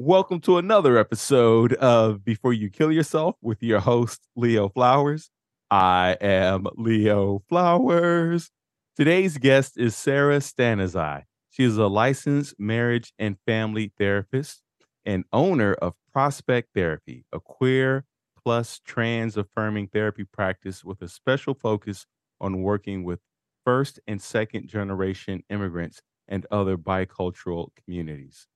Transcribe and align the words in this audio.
Welcome 0.00 0.38
to 0.42 0.58
another 0.58 0.96
episode 0.96 1.72
of 1.74 2.24
Before 2.24 2.52
You 2.52 2.70
Kill 2.70 2.92
Yourself 2.92 3.34
with 3.42 3.64
your 3.64 3.80
host, 3.80 4.28
Leo 4.36 4.68
Flowers. 4.68 5.28
I 5.72 6.16
am 6.20 6.68
Leo 6.76 7.42
Flowers. 7.48 8.52
Today's 8.94 9.38
guest 9.38 9.76
is 9.76 9.96
Sara 9.96 10.38
Stanizai. 10.38 11.24
She 11.50 11.64
is 11.64 11.78
a 11.78 11.88
licensed 11.88 12.54
marriage 12.60 13.12
and 13.18 13.38
family 13.44 13.90
therapist 13.98 14.62
and 15.04 15.24
owner 15.32 15.74
of 15.74 15.94
Prospect 16.12 16.68
Therapy, 16.76 17.24
a 17.32 17.40
queer 17.40 18.04
plus 18.40 18.80
trans 18.84 19.36
affirming 19.36 19.88
therapy 19.88 20.22
practice 20.22 20.84
with 20.84 21.02
a 21.02 21.08
special 21.08 21.54
focus 21.54 22.06
on 22.40 22.62
working 22.62 23.02
with 23.02 23.18
first 23.64 23.98
and 24.06 24.22
second 24.22 24.68
generation 24.68 25.42
immigrants 25.50 26.02
and 26.28 26.46
other 26.52 26.78
bicultural 26.78 27.70
communities. 27.74 28.46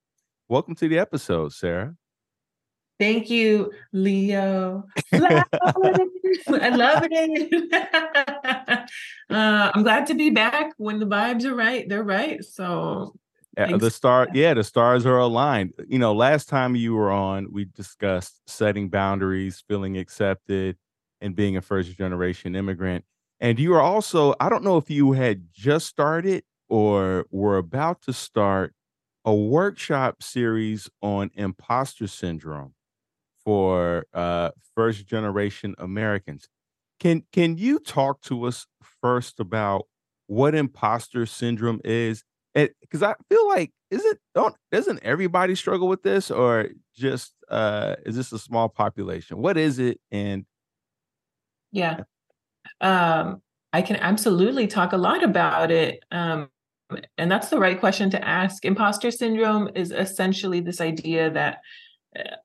Welcome 0.49 0.75
to 0.75 0.87
the 0.89 0.99
episode, 0.99 1.53
Sara. 1.53 1.95
Thank 2.99 3.29
you, 3.29 3.71
Leo. 3.91 4.85
I 5.13 5.19
love 6.69 7.07
it. 7.09 7.73
uh, 9.29 9.71
I'm 9.73 9.83
glad 9.83 10.07
to 10.07 10.13
be 10.13 10.29
back 10.29 10.73
when 10.77 10.99
the 10.99 11.05
vibes 11.05 11.45
are 11.45 11.55
right. 11.55 11.87
They're 11.87 12.03
right. 12.03 12.43
So 12.43 13.15
yeah, 13.57 13.77
the 13.77 13.89
star, 13.89 14.27
yeah, 14.33 14.53
the 14.53 14.63
stars 14.63 15.05
are 15.05 15.17
aligned. 15.17 15.73
You 15.87 15.99
know, 15.99 16.13
last 16.13 16.49
time 16.49 16.75
you 16.75 16.93
were 16.93 17.11
on, 17.11 17.47
we 17.51 17.65
discussed 17.65 18.41
setting 18.47 18.89
boundaries, 18.89 19.63
feeling 19.67 19.97
accepted, 19.97 20.77
and 21.21 21.35
being 21.35 21.55
a 21.55 21.61
first 21.61 21.95
generation 21.97 22.55
immigrant. 22.55 23.05
And 23.39 23.59
you 23.59 23.73
are 23.73 23.81
also, 23.81 24.35
I 24.39 24.49
don't 24.49 24.63
know 24.63 24.77
if 24.77 24.89
you 24.89 25.13
had 25.13 25.47
just 25.53 25.87
started 25.87 26.43
or 26.69 27.25
were 27.31 27.57
about 27.57 28.01
to 28.03 28.13
start 28.13 28.73
a 29.25 29.33
workshop 29.33 30.21
series 30.21 30.89
on 31.01 31.31
imposter 31.35 32.07
syndrome 32.07 32.73
for 33.43 34.05
uh, 34.13 34.51
first 34.75 35.07
generation 35.07 35.75
Americans. 35.77 36.47
Can 36.99 37.23
can 37.31 37.57
you 37.57 37.79
talk 37.79 38.21
to 38.23 38.45
us 38.45 38.65
first 39.01 39.39
about 39.39 39.87
what 40.27 40.55
imposter 40.55 41.25
syndrome 41.25 41.81
is? 41.83 42.23
Because 42.53 43.03
I 43.03 43.15
feel 43.29 43.47
like 43.49 43.71
isn't 43.91 44.19
don't 44.35 44.55
doesn't 44.71 44.99
everybody 45.03 45.55
struggle 45.55 45.87
with 45.87 46.03
this, 46.03 46.31
or 46.31 46.69
just 46.95 47.33
uh, 47.49 47.95
is 48.05 48.15
this 48.15 48.31
a 48.31 48.39
small 48.39 48.69
population? 48.69 49.37
What 49.37 49.57
is 49.57 49.79
it? 49.79 49.99
And 50.11 50.45
yeah, 51.71 52.01
um, 52.81 53.41
I 53.73 53.81
can 53.81 53.97
absolutely 53.97 54.67
talk 54.67 54.93
a 54.93 54.97
lot 54.97 55.23
about 55.23 55.71
it. 55.71 56.03
Um, 56.11 56.49
and 57.17 57.31
that's 57.31 57.49
the 57.49 57.59
right 57.59 57.79
question 57.79 58.09
to 58.11 58.27
ask. 58.27 58.65
Imposter 58.65 59.11
syndrome 59.11 59.69
is 59.75 59.91
essentially 59.91 60.59
this 60.59 60.81
idea 60.81 61.29
that 61.31 61.59
uh, 62.17 62.35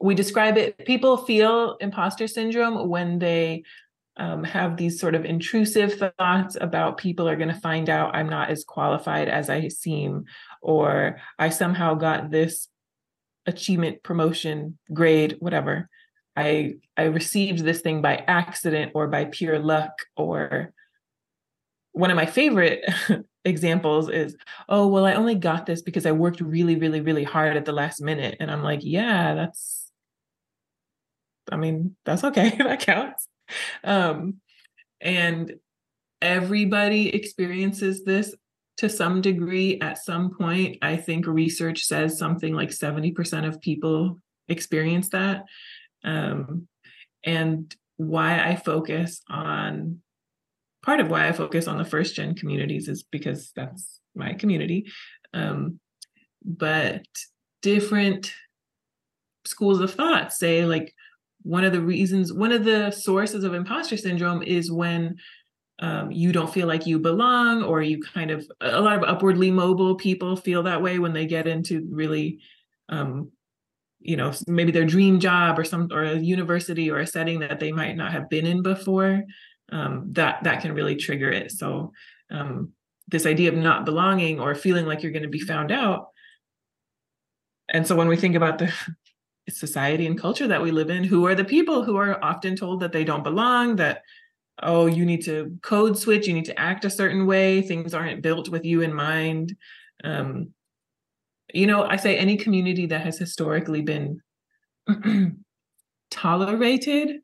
we 0.00 0.14
describe 0.14 0.56
it, 0.56 0.78
people 0.86 1.16
feel 1.18 1.76
imposter 1.80 2.26
syndrome 2.26 2.88
when 2.88 3.18
they 3.18 3.62
um, 4.16 4.44
have 4.44 4.76
these 4.76 4.98
sort 4.98 5.14
of 5.14 5.24
intrusive 5.24 6.12
thoughts 6.18 6.56
about 6.60 6.98
people 6.98 7.28
are 7.28 7.36
going 7.36 7.48
to 7.48 7.60
find 7.60 7.88
out 7.88 8.14
I'm 8.14 8.28
not 8.28 8.50
as 8.50 8.64
qualified 8.64 9.28
as 9.28 9.48
I 9.48 9.68
seem, 9.68 10.24
or 10.62 11.18
I 11.38 11.50
somehow 11.50 11.94
got 11.94 12.30
this 12.30 12.68
achievement, 13.46 14.02
promotion, 14.02 14.78
grade, 14.92 15.36
whatever. 15.38 15.88
I 16.36 16.74
I 16.96 17.04
received 17.04 17.60
this 17.60 17.80
thing 17.80 18.02
by 18.02 18.16
accident 18.26 18.92
or 18.94 19.08
by 19.08 19.26
pure 19.26 19.58
luck 19.58 19.92
or 20.16 20.72
one 21.92 22.10
of 22.10 22.16
my 22.16 22.26
favorite 22.26 22.84
examples 23.44 24.08
is, 24.08 24.36
oh, 24.68 24.86
well, 24.86 25.06
I 25.06 25.14
only 25.14 25.34
got 25.34 25.66
this 25.66 25.82
because 25.82 26.06
I 26.06 26.12
worked 26.12 26.40
really, 26.40 26.76
really, 26.76 27.00
really 27.00 27.24
hard 27.24 27.56
at 27.56 27.64
the 27.64 27.72
last 27.72 28.00
minute. 28.00 28.36
And 28.40 28.50
I'm 28.50 28.62
like, 28.62 28.80
yeah, 28.82 29.34
that's, 29.34 29.90
I 31.50 31.56
mean, 31.56 31.96
that's 32.04 32.24
okay. 32.24 32.50
that 32.58 32.80
counts. 32.80 33.28
Um, 33.82 34.36
and 35.00 35.54
everybody 36.20 37.14
experiences 37.14 38.04
this 38.04 38.34
to 38.78 38.88
some 38.88 39.20
degree 39.20 39.78
at 39.80 39.98
some 39.98 40.34
point. 40.36 40.78
I 40.82 40.96
think 40.96 41.26
research 41.26 41.84
says 41.84 42.18
something 42.18 42.54
like 42.54 42.70
70% 42.70 43.46
of 43.46 43.60
people 43.60 44.18
experience 44.48 45.10
that. 45.10 45.44
Um, 46.04 46.66
and 47.24 47.74
why 47.96 48.40
I 48.42 48.56
focus 48.56 49.20
on 49.28 50.00
part 50.90 50.98
of 50.98 51.08
why 51.08 51.28
I 51.28 51.30
focus 51.30 51.68
on 51.68 51.78
the 51.78 51.84
first 51.84 52.16
gen 52.16 52.34
communities 52.34 52.88
is 52.88 53.04
because 53.04 53.52
that's 53.54 54.00
my 54.16 54.32
community. 54.32 54.86
Um, 55.32 55.78
but 56.44 57.06
different 57.62 58.32
schools 59.44 59.78
of 59.78 59.94
thought 59.94 60.32
say 60.32 60.64
like 60.64 60.92
one 61.42 61.62
of 61.62 61.72
the 61.72 61.80
reasons, 61.80 62.32
one 62.32 62.50
of 62.50 62.64
the 62.64 62.90
sources 62.90 63.44
of 63.44 63.54
imposter 63.54 63.96
syndrome 63.96 64.42
is 64.42 64.72
when 64.72 65.14
um, 65.78 66.10
you 66.10 66.32
don't 66.32 66.52
feel 66.52 66.66
like 66.66 66.88
you 66.88 66.98
belong, 66.98 67.62
or 67.62 67.82
you 67.82 68.02
kind 68.02 68.32
of 68.32 68.44
a 68.60 68.80
lot 68.80 68.96
of 68.96 69.04
upwardly 69.04 69.52
mobile 69.52 69.94
people 69.94 70.34
feel 70.34 70.64
that 70.64 70.82
way 70.82 70.98
when 70.98 71.12
they 71.12 71.24
get 71.24 71.46
into 71.46 71.86
really 71.88 72.40
um, 72.88 73.30
you 74.00 74.16
know 74.16 74.32
maybe 74.48 74.72
their 74.72 74.84
dream 74.84 75.20
job 75.20 75.56
or 75.56 75.62
some 75.62 75.88
or 75.92 76.02
a 76.02 76.18
university 76.18 76.90
or 76.90 76.98
a 76.98 77.06
setting 77.06 77.38
that 77.38 77.60
they 77.60 77.70
might 77.70 77.96
not 77.96 78.10
have 78.10 78.28
been 78.28 78.44
in 78.44 78.60
before 78.60 79.22
um, 79.70 80.06
that 80.12 80.42
that 80.44 80.62
can 80.62 80.72
really 80.72 80.96
trigger 80.96 81.30
it. 81.30 81.52
So 81.52 81.92
um, 82.30 82.72
this 83.08 83.26
idea 83.26 83.50
of 83.50 83.56
not 83.56 83.84
belonging 83.84 84.40
or 84.40 84.54
feeling 84.54 84.86
like 84.86 85.02
you're 85.02 85.12
going 85.12 85.22
to 85.22 85.28
be 85.28 85.40
found 85.40 85.72
out. 85.72 86.08
And 87.72 87.86
so 87.86 87.94
when 87.94 88.08
we 88.08 88.16
think 88.16 88.34
about 88.34 88.58
the 88.58 88.72
society 89.48 90.06
and 90.06 90.20
culture 90.20 90.48
that 90.48 90.62
we 90.62 90.70
live 90.70 90.90
in, 90.90 91.04
who 91.04 91.26
are 91.26 91.34
the 91.34 91.44
people 91.44 91.84
who 91.84 91.96
are 91.96 92.22
often 92.24 92.56
told 92.56 92.80
that 92.80 92.92
they 92.92 93.04
don't 93.04 93.24
belong, 93.24 93.76
that 93.76 94.02
oh, 94.62 94.86
you 94.86 95.06
need 95.06 95.24
to 95.24 95.56
code 95.62 95.98
switch, 95.98 96.26
you 96.26 96.34
need 96.34 96.44
to 96.44 96.60
act 96.60 96.84
a 96.84 96.90
certain 96.90 97.26
way, 97.26 97.62
things 97.62 97.94
aren't 97.94 98.22
built 98.22 98.48
with 98.48 98.64
you 98.64 98.82
in 98.82 98.92
mind. 98.92 99.56
Um, 100.04 100.50
you 101.52 101.66
know, 101.66 101.84
I 101.84 101.96
say 101.96 102.16
any 102.16 102.36
community 102.36 102.86
that 102.86 103.00
has 103.02 103.18
historically 103.18 103.82
been 103.82 104.20
tolerated 106.10 107.20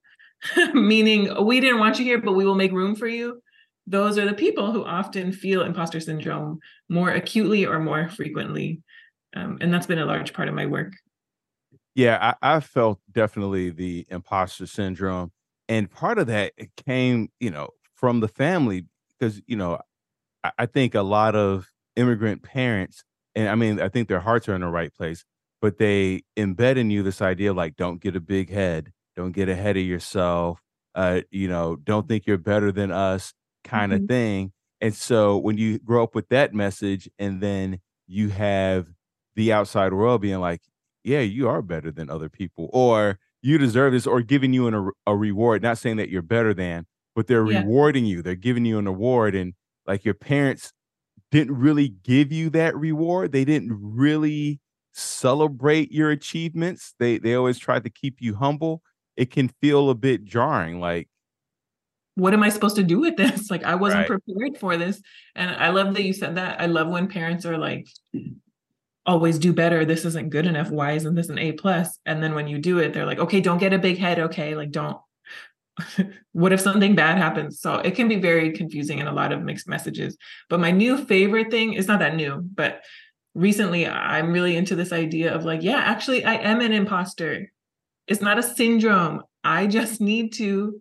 meaning 0.74 1.44
we 1.44 1.60
didn't 1.60 1.80
want 1.80 1.98
you 1.98 2.04
here, 2.04 2.20
but 2.20 2.32
we 2.32 2.44
will 2.44 2.54
make 2.54 2.72
room 2.72 2.96
for 2.96 3.08
you. 3.08 3.40
Those 3.86 4.18
are 4.18 4.26
the 4.26 4.34
people 4.34 4.72
who 4.72 4.84
often 4.84 5.32
feel 5.32 5.62
imposter 5.62 6.00
syndrome 6.00 6.58
more 6.88 7.10
acutely 7.10 7.64
or 7.64 7.78
more 7.78 8.08
frequently. 8.08 8.82
Um, 9.34 9.58
and 9.60 9.72
that's 9.72 9.86
been 9.86 9.98
a 9.98 10.06
large 10.06 10.32
part 10.32 10.48
of 10.48 10.54
my 10.54 10.66
work. 10.66 10.94
Yeah, 11.94 12.34
I, 12.42 12.56
I 12.56 12.60
felt 12.60 13.00
definitely 13.10 13.70
the 13.70 14.06
imposter 14.10 14.66
syndrome. 14.66 15.32
And 15.68 15.90
part 15.90 16.18
of 16.18 16.26
that 16.26 16.52
came, 16.86 17.28
you 17.40 17.50
know, 17.50 17.70
from 17.94 18.20
the 18.20 18.28
family 18.28 18.86
because, 19.18 19.40
you 19.46 19.56
know, 19.56 19.80
I, 20.44 20.52
I 20.58 20.66
think 20.66 20.94
a 20.94 21.02
lot 21.02 21.34
of 21.34 21.70
immigrant 21.96 22.42
parents, 22.42 23.04
and 23.34 23.48
I 23.48 23.54
mean, 23.54 23.80
I 23.80 23.88
think 23.88 24.08
their 24.08 24.20
hearts 24.20 24.48
are 24.48 24.54
in 24.54 24.60
the 24.60 24.68
right 24.68 24.92
place, 24.92 25.24
but 25.60 25.78
they 25.78 26.22
embed 26.36 26.76
in 26.76 26.90
you 26.90 27.02
this 27.02 27.22
idea 27.22 27.52
like, 27.52 27.76
don't 27.76 28.00
get 28.00 28.16
a 28.16 28.20
big 28.20 28.50
head 28.50 28.92
don't 29.16 29.32
get 29.32 29.48
ahead 29.48 29.76
of 29.76 29.82
yourself 29.82 30.60
uh 30.94 31.20
you 31.30 31.48
know 31.48 31.76
don't 31.76 32.08
think 32.08 32.26
you're 32.26 32.38
better 32.38 32.70
than 32.70 32.90
us 32.90 33.32
kind 33.64 33.92
of 33.92 34.00
mm-hmm. 34.00 34.06
thing. 34.06 34.52
And 34.80 34.94
so 34.94 35.38
when 35.38 35.58
you 35.58 35.78
grow 35.78 36.02
up 36.02 36.14
with 36.14 36.28
that 36.28 36.54
message 36.54 37.08
and 37.18 37.40
then 37.40 37.80
you 38.06 38.28
have 38.28 38.86
the 39.34 39.52
outside 39.52 39.92
world 39.92 40.20
being 40.20 40.38
like 40.40 40.60
yeah 41.02 41.20
you 41.20 41.48
are 41.48 41.62
better 41.62 41.90
than 41.90 42.10
other 42.10 42.28
people 42.28 42.70
or 42.72 43.18
you 43.42 43.58
deserve 43.58 43.92
this 43.92 44.06
or 44.06 44.20
giving 44.22 44.52
you 44.52 44.66
an, 44.66 44.74
a, 44.74 45.12
a 45.12 45.16
reward 45.16 45.62
not 45.62 45.78
saying 45.78 45.96
that 45.96 46.08
you're 46.08 46.22
better 46.22 46.54
than 46.54 46.86
but 47.16 47.26
they're 47.26 47.50
yeah. 47.50 47.60
rewarding 47.60 48.04
you. 48.04 48.22
They're 48.22 48.36
giving 48.36 48.66
you 48.66 48.78
an 48.78 48.86
award 48.86 49.34
and 49.34 49.54
like 49.86 50.04
your 50.04 50.14
parents 50.14 50.72
didn't 51.32 51.56
really 51.56 51.88
give 51.88 52.30
you 52.30 52.50
that 52.50 52.76
reward. 52.76 53.32
They 53.32 53.44
didn't 53.44 53.76
really 53.80 54.60
celebrate 54.92 55.90
your 55.90 56.10
achievements. 56.10 56.94
They 57.00 57.18
they 57.18 57.34
always 57.34 57.58
tried 57.58 57.84
to 57.84 57.90
keep 57.90 58.16
you 58.20 58.36
humble 58.36 58.82
it 59.16 59.30
can 59.30 59.48
feel 59.60 59.90
a 59.90 59.94
bit 59.94 60.24
jarring 60.24 60.80
like 60.80 61.08
what 62.16 62.32
am 62.32 62.42
I 62.42 62.48
supposed 62.48 62.76
to 62.76 62.82
do 62.82 62.98
with 62.98 63.16
this? 63.16 63.50
Like 63.50 63.62
I 63.62 63.74
wasn't 63.74 64.08
right. 64.08 64.22
prepared 64.24 64.58
for 64.58 64.76
this. 64.76 65.00
And 65.34 65.50
I 65.50 65.68
love 65.68 65.94
that 65.94 66.02
you 66.02 66.12
said 66.12 66.36
that. 66.36 66.60
I 66.60 66.66
love 66.66 66.88
when 66.88 67.08
parents 67.08 67.44
are 67.44 67.58
like, 67.58 67.86
always 69.04 69.38
do 69.38 69.52
better. 69.52 69.84
This 69.84 70.04
isn't 70.04 70.30
good 70.30 70.46
enough. 70.46 70.70
Why 70.70 70.92
isn't 70.92 71.14
this 71.14 71.28
an 71.28 71.38
A 71.38 71.52
plus? 71.52 71.98
And 72.04 72.22
then 72.22 72.34
when 72.34 72.48
you 72.48 72.58
do 72.58 72.78
it, 72.78 72.92
they're 72.92 73.06
like, 73.06 73.18
okay, 73.18 73.40
don't 73.40 73.58
get 73.58 73.72
a 73.72 73.78
big 73.78 73.98
head. 73.98 74.18
Okay. 74.18 74.56
Like 74.56 74.70
don't 74.70 74.98
what 76.32 76.52
if 76.52 76.60
something 76.60 76.94
bad 76.94 77.18
happens? 77.18 77.60
So 77.60 77.76
it 77.76 77.94
can 77.94 78.08
be 78.08 78.16
very 78.16 78.50
confusing 78.52 78.98
and 78.98 79.08
a 79.08 79.12
lot 79.12 79.32
of 79.32 79.42
mixed 79.42 79.68
messages. 79.68 80.16
But 80.48 80.60
my 80.60 80.70
new 80.70 81.04
favorite 81.04 81.50
thing 81.50 81.74
is 81.74 81.86
not 81.86 82.00
that 82.00 82.16
new, 82.16 82.40
but 82.54 82.82
recently 83.34 83.86
I'm 83.86 84.32
really 84.32 84.56
into 84.56 84.74
this 84.74 84.92
idea 84.92 85.34
of 85.34 85.44
like, 85.44 85.62
yeah, 85.62 85.78
actually 85.78 86.24
I 86.24 86.34
am 86.34 86.60
an 86.60 86.72
imposter. 86.72 87.52
It's 88.06 88.20
not 88.20 88.38
a 88.38 88.42
syndrome. 88.42 89.22
I 89.42 89.66
just 89.66 90.00
need 90.00 90.32
to 90.34 90.80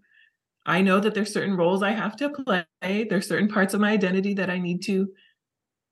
I 0.66 0.82
know 0.82 1.00
that 1.00 1.14
there's 1.14 1.32
certain 1.32 1.56
roles 1.56 1.84
I 1.84 1.92
have 1.92 2.16
to 2.18 2.30
play. 2.30 2.66
There's 2.82 3.28
certain 3.28 3.48
parts 3.48 3.76
of 3.76 3.82
my 3.82 3.92
identity 3.92 4.34
that 4.36 4.50
I 4.50 4.58
need 4.58 4.84
to 4.86 5.08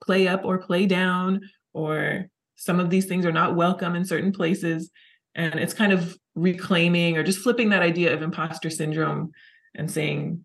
play 0.03 0.27
up 0.27 0.43
or 0.45 0.57
play 0.57 0.87
down 0.87 1.41
or 1.73 2.25
some 2.55 2.79
of 2.79 2.89
these 2.89 3.05
things 3.05 3.25
are 3.25 3.31
not 3.31 3.55
welcome 3.55 3.95
in 3.95 4.05
certain 4.05 4.31
places. 4.31 4.89
And 5.35 5.55
it's 5.55 5.73
kind 5.73 5.93
of 5.93 6.17
reclaiming 6.35 7.17
or 7.17 7.23
just 7.23 7.39
flipping 7.39 7.69
that 7.69 7.83
idea 7.83 8.13
of 8.13 8.21
imposter 8.21 8.69
syndrome 8.69 9.31
and 9.75 9.89
saying 9.89 10.43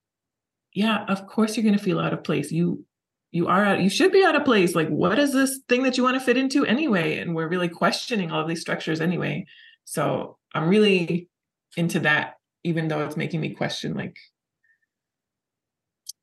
yeah 0.74 1.04
of 1.08 1.26
course 1.26 1.56
you're 1.56 1.64
going 1.64 1.76
to 1.76 1.82
feel 1.82 2.00
out 2.00 2.12
of 2.12 2.24
place. 2.24 2.52
You 2.52 2.84
you 3.30 3.46
are 3.46 3.64
out, 3.64 3.80
you 3.80 3.90
should 3.90 4.12
be 4.12 4.24
out 4.24 4.36
of 4.36 4.44
place. 4.44 4.74
Like 4.74 4.88
what 4.88 5.18
is 5.18 5.32
this 5.32 5.60
thing 5.68 5.82
that 5.82 5.96
you 5.96 6.02
want 6.02 6.18
to 6.18 6.24
fit 6.24 6.36
into 6.36 6.64
anyway? 6.64 7.18
And 7.18 7.34
we're 7.34 7.48
really 7.48 7.68
questioning 7.68 8.30
all 8.30 8.40
of 8.40 8.48
these 8.48 8.60
structures 8.60 9.00
anyway. 9.00 9.46
So 9.84 10.37
i'm 10.54 10.68
really 10.68 11.28
into 11.76 12.00
that 12.00 12.34
even 12.64 12.88
though 12.88 13.04
it's 13.04 13.16
making 13.16 13.40
me 13.40 13.50
question 13.50 13.94
like 13.94 14.16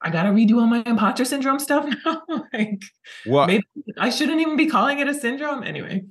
I 0.02 0.12
gotta 0.12 0.30
redo 0.30 0.60
all 0.60 0.68
my 0.68 0.84
imposter 0.86 1.26
syndrome 1.26 1.58
stuff 1.58 1.84
now. 2.06 2.22
like, 2.54 2.82
well, 3.26 3.48
maybe 3.48 3.64
I 3.98 4.12
shouldn't 4.12 4.40
even 4.40 4.56
be 4.56 4.68
calling 4.68 5.00
it 5.00 5.08
a 5.08 5.16
syndrome 5.16 5.64
anyway. 5.64 6.04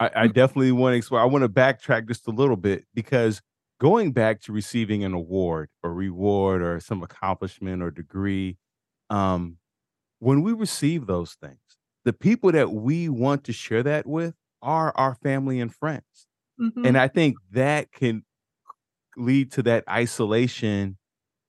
I, 0.00 0.10
I 0.14 0.26
definitely 0.28 0.72
want 0.72 0.94
to 0.94 0.96
explore. 0.96 1.20
I 1.20 1.24
want 1.24 1.42
to 1.42 1.48
backtrack 1.48 2.08
just 2.08 2.26
a 2.28 2.30
little 2.30 2.56
bit 2.56 2.84
because 2.94 3.42
going 3.80 4.12
back 4.12 4.40
to 4.42 4.52
receiving 4.52 5.04
an 5.04 5.12
award 5.12 5.68
or 5.82 5.92
reward 5.92 6.62
or 6.62 6.80
some 6.80 7.02
accomplishment 7.02 7.82
or 7.82 7.90
degree, 7.90 8.56
um, 9.10 9.56
when 10.18 10.42
we 10.42 10.52
receive 10.52 11.06
those 11.06 11.34
things, 11.34 11.58
the 12.04 12.12
people 12.12 12.52
that 12.52 12.72
we 12.72 13.08
want 13.08 13.44
to 13.44 13.52
share 13.52 13.82
that 13.82 14.06
with 14.06 14.34
are 14.62 14.92
our 14.96 15.14
family 15.14 15.60
and 15.60 15.74
friends. 15.74 16.26
Mm-hmm. 16.60 16.86
And 16.86 16.98
I 16.98 17.08
think 17.08 17.36
that 17.52 17.92
can 17.92 18.24
lead 19.16 19.52
to 19.52 19.62
that 19.64 19.84
isolation 19.88 20.96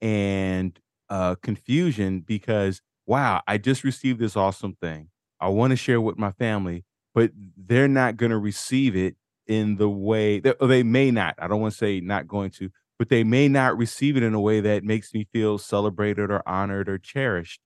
and 0.00 0.78
uh, 1.08 1.34
confusion 1.36 2.20
because, 2.20 2.80
wow, 3.06 3.42
I 3.46 3.58
just 3.58 3.84
received 3.84 4.20
this 4.20 4.36
awesome 4.36 4.76
thing. 4.80 5.08
I 5.40 5.48
want 5.48 5.70
to 5.70 5.76
share 5.76 6.00
with 6.00 6.18
my 6.18 6.32
family, 6.32 6.84
but 7.14 7.30
they're 7.56 7.88
not 7.88 8.16
going 8.16 8.30
to 8.30 8.38
receive 8.38 8.96
it 8.96 9.16
in 9.46 9.76
the 9.76 9.88
way 9.88 10.40
that 10.40 10.58
they 10.60 10.82
may 10.82 11.10
not. 11.10 11.34
I 11.38 11.48
don't 11.48 11.60
want 11.60 11.72
to 11.72 11.78
say 11.78 12.00
not 12.00 12.28
going 12.28 12.50
to, 12.52 12.70
but 12.98 13.08
they 13.08 13.24
may 13.24 13.48
not 13.48 13.78
receive 13.78 14.16
it 14.16 14.22
in 14.22 14.34
a 14.34 14.40
way 14.40 14.60
that 14.60 14.84
makes 14.84 15.14
me 15.14 15.26
feel 15.32 15.56
celebrated 15.58 16.30
or 16.30 16.46
honored 16.46 16.88
or 16.88 16.98
cherished. 16.98 17.60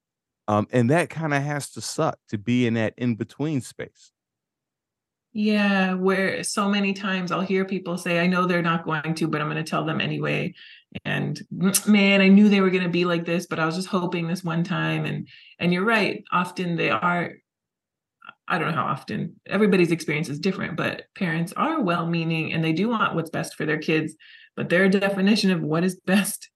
Um, 0.49 0.69
and 0.71 0.91
that 0.91 1.11
kind 1.11 1.35
of 1.35 1.43
has 1.43 1.71
to 1.71 1.81
suck 1.81 2.19
to 2.29 2.38
be 2.38 2.67
in 2.67 2.75
that 2.75 2.95
in 2.97 3.15
between 3.15 3.61
space. 3.61 4.12
Yeah, 5.34 5.94
where 5.94 6.44
so 6.44 6.69
many 6.69 6.93
times 6.93 7.32
I'll 7.32 7.40
hear 7.40 7.64
people 7.64 7.96
say, 7.96 8.20
I 8.20 8.26
know 8.26 8.46
they're 8.46 8.61
not 8.61 8.84
going 8.84 9.14
to, 9.14 9.26
but 9.26 9.40
I'm 9.40 9.49
going 9.49 9.62
to 9.62 9.69
tell 9.69 9.84
them 9.84 10.00
anyway. 10.00 10.55
And 11.05 11.40
man, 11.87 12.20
I 12.20 12.29
knew 12.29 12.49
they 12.49 12.61
were 12.61 12.70
going 12.70 12.82
to 12.82 12.90
be 12.90 13.06
like 13.06 13.25
this, 13.25 13.46
but 13.46 13.58
I 13.58 13.64
was 13.64 13.75
just 13.76 13.88
hoping 13.88 14.29
this 14.29 14.44
one 14.44 14.62
time. 14.62 15.06
And 15.06 15.26
and 15.58 15.73
you're 15.73 15.84
right. 15.84 16.23
Often 16.32 16.76
they 16.76 16.90
are 16.90 17.32
I 18.49 18.58
don't 18.58 18.69
know 18.70 18.76
how 18.76 18.84
often 18.84 19.37
everybody's 19.46 19.93
experience 19.93 20.29
is 20.29 20.38
different, 20.38 20.76
but 20.76 21.05
parents 21.17 21.52
are 21.56 21.81
well 21.81 22.06
meaning 22.06 22.52
and 22.52 22.62
they 22.62 22.73
do 22.73 22.88
want 22.88 23.14
what's 23.14 23.31
best 23.31 23.55
for 23.55 23.64
their 23.64 23.78
kids. 23.78 24.14
But 24.56 24.69
their 24.69 24.88
definition 24.88 25.50
of 25.50 25.62
what 25.62 25.85
is 25.85 25.99
best, 26.05 26.50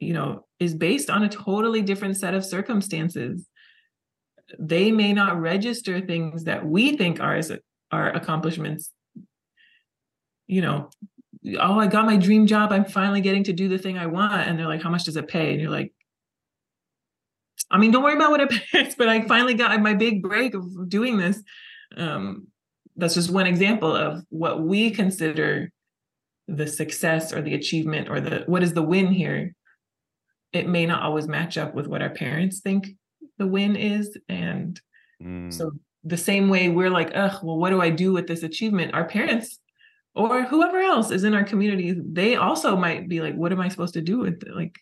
you 0.00 0.12
know, 0.14 0.46
is 0.58 0.74
based 0.74 1.10
on 1.10 1.22
a 1.22 1.28
totally 1.28 1.82
different 1.82 2.16
set 2.16 2.34
of 2.34 2.44
circumstances. 2.44 3.48
They 4.58 4.92
may 4.92 5.12
not 5.12 5.40
register 5.40 6.00
things 6.00 6.44
that 6.44 6.66
we 6.66 6.96
think 6.96 7.20
are 7.20 7.36
as 7.36 7.52
are 7.90 8.10
accomplishments. 8.10 8.90
You 10.46 10.60
know, 10.62 10.90
oh, 11.58 11.78
I 11.78 11.86
got 11.86 12.06
my 12.06 12.16
dream 12.16 12.46
job. 12.46 12.72
I'm 12.72 12.84
finally 12.84 13.20
getting 13.20 13.44
to 13.44 13.52
do 13.52 13.68
the 13.68 13.78
thing 13.78 13.98
I 13.98 14.06
want. 14.06 14.48
And 14.48 14.58
they're 14.58 14.66
like, 14.66 14.82
how 14.82 14.90
much 14.90 15.04
does 15.04 15.16
it 15.16 15.28
pay? 15.28 15.52
And 15.52 15.60
you're 15.60 15.70
like, 15.70 15.92
I 17.70 17.78
mean, 17.78 17.90
don't 17.90 18.02
worry 18.02 18.16
about 18.16 18.30
what 18.30 18.40
it 18.40 18.50
pays, 18.72 18.94
but 18.94 19.08
I 19.08 19.22
finally 19.22 19.54
got 19.54 19.80
my 19.80 19.94
big 19.94 20.22
break 20.22 20.54
of 20.54 20.88
doing 20.88 21.16
this. 21.16 21.42
Um, 21.96 22.48
that's 22.96 23.14
just 23.14 23.30
one 23.30 23.46
example 23.46 23.94
of 23.94 24.24
what 24.28 24.62
we 24.62 24.90
consider 24.90 25.70
the 26.48 26.66
success 26.66 27.32
or 27.32 27.40
the 27.40 27.54
achievement 27.54 28.08
or 28.10 28.20
the 28.20 28.44
what 28.46 28.62
is 28.62 28.74
the 28.74 28.82
win 28.82 29.06
here. 29.06 29.54
It 30.52 30.68
may 30.68 30.84
not 30.84 31.02
always 31.02 31.26
match 31.26 31.56
up 31.56 31.74
with 31.74 31.86
what 31.86 32.02
our 32.02 32.10
parents 32.10 32.60
think 32.60 32.88
the 33.38 33.46
win 33.46 33.76
is. 33.76 34.16
And 34.28 34.80
mm. 35.22 35.52
so 35.52 35.72
the 36.04 36.16
same 36.16 36.48
way 36.48 36.68
we're 36.68 36.90
like, 36.90 37.10
ugh, 37.14 37.38
well, 37.42 37.58
what 37.58 37.70
do 37.70 37.80
I 37.80 37.90
do 37.90 38.12
with 38.12 38.26
this 38.26 38.42
achievement? 38.42 38.94
Our 38.94 39.04
parents 39.04 39.58
or 40.14 40.44
whoever 40.44 40.78
else 40.78 41.10
is 41.10 41.24
in 41.24 41.34
our 41.34 41.44
community, 41.44 41.94
they 41.96 42.36
also 42.36 42.76
might 42.76 43.08
be 43.08 43.20
like, 43.20 43.34
what 43.34 43.52
am 43.52 43.60
I 43.60 43.68
supposed 43.68 43.94
to 43.94 44.02
do 44.02 44.18
with 44.18 44.42
it? 44.42 44.54
Like, 44.54 44.78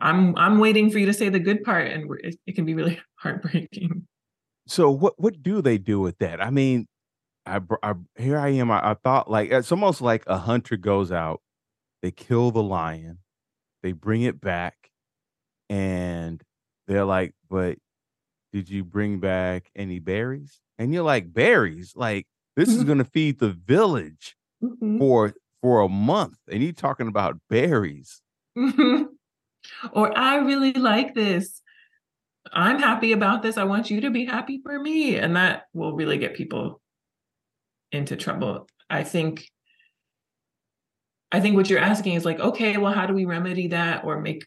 I'm 0.00 0.36
I'm 0.36 0.58
waiting 0.58 0.90
for 0.90 0.98
you 0.98 1.06
to 1.06 1.14
say 1.14 1.28
the 1.28 1.38
good 1.38 1.62
part, 1.62 1.88
and 1.88 2.10
it, 2.22 2.36
it 2.46 2.54
can 2.54 2.64
be 2.64 2.74
really 2.74 3.00
heartbreaking. 3.16 4.06
So 4.66 4.90
what 4.90 5.14
what 5.16 5.42
do 5.42 5.62
they 5.62 5.78
do 5.78 6.00
with 6.00 6.18
that? 6.18 6.42
I 6.42 6.50
mean, 6.50 6.86
I, 7.46 7.60
I 7.82 7.94
here 8.16 8.38
I 8.38 8.48
am. 8.50 8.70
I, 8.70 8.90
I 8.90 8.94
thought 8.94 9.30
like 9.30 9.50
it's 9.50 9.72
almost 9.72 10.00
like 10.00 10.24
a 10.26 10.38
hunter 10.38 10.76
goes 10.76 11.12
out, 11.12 11.40
they 12.02 12.10
kill 12.10 12.50
the 12.50 12.62
lion, 12.62 13.18
they 13.82 13.92
bring 13.92 14.22
it 14.22 14.40
back, 14.40 14.74
and 15.68 16.42
they're 16.92 17.04
like, 17.04 17.34
"But 17.48 17.78
did 18.52 18.68
you 18.68 18.84
bring 18.84 19.20
back 19.20 19.70
any 19.74 19.98
berries?" 19.98 20.60
And 20.78 20.92
you're 20.92 21.04
like, 21.04 21.32
"Berries? 21.32 21.94
Like 21.96 22.26
this 22.56 22.68
is 22.68 22.78
mm-hmm. 22.78 22.86
going 22.86 22.98
to 22.98 23.04
feed 23.04 23.38
the 23.38 23.50
village 23.50 24.36
mm-hmm. 24.62 24.98
for 24.98 25.34
for 25.60 25.80
a 25.80 25.88
month, 25.88 26.38
and 26.50 26.62
you're 26.62 26.72
talking 26.72 27.08
about 27.08 27.38
berries." 27.48 28.22
Mm-hmm 28.56 29.04
or 29.92 30.16
I 30.16 30.36
really 30.36 30.72
like 30.72 31.14
this. 31.14 31.62
I'm 32.52 32.78
happy 32.78 33.12
about 33.12 33.42
this. 33.42 33.56
I 33.56 33.64
want 33.64 33.90
you 33.90 34.00
to 34.02 34.10
be 34.10 34.24
happy 34.24 34.60
for 34.62 34.78
me. 34.78 35.16
And 35.16 35.36
that 35.36 35.64
will 35.72 35.94
really 35.94 36.18
get 36.18 36.34
people 36.34 36.80
into 37.92 38.16
trouble. 38.16 38.68
I 38.90 39.04
think 39.04 39.48
I 41.30 41.40
think 41.40 41.56
what 41.56 41.70
you're 41.70 41.78
asking 41.78 42.14
is 42.14 42.26
like, 42.26 42.40
okay, 42.40 42.76
well, 42.76 42.92
how 42.92 43.06
do 43.06 43.14
we 43.14 43.24
remedy 43.24 43.68
that 43.68 44.04
or 44.04 44.20
make 44.20 44.44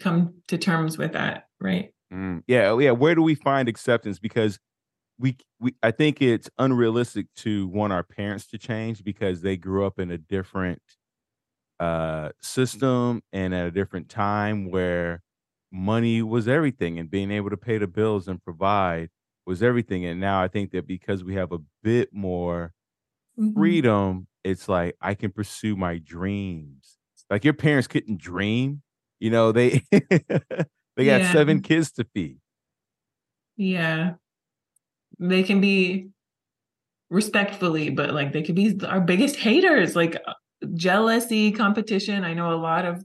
come 0.00 0.34
to 0.48 0.58
terms 0.58 0.98
with 0.98 1.12
that, 1.12 1.48
right? 1.60 1.92
Mm, 2.12 2.42
yeah, 2.46 2.68
oh, 2.70 2.78
yeah. 2.78 2.92
Where 2.92 3.14
do 3.14 3.22
we 3.22 3.34
find 3.34 3.68
acceptance? 3.68 4.18
Because 4.18 4.58
we 5.18 5.36
we 5.60 5.74
I 5.82 5.90
think 5.90 6.20
it's 6.20 6.50
unrealistic 6.58 7.26
to 7.36 7.68
want 7.68 7.92
our 7.92 8.02
parents 8.02 8.46
to 8.48 8.58
change 8.58 9.04
because 9.04 9.42
they 9.42 9.56
grew 9.56 9.86
up 9.86 9.98
in 9.98 10.10
a 10.10 10.18
different 10.18 10.82
uh, 11.80 12.30
system 12.40 13.22
and 13.32 13.54
at 13.54 13.66
a 13.66 13.70
different 13.70 14.08
time 14.08 14.70
where 14.70 15.22
money 15.72 16.22
was 16.22 16.46
everything 16.46 16.98
and 16.98 17.10
being 17.10 17.30
able 17.30 17.50
to 17.50 17.56
pay 17.56 17.78
the 17.78 17.86
bills 17.86 18.28
and 18.28 18.42
provide 18.42 19.10
was 19.46 19.62
everything. 19.62 20.04
And 20.04 20.20
now 20.20 20.40
I 20.40 20.48
think 20.48 20.70
that 20.70 20.86
because 20.86 21.24
we 21.24 21.34
have 21.34 21.52
a 21.52 21.58
bit 21.82 22.10
more 22.12 22.72
mm-hmm. 23.38 23.58
freedom, 23.58 24.28
it's 24.44 24.68
like 24.68 24.96
I 25.00 25.14
can 25.14 25.32
pursue 25.32 25.76
my 25.76 25.98
dreams. 25.98 26.98
Like 27.28 27.44
your 27.44 27.54
parents 27.54 27.88
couldn't 27.88 28.20
dream, 28.20 28.82
you 29.24 29.30
know, 29.30 29.52
they 29.52 29.82
they 29.90 30.08
got 30.98 31.22
yeah. 31.22 31.32
seven 31.32 31.62
kids 31.62 31.92
to 31.92 32.04
feed. 32.12 32.36
Yeah. 33.56 34.14
They 35.18 35.42
can 35.42 35.62
be 35.62 36.08
respectfully, 37.08 37.88
but 37.88 38.12
like 38.12 38.34
they 38.34 38.42
could 38.42 38.54
be 38.54 38.78
our 38.86 39.00
biggest 39.00 39.36
haters. 39.36 39.96
Like 39.96 40.16
uh, 40.26 40.34
jealousy, 40.74 41.52
competition. 41.52 42.22
I 42.22 42.34
know 42.34 42.52
a 42.52 42.60
lot 42.60 42.84
of 42.84 43.02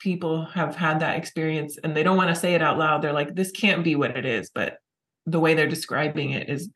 people 0.00 0.44
have 0.46 0.74
had 0.74 0.98
that 1.00 1.16
experience 1.16 1.78
and 1.84 1.96
they 1.96 2.02
don't 2.02 2.16
want 2.16 2.30
to 2.30 2.40
say 2.40 2.54
it 2.54 2.62
out 2.62 2.76
loud. 2.76 3.00
They're 3.00 3.12
like, 3.12 3.36
this 3.36 3.52
can't 3.52 3.84
be 3.84 3.94
what 3.94 4.16
it 4.16 4.26
is. 4.26 4.50
But 4.52 4.78
the 5.24 5.38
way 5.38 5.54
they're 5.54 5.68
describing 5.68 6.30
it 6.30 6.50
is, 6.50 6.68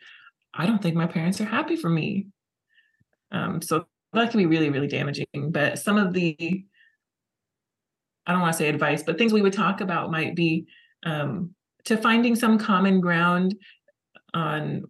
I 0.55 0.67
don't 0.67 0.81
think 0.81 0.95
my 0.95 1.09
parents 1.09 1.41
are 1.41 1.47
happy 1.47 1.75
for 1.75 1.91
me. 1.91 2.29
Um, 3.33 3.61
so 3.61 3.87
that 4.13 4.31
can 4.31 4.39
be 4.39 4.47
really, 4.47 4.71
really 4.71 4.87
damaging. 4.87 5.51
But 5.51 5.81
some 5.81 5.99
of 5.99 6.13
the, 6.13 6.65
I 8.27 8.33
don't 8.33 8.41
want 8.41 8.53
to 8.53 8.59
say 8.59 8.69
advice, 8.69 9.03
but 9.03 9.19
things 9.19 9.33
we 9.33 9.43
would 9.43 9.53
talk 9.53 9.81
about 9.81 10.11
might 10.11 10.37
be 10.37 10.67
um, 11.05 11.55
to 11.85 11.97
finding 11.97 12.37
some 12.37 12.59
common 12.59 13.01
ground 13.01 13.55
on 14.35 14.85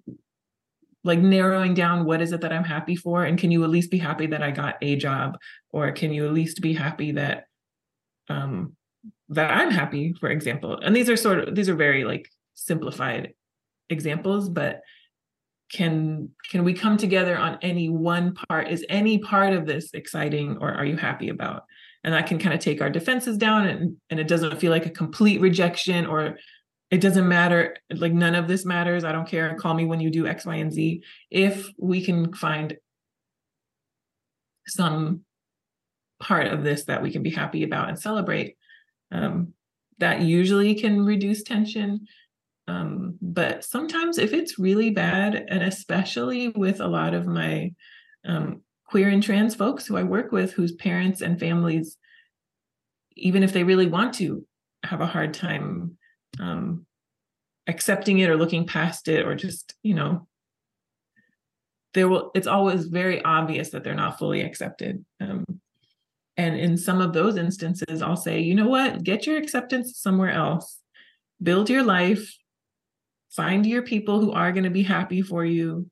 like 1.02 1.18
narrowing 1.18 1.74
down 1.74 2.04
what 2.04 2.20
is 2.20 2.32
it 2.32 2.42
that 2.42 2.52
I'm 2.52 2.64
happy 2.64 2.94
for 2.94 3.24
and 3.24 3.38
can 3.38 3.50
you 3.50 3.64
at 3.64 3.70
least 3.70 3.90
be 3.90 3.98
happy 3.98 4.26
that 4.26 4.42
I 4.42 4.50
got 4.50 4.76
a 4.82 4.96
job? 4.96 5.38
Or 5.70 5.90
can 5.92 6.12
you 6.12 6.26
at 6.26 6.34
least 6.34 6.60
be 6.60 6.74
happy 6.74 7.12
that 7.12 7.44
um 8.28 8.76
that 9.30 9.50
I'm 9.50 9.70
happy 9.70 10.14
for 10.20 10.28
example? 10.28 10.78
And 10.78 10.94
these 10.94 11.08
are 11.08 11.16
sort 11.16 11.48
of 11.48 11.54
these 11.54 11.68
are 11.68 11.74
very 11.74 12.04
like 12.04 12.28
simplified 12.54 13.32
examples 13.88 14.48
but 14.48 14.82
can 15.72 16.28
can 16.50 16.64
we 16.64 16.74
come 16.74 16.96
together 16.96 17.38
on 17.38 17.58
any 17.62 17.88
one 17.88 18.34
part? 18.34 18.68
Is 18.68 18.84
any 18.88 19.18
part 19.18 19.52
of 19.52 19.66
this 19.66 19.94
exciting 19.94 20.58
or 20.60 20.72
are 20.72 20.84
you 20.84 20.96
happy 20.96 21.28
about 21.28 21.62
and 22.04 22.14
that 22.14 22.26
can 22.26 22.38
kind 22.38 22.54
of 22.54 22.60
take 22.60 22.80
our 22.80 22.90
defenses 22.90 23.36
down 23.36 23.66
and 23.66 23.96
and 24.10 24.20
it 24.20 24.28
doesn't 24.28 24.58
feel 24.58 24.70
like 24.70 24.86
a 24.86 24.90
complete 24.90 25.40
rejection 25.40 26.06
or 26.06 26.38
it 26.90 27.00
doesn't 27.00 27.28
matter 27.28 27.76
like 27.94 28.12
none 28.12 28.34
of 28.34 28.48
this 28.48 28.64
matters 28.64 29.04
i 29.04 29.12
don't 29.12 29.28
care 29.28 29.54
call 29.56 29.74
me 29.74 29.84
when 29.84 30.00
you 30.00 30.10
do 30.10 30.26
x 30.26 30.44
y 30.46 30.56
and 30.56 30.72
z. 30.72 31.02
If 31.30 31.68
we 31.78 32.04
can 32.04 32.32
find 32.32 32.76
some 34.66 35.22
part 36.20 36.46
of 36.46 36.62
this 36.62 36.84
that 36.84 37.02
we 37.02 37.10
can 37.10 37.22
be 37.22 37.30
happy 37.30 37.62
about 37.64 37.88
and 37.88 37.98
celebrate 37.98 38.56
um, 39.10 39.54
that 39.98 40.22
usually 40.22 40.74
can 40.74 41.04
reduce 41.04 41.42
tension. 41.42 42.06
Um, 42.66 43.18
but 43.20 43.64
sometimes 43.64 44.18
if 44.18 44.32
it's 44.32 44.58
really 44.58 44.90
bad, 44.90 45.46
and 45.48 45.62
especially 45.62 46.48
with 46.48 46.80
a 46.80 46.86
lot 46.86 47.14
of 47.14 47.26
my 47.26 47.72
um, 48.24 48.62
queer 48.90 49.08
and 49.08 49.22
trans 49.22 49.54
folks 49.54 49.86
who 49.86 49.96
I 49.96 50.02
work 50.02 50.32
with, 50.32 50.52
whose 50.52 50.72
parents 50.72 51.20
and 51.20 51.38
families, 51.38 51.96
even 53.16 53.44
if 53.44 53.52
they 53.52 53.62
really 53.62 53.86
want 53.86 54.14
to, 54.14 54.44
have 54.82 55.00
a 55.00 55.06
hard 55.06 55.32
time 55.34 55.96
um, 56.40 56.86
accepting 57.68 58.18
it 58.18 58.30
or 58.30 58.36
looking 58.36 58.66
past 58.66 59.08
it 59.08 59.26
or 59.26 59.36
just, 59.36 59.74
you 59.82 59.94
know, 59.94 60.26
there 61.94 62.08
will 62.08 62.30
it's 62.34 62.46
always 62.46 62.86
very 62.86 63.22
obvious 63.22 63.70
that 63.70 63.84
they're 63.84 63.94
not 63.94 64.18
fully 64.18 64.42
accepted. 64.42 65.04
Um, 65.20 65.44
and 66.36 66.56
in 66.56 66.78
some 66.78 67.00
of 67.00 67.12
those 67.12 67.36
instances 67.36 68.00
i'll 68.00 68.16
say 68.16 68.40
you 68.40 68.54
know 68.54 68.68
what? 68.68 69.02
Get 69.02 69.26
your 69.26 69.36
acceptance 69.36 69.98
somewhere 69.98 70.30
else. 70.30 70.78
Build 71.42 71.68
your 71.68 71.82
life. 71.82 72.36
Find 73.32 73.66
your 73.66 73.82
people 73.82 74.20
who 74.20 74.32
are 74.32 74.52
going 74.52 74.64
to 74.64 74.70
be 74.70 74.82
happy 74.82 75.20
for 75.20 75.44
you 75.44 75.90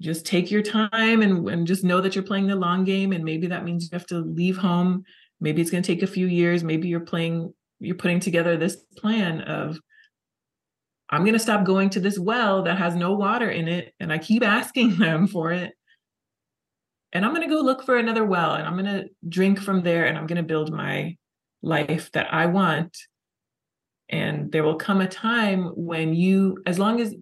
just 0.00 0.24
take 0.24 0.50
your 0.50 0.62
time 0.62 1.22
and, 1.22 1.48
and 1.48 1.66
just 1.66 1.84
know 1.84 2.00
that 2.00 2.14
you're 2.14 2.24
playing 2.24 2.46
the 2.46 2.54
long 2.54 2.84
game 2.84 3.12
and 3.12 3.24
maybe 3.24 3.48
that 3.48 3.64
means 3.64 3.84
you 3.84 3.90
have 3.92 4.06
to 4.06 4.18
leave 4.18 4.56
home 4.56 5.02
maybe 5.40 5.60
it's 5.60 5.70
going 5.70 5.82
to 5.82 5.86
take 5.86 6.02
a 6.02 6.06
few 6.06 6.26
years 6.26 6.62
maybe 6.62 6.88
you're 6.88 7.00
playing 7.00 7.52
you're 7.80 7.96
putting 7.96 8.20
together 8.20 8.56
this 8.56 8.76
plan 8.96 9.40
of 9.42 9.78
I'm 11.10 11.22
going 11.22 11.34
to 11.34 11.38
stop 11.38 11.64
going 11.64 11.90
to 11.90 12.00
this 12.00 12.18
well 12.18 12.62
that 12.64 12.78
has 12.78 12.94
no 12.94 13.14
water 13.14 13.50
in 13.50 13.66
it. 13.66 13.94
And 13.98 14.12
I 14.12 14.18
keep 14.18 14.42
asking 14.42 14.96
them 14.98 15.26
for 15.26 15.52
it. 15.52 15.72
And 17.12 17.24
I'm 17.24 17.34
going 17.34 17.48
to 17.48 17.54
go 17.54 17.62
look 17.62 17.84
for 17.84 17.96
another 17.96 18.24
well 18.24 18.52
and 18.54 18.66
I'm 18.66 18.74
going 18.74 18.84
to 18.84 19.08
drink 19.26 19.58
from 19.58 19.82
there 19.82 20.04
and 20.04 20.18
I'm 20.18 20.26
going 20.26 20.36
to 20.36 20.42
build 20.42 20.70
my 20.70 21.16
life 21.62 22.12
that 22.12 22.32
I 22.32 22.46
want. 22.46 22.96
And 24.10 24.52
there 24.52 24.62
will 24.62 24.76
come 24.76 25.00
a 25.00 25.08
time 25.08 25.64
when 25.74 26.14
you, 26.14 26.58
as 26.66 26.78
long 26.78 27.00
as 27.00 27.14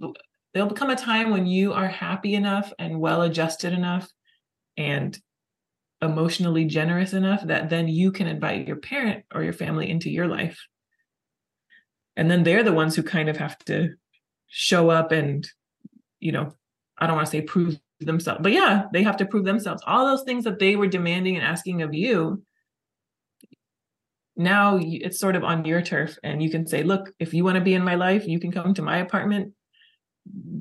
there'll 0.57 0.71
become 0.71 0.89
a 0.89 0.97
time 0.97 1.29
when 1.29 1.45
you 1.45 1.75
are 1.75 1.87
happy 1.87 2.35
enough 2.35 2.73
and 2.79 2.99
well 2.99 3.21
adjusted 3.21 3.75
enough 3.75 4.11
and 4.79 5.19
emotionally 6.01 6.65
generous 6.65 7.13
enough 7.13 7.43
that 7.43 7.69
then 7.69 7.89
you 7.89 8.11
can 8.11 8.27
invite 8.27 8.67
your 8.67 8.77
parent 8.77 9.27
or 9.35 9.43
your 9.43 9.53
family 9.53 9.91
into 9.91 10.09
your 10.09 10.27
life. 10.27 10.67
And 12.17 12.31
then 12.31 12.43
they're 12.43 12.63
the 12.63 12.73
ones 12.73 12.97
who 12.97 13.03
kind 13.03 13.29
of 13.29 13.37
have 13.37 13.59
to 13.67 13.97
show 14.47 14.89
up 14.89 15.13
and 15.13 15.47
you 16.21 16.33
know 16.33 16.55
i 16.97 17.07
don't 17.07 17.17
want 17.17 17.27
to 17.27 17.31
say 17.31 17.43
prove 17.43 17.77
themselves 17.99 18.41
but 18.41 18.53
yeah 18.53 18.85
they 18.93 19.03
have 19.03 19.19
to 19.19 19.27
prove 19.27 19.45
themselves. 19.45 19.83
All 19.87 20.07
those 20.07 20.23
things 20.23 20.45
that 20.45 20.59
they 20.59 20.77
were 20.77 20.87
demanding 20.87 21.37
and 21.37 21.45
asking 21.45 21.83
of 21.83 21.93
you 21.93 22.43
now 24.37 24.79
it's 24.81 25.21
sort 25.21 25.37
of 25.37 25.45
on 25.45 25.67
your 25.67 25.83
turf 25.83 26.17
and 26.23 26.43
you 26.43 26.49
can 26.49 26.67
say 26.67 26.83
look 26.83 27.13
if 27.19 27.35
you 27.35 27.45
want 27.45 27.57
to 27.57 27.61
be 27.61 27.75
in 27.75 27.85
my 27.85 27.97
life 27.97 28.27
you 28.27 28.41
can 28.41 28.53
come 28.53 28.73
to 28.73 28.81
my 28.81 28.99
apartment 28.99 29.53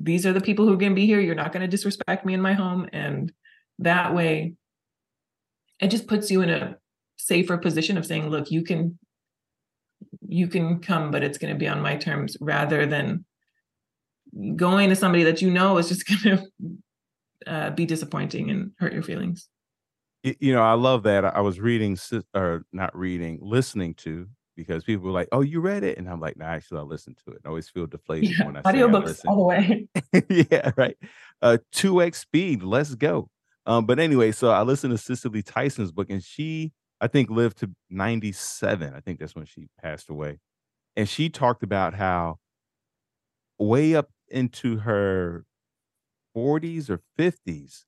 these 0.02 0.24
are 0.26 0.32
the 0.32 0.40
people 0.40 0.66
who 0.66 0.72
are 0.72 0.78
going 0.78 0.92
to 0.92 0.96
be 0.96 1.06
here 1.06 1.20
you're 1.20 1.34
not 1.34 1.52
going 1.52 1.62
to 1.62 1.68
disrespect 1.68 2.24
me 2.24 2.34
in 2.34 2.40
my 2.40 2.52
home 2.52 2.88
and 2.92 3.32
that 3.78 4.14
way 4.14 4.54
it 5.80 5.88
just 5.88 6.06
puts 6.06 6.30
you 6.30 6.42
in 6.42 6.50
a 6.50 6.76
safer 7.18 7.58
position 7.58 7.98
of 7.98 8.06
saying 8.06 8.28
look 8.28 8.50
you 8.50 8.62
can 8.62 8.98
you 10.28 10.48
can 10.48 10.80
come, 10.80 11.10
but 11.10 11.22
it's 11.22 11.38
going 11.38 11.52
to 11.52 11.58
be 11.58 11.68
on 11.68 11.80
my 11.80 11.96
terms 11.96 12.36
rather 12.40 12.86
than 12.86 13.24
going 14.56 14.90
to 14.90 14.96
somebody 14.96 15.24
that 15.24 15.42
you 15.42 15.50
know 15.50 15.78
is 15.78 15.88
just 15.88 16.06
going 16.24 16.38
to 16.38 17.50
uh, 17.50 17.70
be 17.70 17.86
disappointing 17.86 18.50
and 18.50 18.72
hurt 18.78 18.92
your 18.92 19.02
feelings. 19.02 19.48
You 20.22 20.52
know, 20.52 20.62
I 20.62 20.72
love 20.72 21.04
that. 21.04 21.24
I 21.24 21.40
was 21.40 21.60
reading, 21.60 21.96
or 22.34 22.64
not 22.72 22.96
reading, 22.96 23.38
listening 23.40 23.94
to, 23.94 24.26
because 24.56 24.84
people 24.84 25.06
were 25.06 25.12
like, 25.12 25.28
"Oh, 25.32 25.42
you 25.42 25.60
read 25.60 25.84
it," 25.84 25.98
and 25.98 26.08
I'm 26.08 26.20
like, 26.20 26.36
"No, 26.36 26.46
nah, 26.46 26.52
actually, 26.52 26.80
I 26.80 26.82
listened 26.82 27.18
to 27.24 27.32
it. 27.32 27.42
I 27.44 27.48
always 27.48 27.68
feel 27.68 27.86
deflated 27.86 28.38
yeah, 28.38 28.46
when 28.46 28.56
I 28.56 28.62
audiobooks 28.62 29.24
all 29.26 29.36
the 29.36 29.42
way." 29.42 29.88
yeah, 30.50 30.72
right. 30.76 30.96
Uh, 31.42 31.58
two 31.72 32.02
x 32.02 32.20
speed. 32.20 32.62
Let's 32.62 32.94
go. 32.94 33.28
Um, 33.66 33.84
but 33.86 33.98
anyway, 33.98 34.32
so 34.32 34.50
I 34.50 34.62
listened 34.62 34.96
to 34.96 34.98
Cicely 34.98 35.42
Tyson's 35.42 35.92
book, 35.92 36.10
and 36.10 36.22
she 36.22 36.72
I 37.00 37.08
think 37.08 37.30
lived 37.30 37.58
to 37.58 37.70
97. 37.90 38.94
I 38.94 39.00
think 39.00 39.18
that's 39.18 39.34
when 39.34 39.44
she 39.44 39.68
passed 39.82 40.08
away. 40.08 40.38
And 40.96 41.08
she 41.08 41.28
talked 41.28 41.62
about 41.62 41.94
how 41.94 42.38
way 43.58 43.94
up 43.94 44.10
into 44.28 44.78
her 44.78 45.44
40s 46.34 46.88
or 46.88 47.00
50s, 47.18 47.84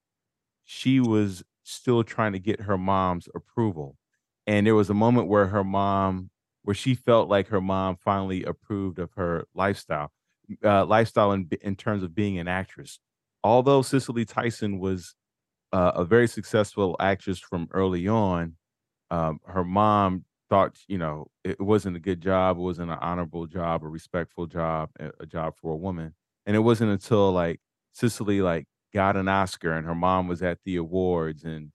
she 0.65 1.01
was 1.01 1.43
still 1.63 2.05
trying 2.05 2.33
to 2.33 2.39
get 2.39 2.63
her 2.63 2.77
mom's 2.79 3.29
approval. 3.35 3.97
And 4.47 4.67
there 4.67 4.75
was 4.75 4.91
a 4.91 4.95
moment 4.95 5.29
where 5.29 5.47
her 5.47 5.65
mom, 5.65 6.31
where 6.69 6.75
she 6.75 6.95
felt 6.95 7.31
like 7.31 7.49
her 7.49 7.63
mom 7.63 7.97
finally 7.97 8.45
approved 8.45 8.99
of 8.99 9.11
her 9.15 9.47
lifestyle, 9.55 10.13
uh, 10.63 10.85
lifestyle 10.85 11.33
in, 11.33 11.49
in 11.63 11.75
terms 11.75 12.03
of 12.03 12.15
being 12.15 12.37
an 12.37 12.47
actress. 12.47 13.01
Although 13.43 13.81
Cicely 13.81 14.27
Tyson 14.27 14.79
was 14.79 15.15
uh, 15.73 15.93
a 15.95 16.05
very 16.05 16.29
successful 16.29 16.95
actress 17.01 17.39
from 17.39 17.69
early 17.71 18.07
on, 18.07 18.57
um, 19.11 19.41
her 19.47 19.65
mom 19.65 20.27
thought 20.51 20.77
you 20.89 20.99
know 20.99 21.31
it 21.43 21.59
wasn't 21.59 21.97
a 21.97 22.01
good 22.01 22.21
job 22.21 22.59
it 22.59 22.61
wasn't 22.61 22.91
an 22.91 22.99
honorable 23.01 23.47
job 23.47 23.83
a 23.83 23.89
respectful 23.89 24.47
job 24.47 24.91
a 25.21 25.27
job 25.27 25.55
for 25.57 25.73
a 25.73 25.77
woman 25.77 26.15
and 26.47 26.57
it 26.57 26.61
wasn't 26.61 26.91
until 26.91 27.33
like 27.33 27.61
cicely 27.93 28.41
like 28.41 28.67
got 28.95 29.15
an 29.15 29.29
oscar 29.29 29.73
and 29.73 29.87
her 29.87 29.95
mom 29.95 30.27
was 30.27 30.43
at 30.43 30.59
the 30.65 30.77
awards 30.77 31.45
and 31.45 31.71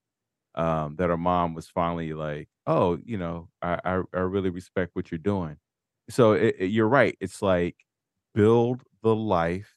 um, 0.55 0.95
that 0.98 1.10
her 1.10 1.17
mom 1.17 1.53
was 1.53 1.67
finally 1.67 2.13
like 2.13 2.48
oh 2.67 2.98
you 3.03 3.17
know 3.17 3.50
i 3.62 3.79
i, 3.83 4.01
I 4.13 4.19
really 4.19 4.50
respect 4.50 4.91
what 4.93 5.12
you're 5.12 5.17
doing 5.17 5.57
so 6.10 6.33
it, 6.33 6.55
it, 6.60 6.67
you're 6.67 6.88
right 6.88 7.17
it's 7.19 7.41
like 7.41 7.75
build 8.33 8.81
the 9.01 9.15
life 9.15 9.75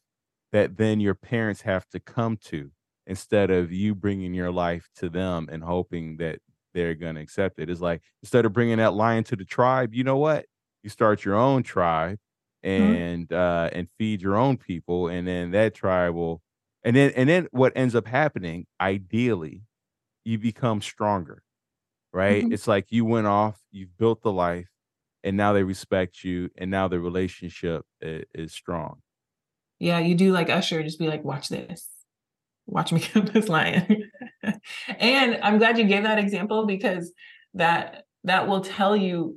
that 0.52 0.76
then 0.76 1.00
your 1.00 1.14
parents 1.14 1.62
have 1.62 1.88
to 1.88 2.00
come 2.00 2.36
to 2.36 2.70
instead 3.06 3.50
of 3.50 3.72
you 3.72 3.94
bringing 3.94 4.34
your 4.34 4.50
life 4.50 4.88
to 4.96 5.08
them 5.08 5.48
and 5.50 5.62
hoping 5.62 6.16
that 6.16 6.38
they're 6.74 6.94
going 6.94 7.14
to 7.14 7.20
accept 7.20 7.58
it. 7.58 7.70
It's 7.70 7.80
like 7.80 8.02
instead 8.22 8.44
of 8.44 8.52
bringing 8.52 8.78
that 8.78 8.94
lion 8.94 9.24
to 9.24 9.36
the 9.36 9.44
tribe, 9.44 9.94
you 9.94 10.04
know 10.04 10.16
what? 10.16 10.46
You 10.82 10.90
start 10.90 11.24
your 11.24 11.34
own 11.34 11.62
tribe 11.62 12.18
mm-hmm. 12.64 12.94
and 12.94 13.28
mm-hmm. 13.28 13.34
uh 13.34 13.68
and 13.72 13.88
feed 13.98 14.22
your 14.22 14.36
own 14.36 14.56
people 14.56 15.08
and 15.08 15.26
then 15.26 15.50
that 15.52 15.74
tribe 15.74 16.14
will 16.14 16.42
and 16.84 16.94
then 16.94 17.12
and 17.16 17.28
then 17.28 17.48
what 17.50 17.72
ends 17.76 17.94
up 17.94 18.06
happening 18.06 18.66
ideally 18.80 19.62
you 20.26 20.38
become 20.38 20.82
stronger 20.82 21.42
right? 22.16 22.42
Mm-hmm. 22.42 22.52
it's 22.52 22.66
like 22.66 22.86
you 22.90 23.04
went 23.04 23.26
off 23.26 23.60
you've 23.70 23.96
built 23.98 24.22
the 24.22 24.32
life 24.32 24.70
and 25.22 25.36
now 25.36 25.52
they 25.52 25.62
respect 25.62 26.24
you 26.24 26.48
and 26.56 26.70
now 26.70 26.88
the 26.88 26.98
relationship 26.98 27.84
is, 28.00 28.24
is 28.34 28.52
strong. 28.54 29.02
Yeah 29.78 29.98
you 29.98 30.14
do 30.14 30.32
like 30.32 30.48
usher 30.48 30.82
just 30.82 30.98
be 30.98 31.08
like 31.08 31.24
watch 31.24 31.48
this. 31.50 31.86
Watch 32.66 32.90
me 32.90 33.00
kill 33.06 33.22
this 33.22 33.48
lion. 33.48 34.10
and 34.98 35.38
I'm 35.42 35.58
glad 35.58 35.76
you 35.76 35.84
gave 35.84 36.04
that 36.04 36.18
example 36.18 36.64
because 36.66 37.12
that 37.52 38.04
that 38.24 38.48
will 38.48 38.62
tell 38.62 38.96
you 38.96 39.36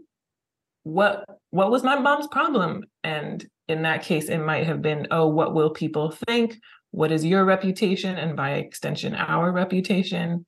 what 0.84 1.26
what 1.50 1.72
was 1.72 1.84
my 1.84 2.00
mom's 2.00 2.28
problem. 2.28 2.86
And 3.04 3.46
in 3.68 3.82
that 3.82 4.04
case 4.04 4.30
it 4.30 4.40
might 4.40 4.68
have 4.68 4.82
been 4.82 5.08
oh 5.12 5.28
what 5.28 5.54
will 5.54 5.72
people 5.72 6.12
think? 6.12 6.56
What 6.92 7.12
is 7.12 7.26
your 7.26 7.44
reputation? 7.44 8.18
And 8.18 8.38
by 8.38 8.52
extension 8.52 9.16
our 9.16 9.52
reputation 9.52 10.46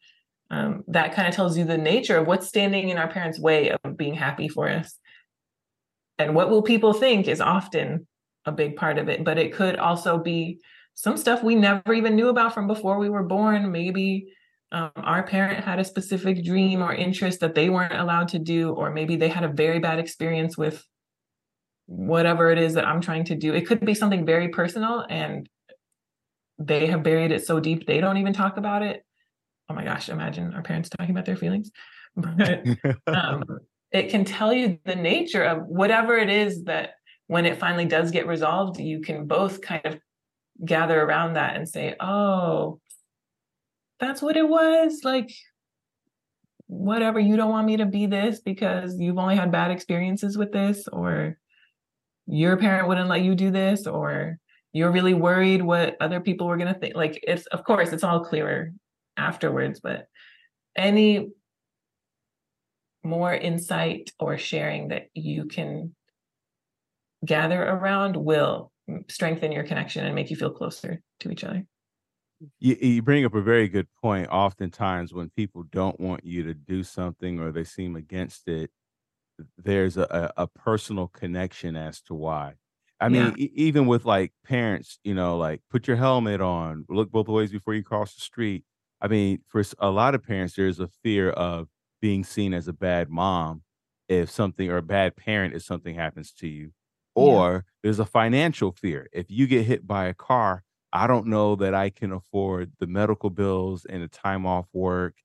um, 0.51 0.84
that 0.88 1.15
kind 1.15 1.27
of 1.27 1.34
tells 1.34 1.58
you 1.58 1.65
the 1.65 1.77
nature 1.77 2.17
of 2.17 2.27
what's 2.27 2.48
standing 2.48 2.89
in 2.89 3.00
our 3.00 3.08
parents 3.08 3.39
way 3.39 3.72
of 3.72 3.98
being 3.98 4.13
happy 4.13 4.48
for 4.48 4.70
us 4.70 5.00
and 6.20 6.36
what 6.36 6.51
will 6.51 6.62
people 6.62 6.93
think 6.93 7.27
is 7.27 7.41
often 7.41 8.05
a 8.46 8.51
big 8.51 8.75
part 8.75 9.00
of 9.00 9.10
it 9.10 9.24
but 9.24 9.39
it 9.39 9.53
could 9.53 9.77
also 9.77 10.20
be 10.20 10.60
some 10.96 11.17
stuff 11.17 11.43
we 11.43 11.55
never 11.55 11.93
even 11.93 12.15
knew 12.15 12.29
about 12.29 12.53
from 12.53 12.67
before 12.67 13.00
we 13.00 13.10
were 13.10 13.24
born. 13.24 13.72
Maybe 13.72 14.27
um, 14.72 14.91
our 14.98 15.24
parent 15.24 15.63
had 15.63 15.79
a 15.79 15.84
specific 15.84 16.43
dream 16.43 16.81
or 16.81 16.93
interest 16.93 17.39
that 17.39 17.55
they 17.55 17.70
weren't 17.70 17.93
allowed 17.93 18.29
to 18.29 18.39
do, 18.39 18.72
or 18.72 18.91
maybe 18.91 19.15
they 19.15 19.27
had 19.27 19.43
a 19.43 19.50
very 19.50 19.79
bad 19.79 20.00
experience 20.00 20.58
with 20.58 20.86
whatever 21.88 22.51
it 22.51 22.58
is 22.58 22.75
that 22.75 22.88
I'm 22.88 23.01
trying 23.01 23.25
to 23.25 23.36
do. 23.36 23.53
It 23.53 23.67
could 23.67 23.86
be 23.86 23.93
something 23.93 24.25
very 24.25 24.50
personal 24.50 25.05
and 25.10 25.50
they 26.58 26.88
have 26.88 27.03
buried 27.03 27.31
it 27.31 27.46
so 27.46 27.60
deep 27.60 27.88
they 27.88 28.00
don't 28.00 28.17
even 28.17 28.34
talk 28.34 28.58
about 28.58 28.84
it. 28.84 29.03
Oh 29.71 29.73
my 29.73 29.85
gosh, 29.85 30.09
imagine 30.09 30.53
our 30.53 30.61
parents 30.61 30.89
talking 30.89 31.11
about 31.11 31.25
their 31.25 31.37
feelings. 31.37 31.71
But 32.13 32.65
um, 33.07 33.45
it 33.93 34.09
can 34.09 34.25
tell 34.25 34.51
you 34.51 34.79
the 34.83 34.97
nature 34.97 35.45
of 35.45 35.65
whatever 35.65 36.17
it 36.17 36.29
is 36.29 36.65
that 36.65 36.95
when 37.27 37.45
it 37.45 37.57
finally 37.57 37.85
does 37.85 38.11
get 38.11 38.27
resolved, 38.27 38.81
you 38.81 38.99
can 38.99 39.27
both 39.27 39.61
kind 39.61 39.85
of 39.85 39.97
gather 40.65 41.01
around 41.01 41.35
that 41.35 41.55
and 41.55 41.69
say, 41.69 41.95
oh, 42.01 42.81
that's 43.97 44.21
what 44.21 44.35
it 44.35 44.49
was. 44.49 44.99
Like, 45.05 45.31
whatever, 46.67 47.17
you 47.17 47.37
don't 47.37 47.49
want 47.49 47.65
me 47.65 47.77
to 47.77 47.85
be 47.85 48.07
this 48.07 48.41
because 48.41 48.99
you've 48.99 49.17
only 49.17 49.37
had 49.37 49.53
bad 49.53 49.71
experiences 49.71 50.37
with 50.37 50.51
this, 50.51 50.89
or 50.91 51.37
your 52.27 52.57
parent 52.57 52.89
wouldn't 52.89 53.07
let 53.07 53.21
you 53.21 53.35
do 53.35 53.51
this, 53.51 53.87
or 53.87 54.37
you're 54.73 54.91
really 54.91 55.13
worried 55.13 55.61
what 55.61 55.95
other 56.01 56.19
people 56.19 56.47
were 56.47 56.57
going 56.57 56.73
to 56.73 56.77
think. 56.77 56.93
Like, 56.93 57.23
it's, 57.23 57.45
of 57.45 57.63
course, 57.63 57.93
it's 57.93 58.03
all 58.03 58.25
clearer 58.25 58.73
afterwards, 59.18 59.80
but 59.80 60.06
any 60.75 61.30
more 63.03 63.34
insight 63.34 64.12
or 64.20 64.38
sharing 64.38 64.89
that 64.89 65.08
you 65.13 65.46
can 65.46 65.96
gather 67.25 67.62
around 67.62 68.15
will 68.15 68.72
strengthen 69.10 69.51
your 69.51 69.63
connection 69.63 70.06
and 70.06 70.15
make 70.15 70.30
you 70.30 70.36
feel 70.36 70.51
closer 70.51 71.01
to 71.20 71.32
each 71.32 71.44
other. 71.44 71.65
You, 72.60 72.75
you 72.82 73.01
bring 73.01 73.25
up 73.25 73.36
a 73.36 73.41
very 73.41 73.68
good 73.68 73.88
point. 74.01 74.30
Oftentimes, 74.30 75.13
when 75.13 75.30
people 75.30 75.63
don't 75.72 76.00
want 76.00 76.25
you 76.25 76.44
to 76.44 76.53
do 76.53 76.84
something 76.84 77.39
or 77.39 77.51
they 77.51 77.63
seem 77.63 77.96
against 77.96 78.48
it, 78.48 78.72
there's 79.58 79.98
a, 79.98 80.32
a, 80.38 80.48
personal 80.48 81.08
connection 81.08 81.75
as 81.75 82.01
to 82.01 82.13
why. 82.13 82.56
I 83.00 83.10
mean, 83.10 83.34
Yeah. 83.38 83.46
e- 83.46 83.51
even 83.56 83.88
with 83.88 84.06
like 84.06 84.34
parents, 84.46 85.00
you 85.03 85.13
know, 85.13 85.38
like 85.38 85.62
put 85.70 85.88
your 85.88 85.98
helmet 85.98 86.41
on, 86.41 86.86
look 86.89 87.12
both 87.12 87.27
ways 87.27 87.51
before 87.51 87.74
you 87.74 87.84
cross 87.84 88.13
the 88.13 88.22
street. 88.22 88.63
I 89.01 89.08
mean, 89.08 89.43
for 89.48 89.63
a 89.79 89.89
lot 89.89 90.15
of 90.15 90.24
parents, 90.24 90.55
there's 90.55 90.79
a 90.79 90.88
fear 90.88 91.31
of 91.31 91.67
being 92.01 92.24
seen 92.24 92.53
as 92.53 92.67
a 92.67 92.74
bad 92.74 93.10
mom 93.10 93.63
if 94.10 94.29
something 94.29 94.70
or 94.70 94.77
a 94.77 94.81
bad 94.84 95.15
parent 95.15 95.53
if 95.55 95.63
something 95.63 95.96
happens 95.96 96.31
to 96.34 96.48
you. 96.48 96.72
Yeah. 97.15 97.41
Or 97.41 97.65
there's 97.84 98.00
a 98.00 98.05
financial 98.05 98.72
fear. 98.72 99.08
If 99.12 99.29
you 99.29 99.48
get 99.48 99.65
hit 99.65 99.86
by 99.88 100.05
a 100.05 100.13
car, 100.13 100.63
I 100.93 101.08
don't 101.08 101.27
know 101.27 101.55
that 101.55 101.74
I 101.74 101.89
can 101.89 102.12
afford 102.12 102.74
the 102.79 102.88
medical 102.88 103.29
bills 103.29 103.86
and 103.86 104.01
the 104.03 104.08
time 104.08 104.46
off 104.46 104.67
work. 104.74 105.17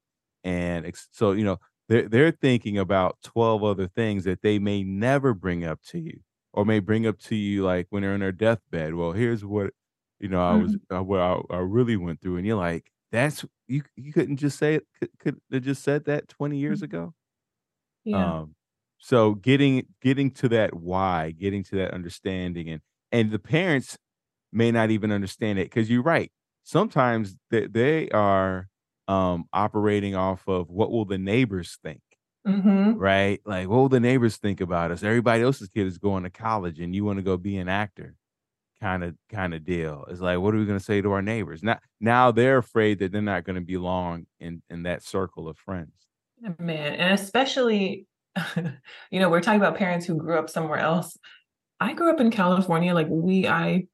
And 0.45 0.87
ex- 0.87 1.09
so, 1.12 1.33
you 1.33 1.45
know, 1.45 1.59
they're, 1.88 2.09
they're 2.09 2.30
thinking 2.30 2.78
about 2.78 3.18
12 3.23 3.62
other 3.64 3.88
things 3.88 4.25
that 4.25 4.42
they 4.42 4.59
may 4.59 4.83
never 4.83 5.35
bring 5.35 5.64
up 5.64 5.83
to 5.85 5.99
you 5.99 6.21
or 6.52 6.64
may 6.64 6.80
bring 6.80 7.06
up 7.06 7.18
to 7.21 7.37
you 7.37 7.62
like 7.64 7.87
when 7.90 8.02
they're 8.02 8.14
in 8.14 8.21
their 8.21 8.33
deathbed. 8.33 8.95
Well, 8.95 9.12
here's 9.12 9.45
what 9.45 9.73
you 10.21 10.28
know 10.28 10.40
I 10.42 10.54
was 10.56 10.76
Mhm. 10.76 10.80
uh, 10.92 11.02
what 11.02 11.21
I, 11.21 11.40
I 11.50 11.59
really 11.59 11.97
went 11.97 12.21
through, 12.21 12.37
and 12.38 12.47
you're 12.47 12.56
like, 12.56 12.90
that's 13.12 13.44
you. 13.68 13.82
You 13.96 14.12
couldn't 14.12 14.38
just 14.38 14.58
say 14.58 14.76
it. 14.76 14.86
Could, 14.98 15.10
could 15.18 15.40
have 15.52 15.62
just 15.62 15.82
said 15.82 16.04
that 16.06 16.28
20 16.28 16.58
years 16.58 16.82
Mhm. 16.82 16.82
ago. 16.82 17.14
Yeah. 18.04 18.32
Um, 18.32 18.54
so 18.98 19.34
getting 19.34 19.86
getting 20.00 20.30
to 20.32 20.48
that 20.50 20.75
why, 20.75 21.32
getting 21.32 21.62
to 21.64 21.76
that 21.76 21.92
understanding, 21.92 22.68
and 22.70 22.82
and 23.12 23.30
the 23.30 23.38
parents 23.38 23.98
may 24.52 24.70
not 24.72 24.90
even 24.90 25.12
understand 25.12 25.58
it 25.58 25.64
because 25.66 25.90
you're 25.90 26.02
right. 26.02 26.32
Sometimes 26.64 27.36
they 27.50 27.66
they 27.66 28.08
are 28.10 28.68
um 29.08 29.46
operating 29.52 30.14
off 30.16 30.48
of 30.48 30.70
what 30.70 30.90
will 30.90 31.04
the 31.04 31.18
neighbors 31.18 31.78
think 31.82 32.00
hmm 32.46 32.96
right? 32.96 33.40
Like, 33.46 33.68
what 33.68 33.76
will 33.78 33.88
the 33.88 34.00
neighbors 34.00 34.38
think 34.38 34.60
about 34.60 34.90
us? 34.90 35.02
Everybody 35.02 35.42
else's 35.42 35.68
kid 35.68 35.86
is 35.86 35.98
going 35.98 36.25
to 36.25 36.30
college 36.30 36.80
and 36.80 36.94
you 36.94 37.04
want 37.04 37.18
to 37.18 37.22
go 37.22 37.36
be 37.36 37.58
an 37.58 37.68
actor 37.68 38.16
kind 38.80 39.04
of 39.04 39.14
kind 39.30 39.54
of 39.54 39.64
deal. 39.64 40.04
It's 40.09 40.21
like, 40.21 40.38
what 40.38 40.54
are 40.54 40.59
we 40.59 40.66
going 40.66 40.78
to 40.78 40.85
say 40.85 41.00
to 41.00 41.12
our 41.12 41.23
neighbors? 41.23 41.62
Now 41.62 41.78
now 42.00 42.30
they're 42.30 42.59
afraid 42.59 42.99
that 43.00 43.12
they're 43.12 43.23
not 43.23 43.45
going 43.45 43.56
to 43.56 43.64
be 43.64 43.76
long 43.76 44.26
in 44.40 44.62
in 44.71 44.83
that 44.85 45.02
circle 45.02 45.49
of 45.49 45.56
friends. 45.59 45.92
Man, 46.59 46.95
and 46.95 47.18
especially, 47.18 48.06
you 49.11 49.21
know, 49.21 49.30
we're 49.30 49.40
talking 49.40 49.61
about 49.61 49.76
parents 49.76 50.06
who 50.06 50.16
grew 50.16 50.38
up 50.38 50.50
somewhere 50.50 50.78
else. 50.78 51.16
I 51.80 51.92
grew 51.95 52.11
up 52.11 52.21
in 52.21 52.30
California. 52.30 52.95
Like 52.95 53.09
we, 53.09 53.47
I, 53.47 53.87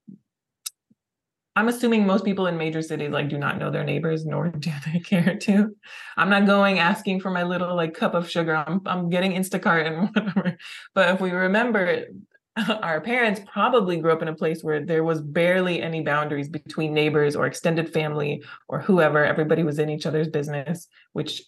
I'm 1.54 1.68
assuming 1.68 2.06
most 2.06 2.24
people 2.24 2.46
in 2.46 2.56
major 2.56 2.82
cities 2.82 3.10
like 3.10 3.28
do 3.28 3.38
not 3.38 3.58
know 3.58 3.70
their 3.70 3.84
neighbors, 3.84 4.24
nor 4.24 4.48
do 4.58 4.70
they 4.92 4.98
care 5.00 5.36
to. 5.36 5.76
I'm 6.16 6.30
not 6.30 6.46
going 6.46 6.78
asking 6.78 7.20
for 7.20 7.30
my 7.30 7.44
little 7.44 7.76
like 7.76 7.94
cup 7.94 8.14
of 8.14 8.28
sugar. 8.28 8.56
I'm 8.56 8.80
I'm 8.86 9.08
getting 9.08 9.32
Instacart 9.32 9.86
and 9.86 10.08
whatever. 10.14 10.58
But 10.94 11.10
if 11.10 11.20
we 11.20 11.30
remember, 11.30 12.06
our 12.82 13.00
parents 13.00 13.40
probably 13.50 13.96
grew 13.96 14.12
up 14.12 14.22
in 14.22 14.28
a 14.28 14.34
place 14.34 14.62
where 14.62 14.84
there 14.84 15.04
was 15.04 15.20
barely 15.20 15.80
any 15.80 16.02
boundaries 16.02 16.48
between 16.48 16.92
neighbors 16.92 17.34
or 17.34 17.46
extended 17.46 17.92
family 17.92 18.42
or 18.68 18.80
whoever. 18.80 19.24
Everybody 19.24 19.62
was 19.62 19.78
in 19.78 19.88
each 19.88 20.06
other's 20.06 20.28
business, 20.28 20.88
which 21.12 21.42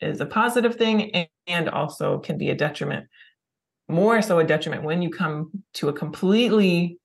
is 0.00 0.20
a 0.20 0.26
positive 0.26 0.76
thing 0.76 1.26
and, 1.46 1.68
also 1.68 2.18
can 2.18 2.38
be 2.38 2.50
a 2.50 2.54
detriment. 2.54 3.06
More 3.88 4.22
so 4.22 4.38
a 4.38 4.44
detriment 4.44 4.84
when 4.84 5.02
you 5.02 5.10
come 5.10 5.50
to 5.74 5.88
a 5.88 5.92
completely 5.92 6.98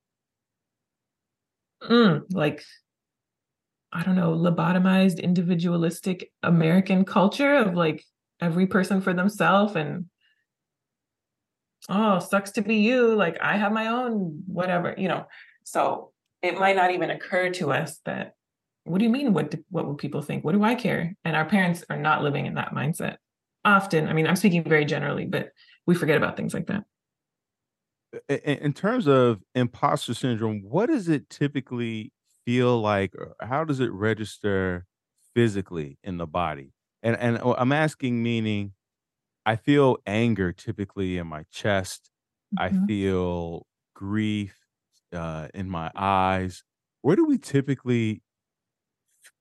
mm, 1.82 2.22
like 2.32 2.64
I 3.92 4.04
don't 4.04 4.16
know, 4.16 4.36
lobotomized, 4.36 5.22
individualistic 5.22 6.30
American 6.44 7.06
culture 7.06 7.56
of 7.56 7.76
like 7.76 8.04
every 8.42 8.68
person 8.68 9.00
for 9.00 9.14
themselves 9.14 9.76
and 9.76 10.06
oh, 11.90 12.20
sucks 12.20 12.52
to 12.52 12.62
be 12.62 12.78
you. 12.78 13.16
Like 13.16 13.38
I 13.42 13.58
have 13.58 13.72
my 13.72 13.88
own 13.88 14.44
whatever, 14.48 14.96
you 14.98 15.08
know. 15.08 15.26
So 15.64 16.12
it 16.42 16.60
might 16.60 16.76
not 16.76 16.92
even 16.92 17.10
occur 17.10 17.50
to 17.52 17.72
us 17.72 18.00
that 18.06 18.36
what 18.84 19.00
do 19.00 19.06
you 19.06 19.12
mean 19.12 19.34
what 19.34 19.52
do, 19.52 19.64
what 19.70 19.86
will 19.86 19.96
people 19.96 20.22
think? 20.22 20.44
What 20.46 20.54
do 20.54 20.64
I 20.64 20.76
care? 20.76 21.16
And 21.26 21.36
our 21.36 21.46
parents 21.46 21.84
are 21.90 21.98
not 21.98 22.24
living 22.24 22.46
in 22.46 22.56
that 22.56 22.74
mindset. 22.74 23.18
Often, 23.64 24.08
I 24.08 24.14
mean, 24.14 24.28
I'm 24.28 24.36
speaking 24.36 24.64
very 24.64 24.86
generally, 24.86 25.26
but 25.26 25.50
we 25.88 25.96
forget 25.96 26.18
about 26.18 26.38
things 26.38 26.54
like 26.54 26.68
that. 26.68 26.84
In 28.30 28.74
terms 28.74 29.08
of 29.08 29.42
imposter 29.56 30.14
syndrome, 30.14 30.62
what 30.64 30.86
does 30.86 31.10
it 31.10 31.30
typically 31.30 32.14
feel 32.46 32.80
like? 32.80 33.14
How 33.42 33.66
does 33.66 33.80
it 33.80 33.92
register 33.92 34.86
physically 35.34 35.98
in 36.04 36.18
the 36.18 36.28
body? 36.28 36.72
And 37.04 37.18
and 37.18 37.38
uh, 37.40 37.56
I'm 37.58 37.72
asking 37.72 38.22
meaning 38.22 38.74
I 39.46 39.56
feel 39.56 39.98
anger 40.06 40.52
typically 40.52 41.18
in 41.18 41.28
my 41.28 41.44
chest. 41.52 42.10
I 42.58 42.72
Mhm. 42.72 42.88
feel 42.88 43.68
grief 43.96 44.60
uh, 45.14 45.50
in 45.54 45.70
my 45.70 45.92
eyes. 45.96 46.64
Where 47.02 47.16
do 47.16 47.26
we 47.26 47.38
typically 47.38 48.24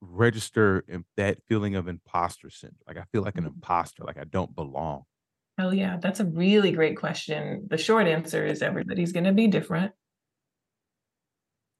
register 0.00 0.84
im- 0.88 1.06
that 1.16 1.42
feeling 1.46 1.74
of 1.74 1.88
imposter 1.88 2.50
syndrome? 2.50 2.80
Like 2.86 2.96
I 2.98 3.04
feel 3.12 3.22
like 3.22 3.38
an 3.38 3.44
Mhm. 3.44 3.62
imposter, 3.62 4.04
like 4.04 4.18
I 4.18 4.24
don't 4.24 4.54
belong. 4.54 5.04
Oh 5.58 5.70
yeah, 5.70 5.98
that's 5.98 6.20
a 6.20 6.24
really 6.24 6.72
great 6.72 6.96
question. 6.96 7.66
The 7.70 7.78
short 7.78 8.06
answer 8.06 8.44
is 8.44 8.60
everybody's 8.62 9.12
going 9.12 9.24
to 9.24 9.32
be 9.32 9.46
different. 9.46 9.92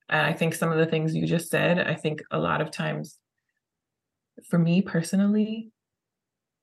And 0.09 0.21
I 0.27 0.33
think 0.33 0.55
some 0.55 0.71
of 0.71 0.79
the 0.79 0.87
things 0.87 1.15
you 1.15 1.27
just 1.27 1.51
said, 1.51 1.79
I 1.79 1.95
think 1.95 2.23
a 2.31 2.39
lot 2.39 2.61
of 2.61 2.71
times 2.71 3.19
for 4.49 4.59
me 4.59 4.83
personally, 4.83 5.71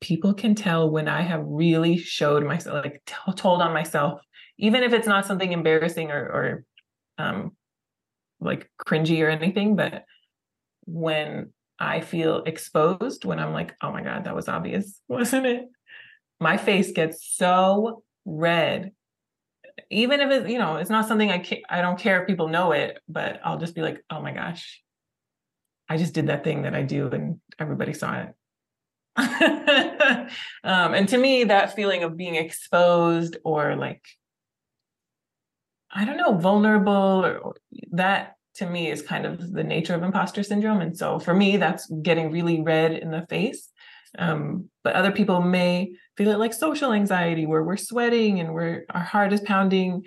people 0.01 0.33
can 0.33 0.55
tell 0.55 0.89
when 0.89 1.07
I 1.07 1.21
have 1.21 1.43
really 1.45 1.97
showed 1.97 2.43
myself, 2.43 2.83
like 2.83 3.01
t- 3.05 3.33
told 3.35 3.61
on 3.61 3.73
myself, 3.73 4.19
even 4.57 4.83
if 4.83 4.93
it's 4.93 5.07
not 5.07 5.25
something 5.25 5.51
embarrassing 5.51 6.11
or, 6.11 6.17
or 6.17 6.65
um, 7.17 7.51
like 8.39 8.69
cringy 8.85 9.23
or 9.23 9.29
anything, 9.29 9.75
but 9.75 10.03
when 10.85 11.51
I 11.79 12.01
feel 12.01 12.43
exposed, 12.43 13.25
when 13.25 13.39
I'm 13.39 13.53
like, 13.53 13.75
oh 13.81 13.91
my 13.91 14.01
God, 14.01 14.25
that 14.25 14.35
was 14.35 14.49
obvious, 14.49 14.99
wasn't 15.07 15.45
it? 15.45 15.65
My 16.39 16.57
face 16.57 16.91
gets 16.91 17.25
so 17.35 18.03
red. 18.25 18.91
Even 19.91 20.19
if 20.19 20.31
it's, 20.31 20.49
you 20.49 20.57
know, 20.57 20.77
it's 20.77 20.89
not 20.89 21.07
something 21.07 21.29
I 21.29 21.39
ca- 21.39 21.63
I 21.69 21.81
don't 21.81 21.99
care 21.99 22.21
if 22.21 22.27
people 22.27 22.47
know 22.47 22.71
it, 22.71 22.99
but 23.07 23.39
I'll 23.43 23.57
just 23.59 23.75
be 23.75 23.81
like, 23.81 24.03
oh 24.09 24.21
my 24.21 24.31
gosh, 24.31 24.81
I 25.87 25.97
just 25.97 26.13
did 26.13 26.27
that 26.27 26.43
thing 26.43 26.63
that 26.63 26.73
I 26.73 26.81
do 26.81 27.07
and 27.09 27.39
everybody 27.59 27.93
saw 27.93 28.21
it. 28.21 28.33
um, 29.17 30.93
and 30.93 31.09
to 31.09 31.17
me, 31.17 31.45
that 31.45 31.75
feeling 31.75 32.03
of 32.03 32.17
being 32.17 32.35
exposed 32.35 33.37
or 33.43 33.75
like, 33.75 34.03
I 35.93 36.05
don't 36.05 36.17
know, 36.17 36.37
vulnerable, 36.37 37.25
or, 37.25 37.37
or 37.37 37.55
that 37.91 38.35
to 38.55 38.69
me 38.69 38.89
is 38.89 39.01
kind 39.01 39.25
of 39.25 39.51
the 39.51 39.63
nature 39.63 39.95
of 39.95 40.03
imposter 40.03 40.43
syndrome. 40.43 40.81
And 40.81 40.97
so 40.97 41.19
for 41.19 41.33
me, 41.33 41.57
that's 41.57 41.87
getting 42.01 42.31
really 42.31 42.61
red 42.61 42.93
in 42.93 43.11
the 43.11 43.25
face. 43.29 43.69
Um, 44.17 44.69
but 44.83 44.95
other 44.95 45.11
people 45.11 45.41
may 45.41 45.93
feel 46.17 46.31
it 46.31 46.39
like 46.39 46.53
social 46.53 46.91
anxiety, 46.91 47.45
where 47.45 47.63
we're 47.63 47.77
sweating 47.77 48.39
and 48.39 48.53
we're 48.53 48.85
our 48.89 49.01
heart 49.01 49.31
is 49.33 49.41
pounding. 49.41 50.03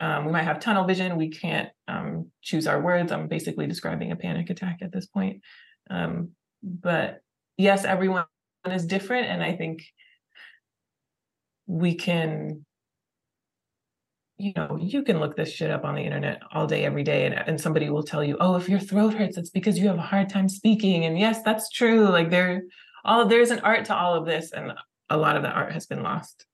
Um, 0.00 0.26
we 0.26 0.32
might 0.32 0.42
have 0.42 0.60
tunnel 0.60 0.84
vision. 0.84 1.16
We 1.16 1.30
can't 1.30 1.70
um, 1.88 2.30
choose 2.42 2.66
our 2.66 2.80
words. 2.80 3.12
I'm 3.12 3.28
basically 3.28 3.66
describing 3.66 4.12
a 4.12 4.16
panic 4.16 4.50
attack 4.50 4.78
at 4.82 4.92
this 4.92 5.06
point. 5.06 5.40
Um, 5.88 6.30
but 6.62 7.22
yes, 7.56 7.84
everyone 7.84 8.24
is 8.66 8.86
different, 8.86 9.26
and 9.26 9.42
I 9.42 9.56
think 9.56 9.82
we 11.66 11.94
can 11.94 12.64
you 14.38 14.52
know, 14.54 14.78
you 14.78 15.02
can 15.02 15.18
look 15.18 15.34
this 15.34 15.50
shit 15.50 15.70
up 15.70 15.84
on 15.84 15.94
the 15.94 16.02
internet 16.02 16.42
all 16.52 16.66
day, 16.66 16.84
every 16.84 17.02
day, 17.02 17.24
and, 17.24 17.34
and 17.34 17.60
somebody 17.60 17.88
will 17.88 18.02
tell 18.02 18.22
you, 18.22 18.36
oh, 18.38 18.56
if 18.56 18.68
your 18.68 18.78
throat 18.78 19.14
hurts, 19.14 19.38
it's 19.38 19.50
because 19.50 19.78
you 19.78 19.88
have 19.88 19.96
a 19.96 20.02
hard 20.02 20.28
time 20.28 20.48
speaking. 20.48 21.06
And 21.06 21.18
yes, 21.18 21.42
that's 21.42 21.70
true. 21.70 22.08
Like 22.10 22.30
there, 22.30 22.64
all 23.04 23.24
there's 23.24 23.50
an 23.50 23.60
art 23.60 23.86
to 23.86 23.96
all 23.96 24.14
of 24.14 24.26
this, 24.26 24.52
and 24.52 24.72
a 25.08 25.16
lot 25.16 25.36
of 25.36 25.42
that 25.42 25.54
art 25.54 25.72
has 25.72 25.86
been 25.86 26.02
lost. 26.02 26.44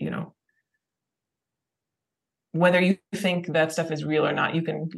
You 0.00 0.10
know, 0.10 0.34
whether 2.50 2.80
you 2.80 2.98
think 3.14 3.46
that 3.52 3.72
stuff 3.72 3.92
is 3.92 4.04
real 4.04 4.26
or 4.26 4.32
not, 4.32 4.56
you 4.56 4.62
can 4.62 4.88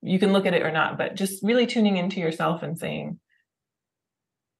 you 0.00 0.18
can 0.20 0.32
look 0.32 0.46
at 0.46 0.54
it 0.54 0.62
or 0.62 0.70
not, 0.70 0.96
but 0.96 1.16
just 1.16 1.42
really 1.42 1.66
tuning 1.66 1.96
into 1.96 2.20
yourself 2.20 2.62
and 2.62 2.78
saying, 2.78 3.18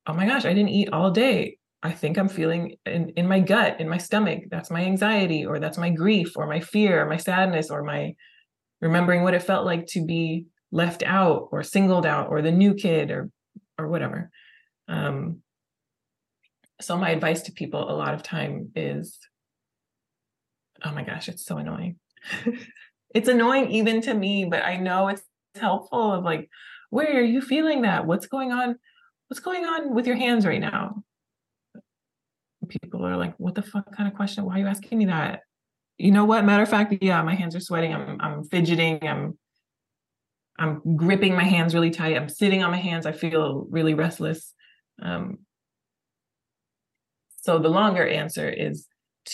oh 0.07 0.15
my 0.15 0.27
gosh, 0.27 0.45
I 0.45 0.53
didn't 0.53 0.71
eat 0.71 0.91
all 0.93 1.11
day. 1.11 1.59
I 1.83 1.93
think 1.93 2.17
I'm 2.17 2.29
feeling 2.29 2.77
in, 2.87 3.11
in 3.17 3.27
my 3.27 3.41
gut, 3.41 3.81
in 3.81 3.89
my 3.89 3.99
stomach. 3.99 4.45
That's 4.51 4.71
my 4.71 4.85
anxiety, 4.85 5.45
or 5.45 5.59
that's 5.59 5.79
my 5.79 5.91
grief, 5.91 6.37
or 6.37 6.47
my 6.47 6.61
fear, 6.61 7.03
or 7.03 7.09
my 7.09 7.17
sadness, 7.17 7.71
or 7.71 7.83
my 7.83 8.15
remembering 8.81 9.23
what 9.23 9.35
it 9.35 9.43
felt 9.43 9.67
like 9.67 9.87
to 9.89 10.05
be 10.05 10.47
left 10.71 11.03
out 11.03 11.49
or 11.51 11.63
singled 11.63 12.07
out, 12.07 12.29
or 12.29 12.41
the 12.41 12.53
new 12.53 12.75
kid, 12.75 13.11
or 13.11 13.31
or 13.79 13.89
whatever. 13.89 14.31
Um, 14.89 15.43
so 16.81 16.97
my 16.97 17.11
advice 17.11 17.43
to 17.43 17.53
people 17.53 17.91
a 17.91 17.95
lot 17.95 18.15
of 18.15 18.23
time 18.23 18.71
is, 18.75 19.19
oh 20.85 20.93
my 20.93 21.05
gosh, 21.05 21.29
it's 21.29 21.45
so 21.45 21.59
annoying. 21.59 21.97
it's 23.15 23.29
annoying 23.29 23.71
even 23.71 24.01
to 24.03 24.15
me, 24.15 24.45
but 24.45 24.65
I 24.65 24.77
know 24.77 25.09
it's 25.09 25.23
helpful 25.55 26.13
of 26.13 26.25
like, 26.25 26.49
where 26.91 27.19
are 27.19 27.25
you 27.25 27.41
feeling 27.41 27.83
that? 27.83 28.07
What's 28.07 28.27
going 28.27 28.53
on? 28.53 28.77
What's 29.33 29.41
going 29.41 29.65
on 29.65 29.95
with 29.95 30.07
your 30.07 30.17
hands 30.17 30.45
right 30.45 30.61
now? 30.61 31.03
People 32.69 33.07
are 33.07 33.17
like, 33.17 33.33
what 33.39 33.55
the 33.55 33.63
fuck 33.63 33.91
kind 33.97 34.07
of 34.07 34.15
question? 34.15 34.45
Why 34.45 34.57
are 34.57 34.59
you 34.59 34.67
asking 34.67 34.99
me 34.99 35.07
that? 35.07 35.41
You 35.97 36.11
know 36.11 36.27
what? 36.27 36.45
Matter 36.45 36.65
of 36.65 36.69
fact, 36.69 36.93
yeah, 37.01 37.23
my 37.23 37.35
hands 37.35 37.57
are 37.57 37.61
sweating. 37.61 37.95
I'm 37.95 38.21
I'm 38.21 38.45
fidgeting. 38.45 39.09
I'm 39.09 39.39
I'm 40.59 40.97
gripping 40.97 41.35
my 41.35 41.45
hands 41.45 41.73
really 41.73 41.91
tight. 41.91 42.15
I'm 42.15 42.29
sitting 42.29 42.63
on 42.63 42.71
my 42.71 42.77
hands. 42.77 43.07
I 43.07 43.13
feel 43.13 43.67
really 43.71 43.95
restless. 43.95 44.53
Um, 45.01 45.39
so 47.41 47.59
the 47.59 47.71
longer 47.71 48.07
answer 48.07 48.51
is 48.51 48.87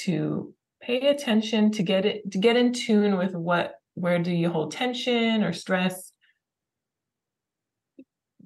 to 0.04 0.54
pay 0.80 1.08
attention 1.08 1.72
to 1.72 1.82
get 1.82 2.06
it 2.06 2.30
to 2.30 2.38
get 2.38 2.56
in 2.56 2.72
tune 2.72 3.18
with 3.18 3.34
what 3.34 3.74
where 3.94 4.20
do 4.20 4.30
you 4.30 4.48
hold 4.48 4.70
tension 4.70 5.42
or 5.42 5.52
stress 5.52 6.07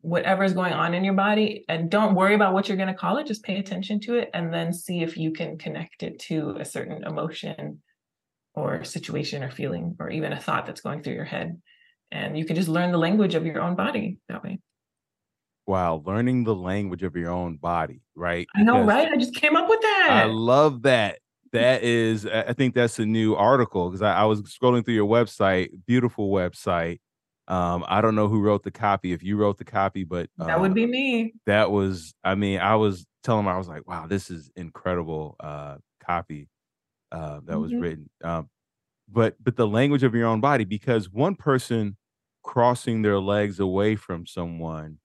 whatever's 0.03 0.53
going 0.53 0.73
on 0.73 0.95
in 0.95 1.05
your 1.05 1.15
body 1.15 1.65
and 1.69 1.89
don't 1.89 2.17
worry 2.17 2.35
about 2.35 2.53
what 2.53 2.69
you're 2.69 2.77
going 2.77 2.89
to 2.89 2.95
call 2.95 3.19
it 3.19 3.27
just 3.27 3.45
pay 3.45 3.59
attention 3.59 4.01
to 4.01 4.17
it 4.17 4.29
and 4.35 4.53
then 4.53 4.73
see 4.73 5.01
if 5.01 5.17
you 5.17 5.33
can 5.33 5.57
connect 5.57 6.03
it 6.03 6.19
to 6.19 6.57
a 6.59 6.65
certain 6.65 7.05
emotion 7.05 7.81
or 8.55 8.83
situation 8.83 9.45
or 9.45 9.51
feeling 9.51 9.97
or 10.01 10.11
even 10.11 10.33
a 10.33 10.41
thought 10.41 10.67
that's 10.67 10.81
going 10.81 11.03
through 11.03 11.15
your 11.15 11.25
head. 11.25 11.61
And 12.11 12.37
you 12.37 12.45
can 12.45 12.57
just 12.57 12.69
learn 12.69 12.91
the 12.91 12.99
language 12.99 13.37
of 13.37 13.47
your 13.47 13.63
own 13.63 13.77
body 13.77 14.19
that 14.29 14.43
way. 14.43 14.59
Wow 15.67 16.03
learning 16.05 16.43
the 16.43 16.55
language 16.55 17.05
of 17.05 17.15
your 17.15 17.31
own 17.31 17.57
body 17.57 18.03
right? 18.17 18.49
I 18.57 18.65
know 18.65 18.85
because 18.85 18.89
right? 18.89 19.09
I 19.09 19.17
just 19.17 19.37
came 19.37 19.55
up 19.55 19.69
with 19.69 19.81
that. 19.81 20.09
i 20.11 20.25
love 20.25 20.83
that. 20.83 21.21
That 21.53 21.83
is 21.83 22.27
i 22.27 22.55
think 22.55 22.75
that's 22.75 22.99
a 22.99 23.05
new 23.05 23.37
article 23.37 23.91
because 23.91 24.01
I, 24.01 24.15
I, 24.15 24.25
was 24.25 24.41
scrolling 24.41 24.85
through 24.85 24.95
your 24.95 25.07
website 25.07 25.69
beautiful 25.87 26.31
website 26.31 26.99
um 27.53 27.85
i 27.87 28.01
don't 28.01 28.15
know 28.15 28.29
who 28.29 28.41
wrote 28.41 28.63
the 28.63 28.71
copy 28.71 29.13
if 29.13 29.23
you 29.23 29.37
wrote 29.37 29.59
the 29.59 29.65
copy 29.65 30.05
but 30.05 30.31
that 30.39 30.59
would 30.59 30.71
um, 30.71 30.75
be 30.75 30.87
me 30.87 31.33
that 31.47 31.71
was 31.71 32.15
i 32.25 32.35
mean 32.35 32.59
i 32.59 32.75
was 32.75 33.07
telling 33.23 33.45
him 33.45 33.49
i 33.49 33.59
was 33.59 33.69
like 33.69 33.87
wow 33.87 34.07
this 34.07 34.31
is 34.31 34.51
incredible 34.57 35.37
uh 35.41 35.77
copy 36.03 36.49
uh 37.13 37.41
that 37.45 37.53
mm-hmm. 37.53 37.61
was 37.61 37.75
written 37.75 38.09
um 38.25 38.49
but 39.09 39.37
but 39.43 39.57
the 39.57 39.67
language 39.67 40.03
of 40.03 40.15
your 40.15 40.27
own 40.27 40.41
body 40.41 40.65
because 40.65 41.11
one 41.11 41.35
person 41.35 41.97
crossing 42.43 43.03
their 43.03 43.21
legs 43.21 43.61
away 43.61 43.95
from 43.95 44.27
someone 44.27 44.99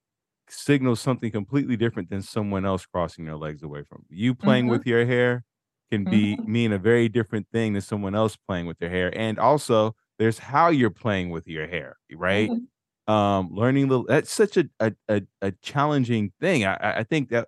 signals 0.49 1.01
something 1.01 1.29
completely 1.29 1.75
different 1.75 2.09
than 2.09 2.21
someone 2.21 2.65
else 2.65 2.85
crossing 2.85 3.25
their 3.25 3.35
legs 3.35 3.61
away 3.61 3.83
from 3.83 4.03
you 4.09 4.33
playing 4.33 4.65
mm-hmm. 4.65 4.71
with 4.71 4.87
your 4.87 5.05
hair 5.05 5.43
can 5.89 6.03
be 6.03 6.35
mm-hmm. 6.35 6.51
mean 6.51 6.73
a 6.73 6.77
very 6.77 7.09
different 7.09 7.47
thing 7.51 7.73
than 7.73 7.81
someone 7.81 8.15
else 8.15 8.35
playing 8.35 8.65
with 8.65 8.77
their 8.79 8.89
hair. 8.89 9.11
And 9.17 9.39
also 9.39 9.95
there's 10.19 10.39
how 10.39 10.69
you're 10.69 10.89
playing 10.89 11.29
with 11.29 11.47
your 11.47 11.67
hair, 11.67 11.97
right? 12.13 12.49
Mm-hmm. 12.49 13.13
Um, 13.13 13.49
learning 13.51 13.87
the 13.87 14.03
that's 14.03 14.31
such 14.31 14.57
a 14.57 14.69
a, 14.79 14.93
a, 15.07 15.21
a 15.41 15.51
challenging 15.61 16.33
thing. 16.41 16.65
I, 16.65 16.99
I 16.99 17.03
think 17.03 17.29
that 17.29 17.47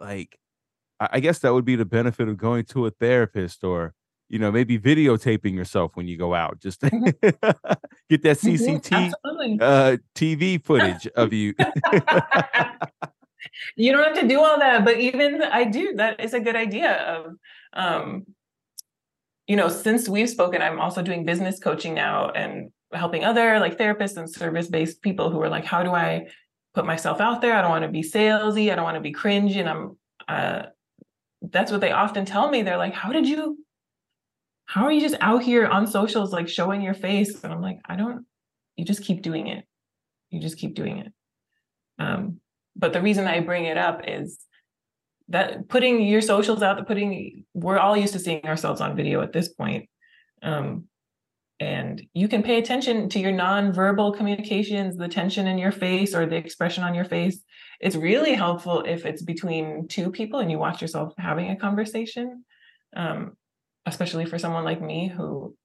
like 0.00 0.38
I 0.98 1.20
guess 1.20 1.40
that 1.40 1.52
would 1.52 1.66
be 1.66 1.76
the 1.76 1.84
benefit 1.84 2.28
of 2.28 2.38
going 2.38 2.64
to 2.66 2.86
a 2.86 2.90
therapist 2.90 3.62
or 3.62 3.92
you 4.28 4.38
know 4.38 4.50
maybe 4.50 4.78
videotaping 4.78 5.54
yourself 5.54 5.92
when 5.94 6.08
you 6.08 6.16
go 6.16 6.34
out 6.34 6.60
just 6.60 6.80
mm-hmm. 6.80 7.04
get 8.08 8.22
that 8.22 8.38
CCT 8.38 9.12
uh, 9.60 9.96
TV 10.14 10.62
footage 10.62 11.06
of 11.08 11.32
you. 11.32 11.54
you 13.76 13.92
don't 13.92 14.04
have 14.04 14.20
to 14.20 14.26
do 14.26 14.40
all 14.40 14.58
that, 14.58 14.84
but 14.84 14.98
even 14.98 15.42
I 15.42 15.64
do. 15.64 15.94
That 15.96 16.20
is 16.20 16.32
a 16.32 16.40
good 16.40 16.56
idea 16.56 16.92
of 16.92 17.32
um, 17.74 18.24
you 19.46 19.56
know, 19.56 19.68
since 19.68 20.08
we've 20.08 20.28
spoken, 20.28 20.62
I'm 20.62 20.80
also 20.80 21.02
doing 21.02 21.24
business 21.24 21.58
coaching 21.58 21.94
now 21.94 22.30
and 22.30 22.70
helping 22.92 23.24
other 23.24 23.58
like 23.60 23.78
therapists 23.78 24.16
and 24.16 24.30
service-based 24.30 25.02
people 25.02 25.30
who 25.30 25.40
are 25.42 25.48
like, 25.48 25.64
how 25.64 25.82
do 25.82 25.90
I 25.90 26.28
put 26.74 26.86
myself 26.86 27.20
out 27.20 27.40
there? 27.40 27.54
I 27.54 27.62
don't 27.62 27.70
want 27.70 27.84
to 27.84 27.90
be 27.90 28.02
salesy. 28.02 28.72
I 28.72 28.74
don't 28.74 28.84
want 28.84 28.96
to 28.96 29.00
be 29.00 29.12
cringy. 29.12 29.56
And 29.56 29.68
I'm 29.68 29.98
uh 30.28 30.62
that's 31.42 31.70
what 31.70 31.80
they 31.80 31.92
often 31.92 32.24
tell 32.24 32.50
me. 32.50 32.62
They're 32.62 32.76
like, 32.76 32.94
how 32.94 33.12
did 33.12 33.28
you 33.28 33.58
how 34.66 34.84
are 34.84 34.92
you 34.92 35.00
just 35.00 35.16
out 35.20 35.42
here 35.42 35.66
on 35.66 35.86
socials 35.86 36.32
like 36.32 36.48
showing 36.48 36.82
your 36.82 36.94
face? 36.94 37.42
And 37.42 37.52
I'm 37.52 37.62
like, 37.62 37.78
I 37.86 37.94
don't, 37.94 38.26
you 38.74 38.84
just 38.84 39.04
keep 39.04 39.22
doing 39.22 39.46
it. 39.46 39.64
You 40.30 40.40
just 40.40 40.58
keep 40.58 40.74
doing 40.74 40.98
it. 40.98 41.12
Um, 41.98 42.40
but 42.74 42.92
the 42.92 43.00
reason 43.00 43.26
I 43.26 43.40
bring 43.40 43.64
it 43.64 43.78
up 43.78 44.02
is 44.06 44.38
that 45.28 45.68
putting 45.68 46.02
your 46.02 46.20
socials 46.20 46.62
out, 46.62 46.76
the 46.76 46.84
putting 46.84 47.44
we're 47.54 47.78
all 47.78 47.96
used 47.96 48.12
to 48.12 48.18
seeing 48.18 48.44
ourselves 48.44 48.80
on 48.80 48.96
video 48.96 49.20
at 49.22 49.32
this 49.32 49.48
point. 49.48 49.88
Um, 50.42 50.84
and 51.58 52.06
you 52.12 52.28
can 52.28 52.42
pay 52.42 52.58
attention 52.58 53.08
to 53.08 53.18
your 53.18 53.32
nonverbal 53.32 54.16
communications, 54.16 54.96
the 54.96 55.08
tension 55.08 55.46
in 55.46 55.56
your 55.56 55.72
face 55.72 56.14
or 56.14 56.26
the 56.26 56.36
expression 56.36 56.84
on 56.84 56.94
your 56.94 57.06
face. 57.06 57.40
It's 57.80 57.96
really 57.96 58.34
helpful 58.34 58.82
if 58.86 59.06
it's 59.06 59.22
between 59.22 59.88
two 59.88 60.10
people 60.10 60.40
and 60.40 60.50
you 60.50 60.58
watch 60.58 60.82
yourself 60.82 61.14
having 61.18 61.50
a 61.50 61.56
conversation, 61.56 62.44
um, 62.94 63.36
especially 63.86 64.26
for 64.26 64.38
someone 64.38 64.64
like 64.64 64.82
me 64.82 65.08
who 65.08 65.56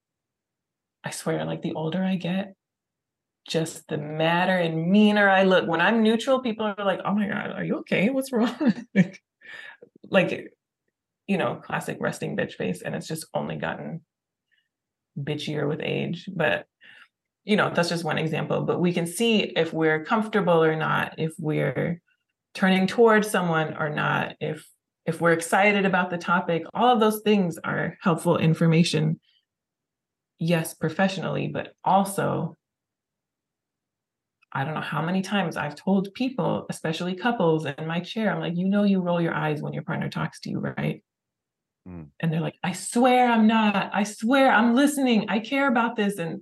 I 1.03 1.11
swear, 1.11 1.43
like 1.43 1.61
the 1.61 1.73
older 1.73 2.03
I 2.03 2.15
get, 2.15 2.53
just 3.47 3.87
the 3.89 3.97
madder 3.97 4.55
and 4.55 4.89
meaner 4.89 5.29
I 5.29 5.43
look. 5.43 5.67
When 5.67 5.81
I'm 5.81 6.03
neutral, 6.03 6.41
people 6.41 6.65
are 6.65 6.85
like, 6.85 7.01
oh 7.03 7.13
my 7.13 7.27
God, 7.27 7.51
are 7.51 7.63
you 7.63 7.79
okay? 7.79 8.09
What's 8.09 8.31
wrong? 8.31 8.85
like 8.95 9.21
you 11.27 11.37
know 11.37 11.55
classic 11.55 11.97
resting 11.99 12.35
bitch 12.35 12.53
face 12.53 12.81
and 12.81 12.93
it's 12.93 13.07
just 13.07 13.25
only 13.33 13.55
gotten 13.55 14.01
bitchier 15.17 15.67
with 15.67 15.81
age. 15.81 16.29
But 16.33 16.65
you 17.43 17.55
know 17.55 17.71
that's 17.73 17.89
just 17.89 18.03
one 18.03 18.17
example. 18.17 18.61
But 18.61 18.79
we 18.79 18.93
can 18.93 19.07
see 19.07 19.39
if 19.41 19.73
we're 19.73 20.03
comfortable 20.03 20.63
or 20.63 20.75
not 20.75 21.15
if 21.17 21.33
we're 21.39 22.01
turning 22.53 22.85
towards 22.85 23.29
someone 23.29 23.75
or 23.77 23.89
not 23.89 24.35
if 24.39 24.67
if 25.05 25.19
we're 25.19 25.31
excited 25.31 25.85
about 25.85 26.09
the 26.09 26.17
topic. 26.17 26.63
All 26.73 26.93
of 26.93 26.99
those 26.99 27.21
things 27.21 27.57
are 27.63 27.97
helpful 28.01 28.37
information. 28.37 29.19
Yes 30.39 30.73
professionally 30.73 31.47
but 31.47 31.73
also 31.83 32.55
I 34.53 34.65
don't 34.65 34.73
know 34.73 34.81
how 34.81 35.01
many 35.01 35.21
times 35.21 35.55
I've 35.55 35.75
told 35.75 36.13
people, 36.13 36.65
especially 36.69 37.15
couples 37.15 37.65
in 37.65 37.87
my 37.87 38.01
chair, 38.01 38.31
I'm 38.31 38.41
like, 38.41 38.57
you 38.57 38.67
know, 38.67 38.83
you 38.83 38.99
roll 38.99 39.21
your 39.21 39.33
eyes 39.33 39.61
when 39.61 39.73
your 39.73 39.83
partner 39.83 40.09
talks 40.09 40.41
to 40.41 40.49
you, 40.49 40.59
right? 40.59 41.03
Mm. 41.87 42.07
And 42.19 42.31
they're 42.33 42.41
like, 42.41 42.57
I 42.63 42.73
swear 42.73 43.31
I'm 43.31 43.47
not. 43.47 43.91
I 43.93 44.03
swear 44.03 44.51
I'm 44.51 44.75
listening. 44.75 45.25
I 45.29 45.39
care 45.39 45.67
about 45.67 45.95
this. 45.95 46.17
And 46.17 46.41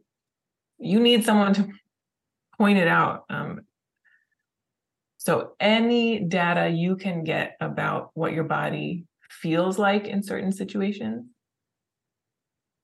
you 0.80 1.00
need 1.00 1.24
someone 1.24 1.54
to 1.54 1.68
point 2.58 2.80
it 2.80 2.88
out. 2.88 3.26
Um, 3.30 3.62
so, 5.18 5.52
any 5.60 6.22
data 6.22 6.70
you 6.70 6.96
can 6.96 7.24
get 7.24 7.58
about 7.60 8.12
what 8.14 8.34
your 8.34 8.46
body 8.46 9.06
feels 9.30 9.78
like 9.78 10.08
in 10.08 10.24
certain 10.24 10.52
situations 10.52 11.26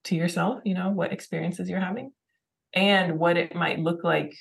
to 0.04 0.16
yourself, 0.16 0.60
you 0.66 0.76
know, 0.76 0.90
what 0.90 1.14
experiences 1.14 1.70
you're 1.70 1.80
having, 1.80 2.12
and 2.74 3.18
what 3.18 3.38
it 3.38 3.56
might 3.56 3.80
look 3.80 4.04
like 4.04 4.36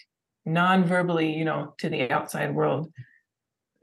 non-verbally 0.46 1.34
you 1.34 1.44
know 1.44 1.74
to 1.78 1.88
the 1.88 2.10
outside 2.10 2.54
world 2.54 2.92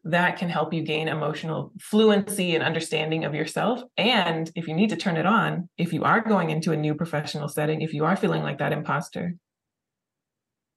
that 0.03 0.37
can 0.37 0.49
help 0.49 0.73
you 0.73 0.81
gain 0.81 1.07
emotional 1.07 1.71
fluency 1.79 2.55
and 2.55 2.63
understanding 2.63 3.23
of 3.23 3.35
yourself. 3.35 3.83
And 3.97 4.51
if 4.55 4.67
you 4.67 4.73
need 4.73 4.89
to 4.89 4.95
turn 4.95 5.15
it 5.15 5.27
on 5.27 5.69
if 5.77 5.93
you 5.93 6.03
are 6.03 6.21
going 6.21 6.49
into 6.49 6.71
a 6.71 6.77
new 6.77 6.95
professional 6.95 7.47
setting 7.47 7.81
if 7.81 7.93
you 7.93 8.05
are 8.05 8.15
feeling 8.15 8.41
like 8.41 8.57
that 8.57 8.73
imposter 8.73 9.35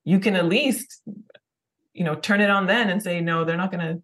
you 0.05 0.19
can 0.19 0.35
at 0.35 0.45
least 0.45 1.01
you 1.93 2.05
know 2.05 2.15
turn 2.15 2.39
it 2.39 2.49
on 2.49 2.67
then 2.67 2.89
and 2.89 3.03
say 3.03 3.19
no 3.19 3.43
they're 3.43 3.57
not 3.57 3.71
going 3.71 3.85
to 3.85 4.01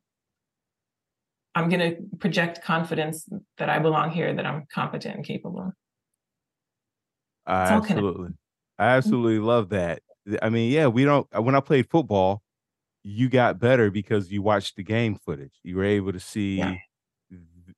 i'm 1.56 1.70
going 1.70 1.80
to 1.80 2.02
project 2.18 2.62
confidence 2.62 3.30
that 3.58 3.70
i 3.70 3.80
belong 3.80 4.10
here 4.10 4.34
that 4.34 4.46
i'm 4.46 4.66
competent 4.74 5.16
and 5.16 5.26
capable. 5.26 5.72
I 7.46 7.74
absolutely 7.74 8.32
i 8.78 8.88
absolutely 8.88 9.40
love 9.40 9.70
that 9.70 10.02
I 10.42 10.50
mean, 10.50 10.72
yeah, 10.72 10.88
we 10.88 11.04
don't. 11.04 11.28
When 11.38 11.56
I 11.56 11.60
played 11.60 11.90
football, 11.90 12.44
you 13.04 13.30
got 13.30 13.60
better 13.60 13.90
because 13.90 14.32
you 14.32 14.42
watched 14.42 14.76
the 14.76 14.84
game 14.84 15.16
footage. 15.16 15.60
You 15.64 15.78
were 15.78 15.84
able 15.84 16.14
to 16.14 16.20
see, 16.20 16.58
yeah. 16.58 16.76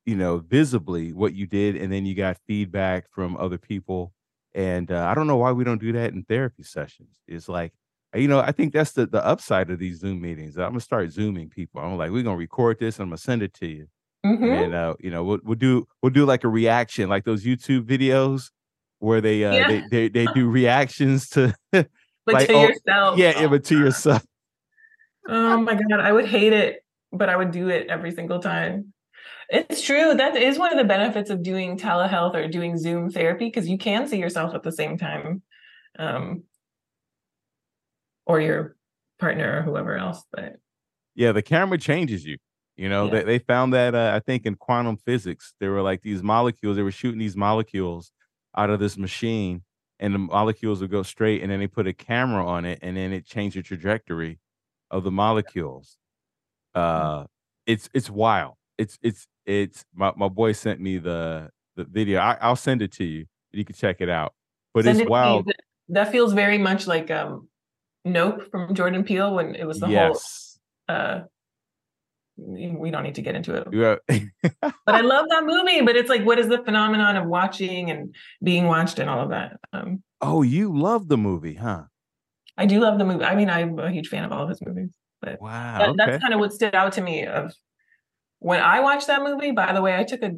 you 0.06 0.16
know, 0.16 0.40
visibly 0.40 1.14
what 1.14 1.34
you 1.34 1.48
did, 1.48 1.76
and 1.76 1.92
then 1.92 2.06
you 2.06 2.16
got 2.16 2.38
feedback 2.46 3.06
from 3.12 3.38
other 3.38 3.58
people. 3.58 4.14
And 4.54 4.92
uh, 4.92 5.08
I 5.08 5.16
don't 5.16 5.28
know 5.28 5.38
why 5.38 5.52
we 5.52 5.64
don't 5.64 5.82
do 5.82 5.92
that 5.94 6.14
in 6.14 6.24
therapy 6.24 6.64
sessions. 6.64 7.22
It's 7.28 7.50
like, 7.50 7.74
uh, 8.14 8.20
you 8.20 8.28
know, 8.28 8.40
I 8.40 8.52
think 8.52 8.74
that's 8.74 8.92
the 8.92 9.06
the 9.06 9.26
upside 9.26 9.70
of 9.70 9.80
these 9.80 10.00
Zoom 10.00 10.22
meetings. 10.22 10.58
I'm 10.58 10.70
gonna 10.70 10.82
start 10.82 11.12
zooming 11.12 11.50
people. 11.50 11.82
I'm 11.82 11.98
like, 11.98 12.12
we're 12.12 12.24
gonna 12.24 12.38
record 12.38 12.80
this. 12.80 13.00
I'm 13.00 13.08
gonna 13.08 13.18
send 13.18 13.42
it 13.42 13.54
to 13.56 13.68
you, 13.68 13.88
mm-hmm. 14.26 14.44
and 14.44 14.74
uh, 14.76 14.96
you 15.00 15.10
know, 15.10 15.24
we'll, 15.24 15.40
we'll 15.44 15.56
do 15.56 15.88
we'll 16.02 16.12
do 16.12 16.26
like 16.26 16.44
a 16.44 16.50
reaction, 16.50 17.10
like 17.10 17.24
those 17.24 17.46
YouTube 17.46 17.86
videos 17.86 18.52
where 19.00 19.20
they 19.20 19.44
uh 19.44 19.54
yeah. 19.54 19.68
they, 19.68 19.84
they 19.90 20.08
they 20.08 20.34
do 20.34 20.50
reactions 20.50 21.28
to 21.30 21.54
but 22.26 22.36
like, 22.36 22.48
to 22.48 22.54
oh, 22.54 22.68
yourself. 22.68 23.18
Yeah, 23.18 23.42
yeah, 23.42 23.48
but 23.48 23.64
to 23.66 23.80
yourself. 23.80 24.24
Oh 25.26 25.56
my 25.56 25.76
god, 25.76 26.02
I 26.02 26.12
would 26.12 26.26
hate 26.26 26.52
it, 26.52 26.84
but 27.14 27.30
I 27.30 27.38
would 27.38 27.52
do 27.52 27.70
it 27.70 27.88
every 27.88 28.12
single 28.12 28.40
time. 28.40 28.94
It's 29.48 29.82
true. 29.82 30.14
That 30.14 30.36
is 30.36 30.60
one 30.60 30.74
of 30.74 30.78
the 30.78 30.84
benefits 30.84 31.30
of 31.30 31.44
doing 31.44 31.78
telehealth 31.78 32.36
or 32.36 32.50
doing 32.50 32.78
Zoom 32.78 33.10
therapy 33.10 33.46
because 33.46 33.70
you 33.70 33.78
can 33.78 34.06
see 34.06 34.18
yourself 34.18 34.54
at 34.54 34.64
the 34.64 34.72
same 34.74 34.98
time. 34.98 35.42
um, 35.98 36.44
or 38.26 38.40
your 38.40 38.76
partner 39.20 39.60
or 39.60 39.62
whoever 39.62 39.98
else. 39.98 40.24
But 40.32 40.58
yeah, 41.16 41.32
the 41.32 41.42
camera 41.42 41.78
changes 41.78 42.26
you. 42.26 42.38
You 42.76 42.90
know, 42.90 43.06
yeah. 43.06 43.12
they, 43.12 43.24
they 43.24 43.40
found 43.40 43.74
that 43.74 43.94
uh, 43.94 44.14
I 44.16 44.20
think 44.20 44.46
in 44.46 44.56
quantum 44.56 44.98
physics, 44.98 45.54
there 45.60 45.72
were 45.72 45.82
like 45.82 46.02
these 46.02 46.24
molecules, 46.24 46.76
they 46.76 46.84
were 46.84 46.92
shooting 46.92 47.20
these 47.20 47.38
molecules 47.38 48.12
out 48.58 48.72
of 48.72 48.80
this 48.80 48.98
machine, 48.98 49.64
and 50.00 50.14
the 50.14 50.20
molecules 50.20 50.82
would 50.82 50.92
go 50.92 51.04
straight, 51.04 51.42
and 51.42 51.52
then 51.52 51.60
they 51.60 51.68
put 51.68 51.88
a 51.88 51.94
camera 51.94 52.46
on 52.46 52.66
it, 52.66 52.80
and 52.82 52.98
then 52.98 53.14
it 53.14 53.26
changed 53.26 53.58
the 53.58 53.64
trajectory 53.64 54.40
of 54.92 55.04
the 55.04 55.12
molecules. 55.12 55.98
Uh 56.76 57.26
it's 57.66 57.90
it's 57.94 58.10
wild. 58.10 58.56
It's 58.78 58.98
it's 59.02 59.28
it's 59.46 59.86
my, 59.94 60.12
my 60.16 60.28
boy 60.28 60.54
sent 60.54 60.80
me 60.80 60.98
the 60.98 61.50
the 61.76 61.84
video. 61.86 62.20
I, 62.20 62.48
will 62.48 62.56
send 62.56 62.82
it 62.82 62.92
to 62.94 63.04
you. 63.04 63.26
You 63.52 63.66
can 63.66 63.76
check 63.76 63.98
it 64.00 64.10
out. 64.10 64.34
But 64.74 64.86
send 64.86 64.98
it's 64.98 65.06
it 65.06 65.10
wild. 65.10 65.52
That 65.90 66.12
feels 66.12 66.34
very 66.34 66.58
much 66.58 66.88
like 66.88 67.12
um 67.12 67.48
Nope 68.06 68.50
from 68.52 68.74
Jordan 68.76 69.04
Peele 69.04 69.34
when 69.34 69.56
it 69.56 69.66
was 69.66 69.80
the 69.80 69.88
yes. 69.88 70.60
whole 70.90 70.98
uh 70.98 71.22
we 72.38 72.90
don't 72.90 73.04
need 73.04 73.16
to 73.16 73.22
get 73.22 73.36
into 73.36 73.56
it. 73.56 73.68
Yeah. 73.72 73.96
but 74.62 74.74
I 74.88 75.02
love 75.02 75.28
that 75.30 75.46
movie. 75.46 75.82
But 75.82 75.96
it's 75.96 76.10
like, 76.10 76.26
what 76.26 76.40
is 76.40 76.48
the 76.48 76.64
phenomenon 76.64 77.16
of 77.16 77.28
watching 77.28 77.92
and 77.92 78.16
being 78.42 78.66
watched 78.66 79.00
and 79.00 79.10
all 79.10 79.22
of 79.22 79.30
that? 79.30 79.58
Um, 79.72 80.02
oh, 80.22 80.42
you 80.42 80.76
love 80.76 81.08
the 81.08 81.18
movie, 81.18 81.56
huh? 81.56 81.84
I 82.58 82.66
do 82.66 82.80
love 82.80 82.98
the 82.98 83.06
movie. 83.06 83.24
I 83.24 83.36
mean, 83.36 83.50
I'm 83.50 83.78
a 83.80 83.92
huge 83.92 84.08
fan 84.08 84.24
of 84.24 84.32
all 84.32 84.44
of 84.44 84.50
his 84.50 84.62
movies. 84.62 84.94
But 85.22 85.42
wow, 85.42 85.78
that, 85.80 85.90
okay. 85.90 85.98
that's 85.98 86.22
kind 86.22 86.34
of 86.34 86.40
what 86.40 86.54
stood 86.54 86.76
out 86.76 86.94
to 86.94 87.02
me 87.02 87.26
of 87.26 87.54
when 88.40 88.60
I 88.60 88.82
watched 88.82 89.08
that 89.08 89.24
movie. 89.24 89.52
By 89.52 89.72
the 89.72 89.82
way, 89.82 89.96
I 89.96 90.04
took 90.04 90.22
a 90.22 90.32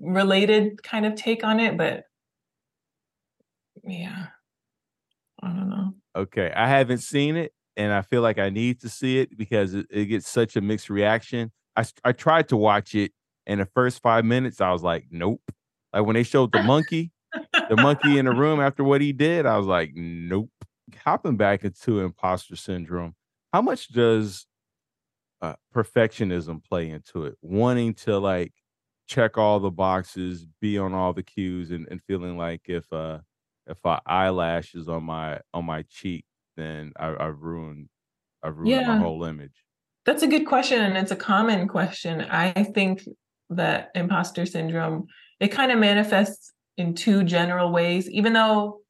related 0.00 0.82
kind 0.82 1.06
of 1.06 1.14
take 1.14 1.44
on 1.44 1.60
it, 1.60 1.76
but 1.76 2.02
yeah, 3.84 4.26
I 5.40 5.46
don't 5.48 5.70
know. 5.70 5.94
Okay, 6.16 6.52
I 6.54 6.68
haven't 6.68 6.98
seen 6.98 7.36
it, 7.36 7.52
and 7.76 7.92
I 7.92 8.02
feel 8.02 8.22
like 8.22 8.38
I 8.38 8.50
need 8.50 8.80
to 8.80 8.88
see 8.88 9.18
it 9.18 9.36
because 9.36 9.74
it, 9.74 9.86
it 9.90 10.06
gets 10.06 10.28
such 10.28 10.56
a 10.56 10.60
mixed 10.60 10.90
reaction. 10.90 11.52
I 11.76 11.84
I 12.04 12.12
tried 12.12 12.48
to 12.48 12.56
watch 12.56 12.94
it, 12.94 13.12
and 13.46 13.60
the 13.60 13.66
first 13.66 14.02
five 14.02 14.24
minutes, 14.24 14.60
I 14.60 14.72
was 14.72 14.82
like, 14.82 15.06
nope. 15.10 15.42
Like 15.92 16.04
when 16.04 16.14
they 16.14 16.22
showed 16.22 16.52
the 16.52 16.58
monkey, 16.60 17.12
the 17.68 17.76
monkey 17.76 18.18
in 18.18 18.26
the 18.26 18.32
room 18.32 18.60
after 18.60 18.84
what 18.84 19.00
he 19.00 19.12
did, 19.12 19.46
I 19.46 19.56
was 19.58 19.66
like, 19.66 19.92
nope. 19.94 20.50
Hopping 21.04 21.36
back 21.36 21.64
into 21.64 22.00
imposter 22.00 22.56
syndrome, 22.56 23.14
how 23.52 23.60
much 23.60 23.88
does 23.88 24.46
uh, 25.42 25.54
perfectionism 25.74 26.62
play 26.64 26.90
into 26.90 27.24
it? 27.24 27.36
Wanting 27.42 27.94
to 27.94 28.18
like 28.18 28.52
check 29.06 29.38
all 29.38 29.60
the 29.60 29.70
boxes, 29.70 30.46
be 30.60 30.78
on 30.78 30.94
all 30.94 31.12
the 31.12 31.22
cues, 31.22 31.70
and, 31.70 31.86
and 31.90 32.02
feeling 32.02 32.36
like 32.36 32.62
if 32.66 32.92
uh 32.92 33.18
if 33.66 33.78
my 33.84 34.00
eyelash 34.06 34.74
is 34.74 34.88
on 34.88 35.04
my 35.04 35.40
on 35.52 35.64
my 35.64 35.82
cheek, 35.82 36.24
then 36.56 36.92
I, 36.98 37.14
I've 37.18 37.40
ruined 37.40 37.88
I've 38.42 38.56
ruined 38.56 38.70
yeah. 38.70 38.88
my 38.88 38.98
whole 38.98 39.24
image. 39.24 39.52
That's 40.04 40.22
a 40.22 40.28
good 40.28 40.46
question, 40.46 40.80
and 40.80 40.96
it's 40.96 41.10
a 41.10 41.16
common 41.16 41.68
question. 41.68 42.20
I 42.22 42.52
think 42.52 43.02
that 43.50 43.90
imposter 43.94 44.44
syndrome 44.44 45.06
it 45.38 45.48
kind 45.48 45.70
of 45.70 45.78
manifests 45.78 46.52
in 46.76 46.94
two 46.94 47.22
general 47.22 47.70
ways, 47.70 48.08
even 48.10 48.32
though 48.32 48.80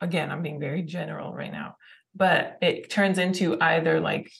again 0.00 0.30
I'm 0.30 0.42
being 0.42 0.60
very 0.60 0.82
general 0.82 1.32
right 1.32 1.52
now, 1.52 1.76
but 2.14 2.58
it 2.60 2.90
turns 2.90 3.18
into 3.18 3.60
either 3.60 4.00
like 4.00 4.30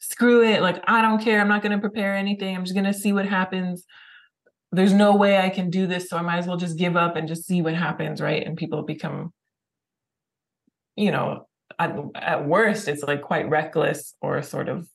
screw 0.00 0.42
it, 0.42 0.62
like 0.62 0.82
I 0.86 1.02
don't 1.02 1.22
care, 1.22 1.40
I'm 1.40 1.48
not 1.48 1.62
going 1.62 1.72
to 1.72 1.78
prepare 1.78 2.14
anything, 2.14 2.56
I'm 2.56 2.64
just 2.64 2.74
going 2.74 2.86
to 2.86 2.94
see 2.94 3.12
what 3.12 3.26
happens 3.26 3.84
there's 4.72 4.92
no 4.92 5.16
way 5.16 5.38
I 5.38 5.48
can 5.48 5.70
do 5.70 5.86
this, 5.86 6.08
so 6.08 6.16
I 6.16 6.22
might 6.22 6.38
as 6.38 6.46
well 6.46 6.56
just 6.56 6.78
give 6.78 6.96
up 6.96 7.16
and 7.16 7.26
just 7.26 7.46
see 7.46 7.62
what 7.62 7.74
happens, 7.74 8.20
right? 8.20 8.46
And 8.46 8.56
people 8.56 8.82
become, 8.82 9.32
you 10.94 11.10
know, 11.10 11.47
at, 11.78 11.96
at 12.14 12.46
worst, 12.46 12.88
it's 12.88 13.02
like 13.02 13.22
quite 13.22 13.48
reckless 13.48 14.14
or 14.20 14.42
sort 14.42 14.68
of 14.68 14.88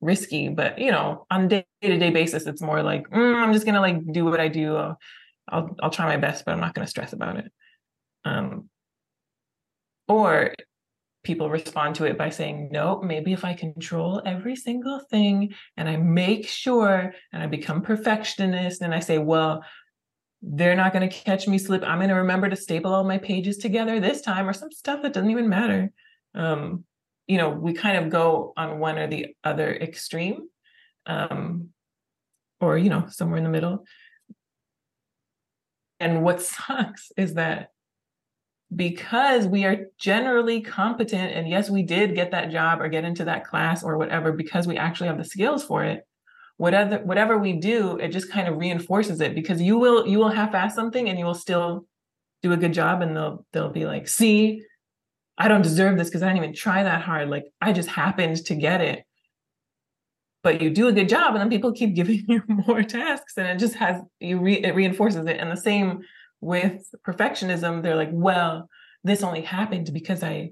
risky. 0.00 0.48
But 0.48 0.78
you 0.78 0.90
know, 0.90 1.26
on 1.30 1.48
day 1.48 1.64
to 1.82 1.98
day 1.98 2.10
basis, 2.10 2.46
it's 2.46 2.62
more 2.62 2.82
like 2.82 3.08
mm, 3.10 3.34
I'm 3.34 3.52
just 3.52 3.66
gonna 3.66 3.80
like 3.80 4.12
do 4.12 4.24
what 4.24 4.40
I 4.40 4.48
do. 4.48 4.76
I'll, 4.76 4.98
I'll 5.48 5.76
I'll 5.82 5.90
try 5.90 6.06
my 6.06 6.16
best, 6.16 6.44
but 6.44 6.52
I'm 6.52 6.60
not 6.60 6.74
gonna 6.74 6.86
stress 6.86 7.12
about 7.12 7.36
it. 7.36 7.52
Um, 8.24 8.68
or 10.08 10.54
people 11.24 11.50
respond 11.50 11.96
to 11.96 12.04
it 12.04 12.18
by 12.18 12.28
saying, 12.28 12.68
no, 12.70 13.00
maybe 13.02 13.32
if 13.32 13.44
I 13.44 13.54
control 13.54 14.22
every 14.24 14.54
single 14.54 15.00
thing 15.10 15.54
and 15.76 15.88
I 15.88 15.96
make 15.96 16.46
sure 16.46 17.14
and 17.32 17.42
I 17.42 17.46
become 17.46 17.80
perfectionist 17.80 18.82
and 18.82 18.94
I 18.94 19.00
say, 19.00 19.18
well, 19.18 19.64
they're 20.42 20.76
not 20.76 20.92
going 20.92 21.08
to 21.08 21.14
catch 21.14 21.48
me 21.48 21.56
slip. 21.56 21.82
I'm 21.82 21.98
going 21.98 22.10
to 22.10 22.16
remember 22.16 22.50
to 22.50 22.56
staple 22.56 22.92
all 22.92 23.04
my 23.04 23.16
pages 23.16 23.56
together 23.56 23.98
this 23.98 24.20
time 24.20 24.46
or 24.46 24.52
some 24.52 24.70
stuff 24.70 25.00
that 25.02 25.14
doesn't 25.14 25.30
even 25.30 25.48
matter. 25.48 25.90
Um, 26.34 26.84
you 27.26 27.38
know, 27.38 27.50
we 27.50 27.72
kind 27.72 27.96
of 27.96 28.10
go 28.10 28.52
on 28.56 28.78
one 28.78 28.98
or 28.98 29.06
the 29.06 29.34
other 29.42 29.74
extreme 29.74 30.48
um, 31.06 31.70
or, 32.60 32.76
you 32.76 32.90
know, 32.90 33.06
somewhere 33.08 33.38
in 33.38 33.44
the 33.44 33.50
middle. 33.50 33.84
And 36.00 36.22
what 36.22 36.42
sucks 36.42 37.12
is 37.16 37.34
that 37.34 37.68
because 38.74 39.46
we 39.46 39.64
are 39.64 39.86
generally 39.98 40.60
competent 40.60 41.32
and 41.32 41.48
yes 41.48 41.70
we 41.70 41.82
did 41.82 42.14
get 42.14 42.30
that 42.30 42.50
job 42.50 42.80
or 42.80 42.88
get 42.88 43.04
into 43.04 43.24
that 43.24 43.44
class 43.44 43.84
or 43.84 43.96
whatever 43.98 44.32
because 44.32 44.66
we 44.66 44.76
actually 44.76 45.06
have 45.06 45.18
the 45.18 45.24
skills 45.24 45.62
for 45.62 45.84
it 45.84 46.06
whatever 46.56 46.98
whatever 47.04 47.38
we 47.38 47.52
do 47.52 47.96
it 47.98 48.08
just 48.08 48.30
kind 48.30 48.48
of 48.48 48.56
reinforces 48.56 49.20
it 49.20 49.34
because 49.34 49.60
you 49.60 49.78
will 49.78 50.06
you 50.06 50.18
will 50.18 50.28
half-ass 50.28 50.74
something 50.74 51.08
and 51.08 51.18
you 51.18 51.24
will 51.24 51.34
still 51.34 51.86
do 52.42 52.52
a 52.52 52.56
good 52.56 52.72
job 52.72 53.02
and 53.02 53.16
they'll 53.16 53.44
they'll 53.52 53.70
be 53.70 53.86
like 53.86 54.08
see 54.08 54.62
i 55.38 55.48
don't 55.48 55.62
deserve 55.62 55.96
this 55.98 56.08
because 56.08 56.22
i 56.22 56.26
didn't 56.26 56.38
even 56.38 56.54
try 56.54 56.82
that 56.82 57.02
hard 57.02 57.28
like 57.28 57.44
i 57.60 57.72
just 57.72 57.88
happened 57.88 58.36
to 58.36 58.54
get 58.54 58.80
it 58.80 59.04
but 60.42 60.60
you 60.60 60.68
do 60.70 60.88
a 60.88 60.92
good 60.92 61.08
job 61.08 61.34
and 61.34 61.40
then 61.40 61.50
people 61.50 61.72
keep 61.72 61.94
giving 61.96 62.24
you 62.28 62.42
more 62.48 62.82
tasks 62.82 63.34
and 63.36 63.46
it 63.46 63.58
just 63.58 63.74
has 63.74 64.00
you 64.20 64.38
re, 64.38 64.54
it 64.54 64.74
reinforces 64.74 65.26
it 65.26 65.38
and 65.38 65.50
the 65.50 65.56
same 65.56 66.02
with 66.44 66.94
perfectionism, 67.06 67.82
they're 67.82 67.96
like, 67.96 68.10
well, 68.12 68.68
this 69.02 69.22
only 69.22 69.40
happened 69.40 69.90
because 69.92 70.22
I 70.22 70.50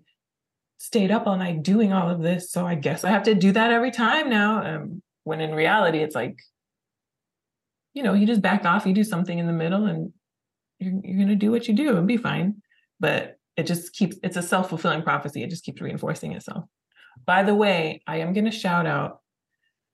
stayed 0.79 1.11
up 1.11 1.27
all 1.27 1.37
night 1.37 1.63
doing 1.63 1.93
all 1.93 2.09
of 2.09 2.23
this. 2.23 2.51
So 2.51 2.67
I 2.67 2.75
guess 2.77 3.05
I 3.05 3.11
have 3.11 3.25
to 3.25 3.35
do 3.35 3.53
that 3.53 3.71
every 3.71 3.91
time 3.91 4.31
now. 4.31 4.65
Um, 4.65 5.03
when 5.25 5.43
in 5.43 5.55
reality, 5.55 5.99
it's 5.99 6.15
like, 6.15 6.39
you 7.93 8.03
know, 8.03 8.15
you 8.15 8.27
just 8.27 8.41
back 8.41 8.65
off, 8.65 8.87
you 8.87 8.95
do 8.95 9.05
something 9.05 9.39
in 9.39 9.47
the 9.47 9.53
middle, 9.53 9.85
and 9.85 10.13
you're, 10.79 10.95
you're 11.05 11.29
to 11.29 11.35
do 11.35 11.51
what 11.51 11.69
you 11.69 11.75
do 11.75 11.97
and 11.97 12.09
be 12.09 12.17
fine. 12.17 12.63
But 12.99 13.32
it 13.57 13.67
just 13.67 13.93
keeps, 13.93 14.17
it's 14.23 14.37
a 14.37 14.43
self 14.43 14.69
fulfilling 14.69 15.03
prophecy. 15.03 15.43
It 15.43 15.51
just 15.51 15.65
keeps 15.65 15.81
reinforcing 15.81 16.33
itself. 16.33 16.65
By 17.27 17.43
the 17.43 17.55
way, 17.55 18.03
I 18.07 18.19
am 18.19 18.33
going 18.33 18.47
to 18.47 18.51
shout 18.51 18.87
out 18.87 19.21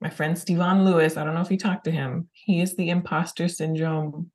my 0.01 0.11
friend 0.11 0.37
Stevon 0.37 0.85
Lewis. 0.85 1.17
I 1.17 1.25
don't 1.25 1.35
know 1.35 1.41
if 1.41 1.51
you 1.51 1.59
talked 1.59 1.85
to 1.85 1.91
him. 1.91 2.29
He 2.33 2.61
is 2.61 2.77
the 2.77 2.91
imposter 2.91 3.49
syndrome 3.49 4.31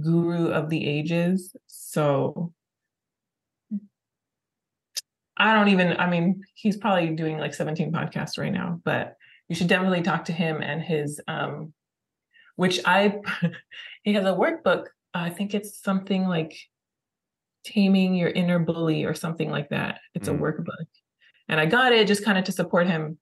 guru 0.00 0.48
of 0.48 0.70
the 0.70 0.86
ages. 0.86 1.54
So 1.66 2.52
I 5.36 5.54
don't 5.54 5.68
even, 5.68 5.96
I 5.98 6.08
mean, 6.08 6.42
he's 6.54 6.76
probably 6.76 7.10
doing 7.10 7.38
like 7.38 7.54
17 7.54 7.92
podcasts 7.92 8.38
right 8.38 8.52
now, 8.52 8.80
but 8.84 9.16
you 9.48 9.54
should 9.54 9.68
definitely 9.68 10.02
talk 10.02 10.24
to 10.24 10.32
him 10.32 10.62
and 10.62 10.80
his, 10.80 11.20
um, 11.28 11.72
which 12.56 12.80
I, 12.84 13.20
he 14.02 14.14
has 14.14 14.24
a 14.24 14.28
workbook. 14.28 14.86
I 15.12 15.30
think 15.30 15.54
it's 15.54 15.80
something 15.80 16.26
like 16.26 16.56
Taming 17.66 18.14
Your 18.14 18.30
Inner 18.30 18.58
Bully 18.58 19.04
or 19.04 19.14
something 19.14 19.50
like 19.50 19.68
that. 19.70 20.00
It's 20.14 20.28
mm. 20.28 20.34
a 20.34 20.38
workbook. 20.38 20.86
And 21.48 21.60
I 21.60 21.66
got 21.66 21.92
it 21.92 22.08
just 22.08 22.24
kind 22.24 22.38
of 22.38 22.44
to 22.44 22.52
support 22.52 22.86
him 22.86 23.18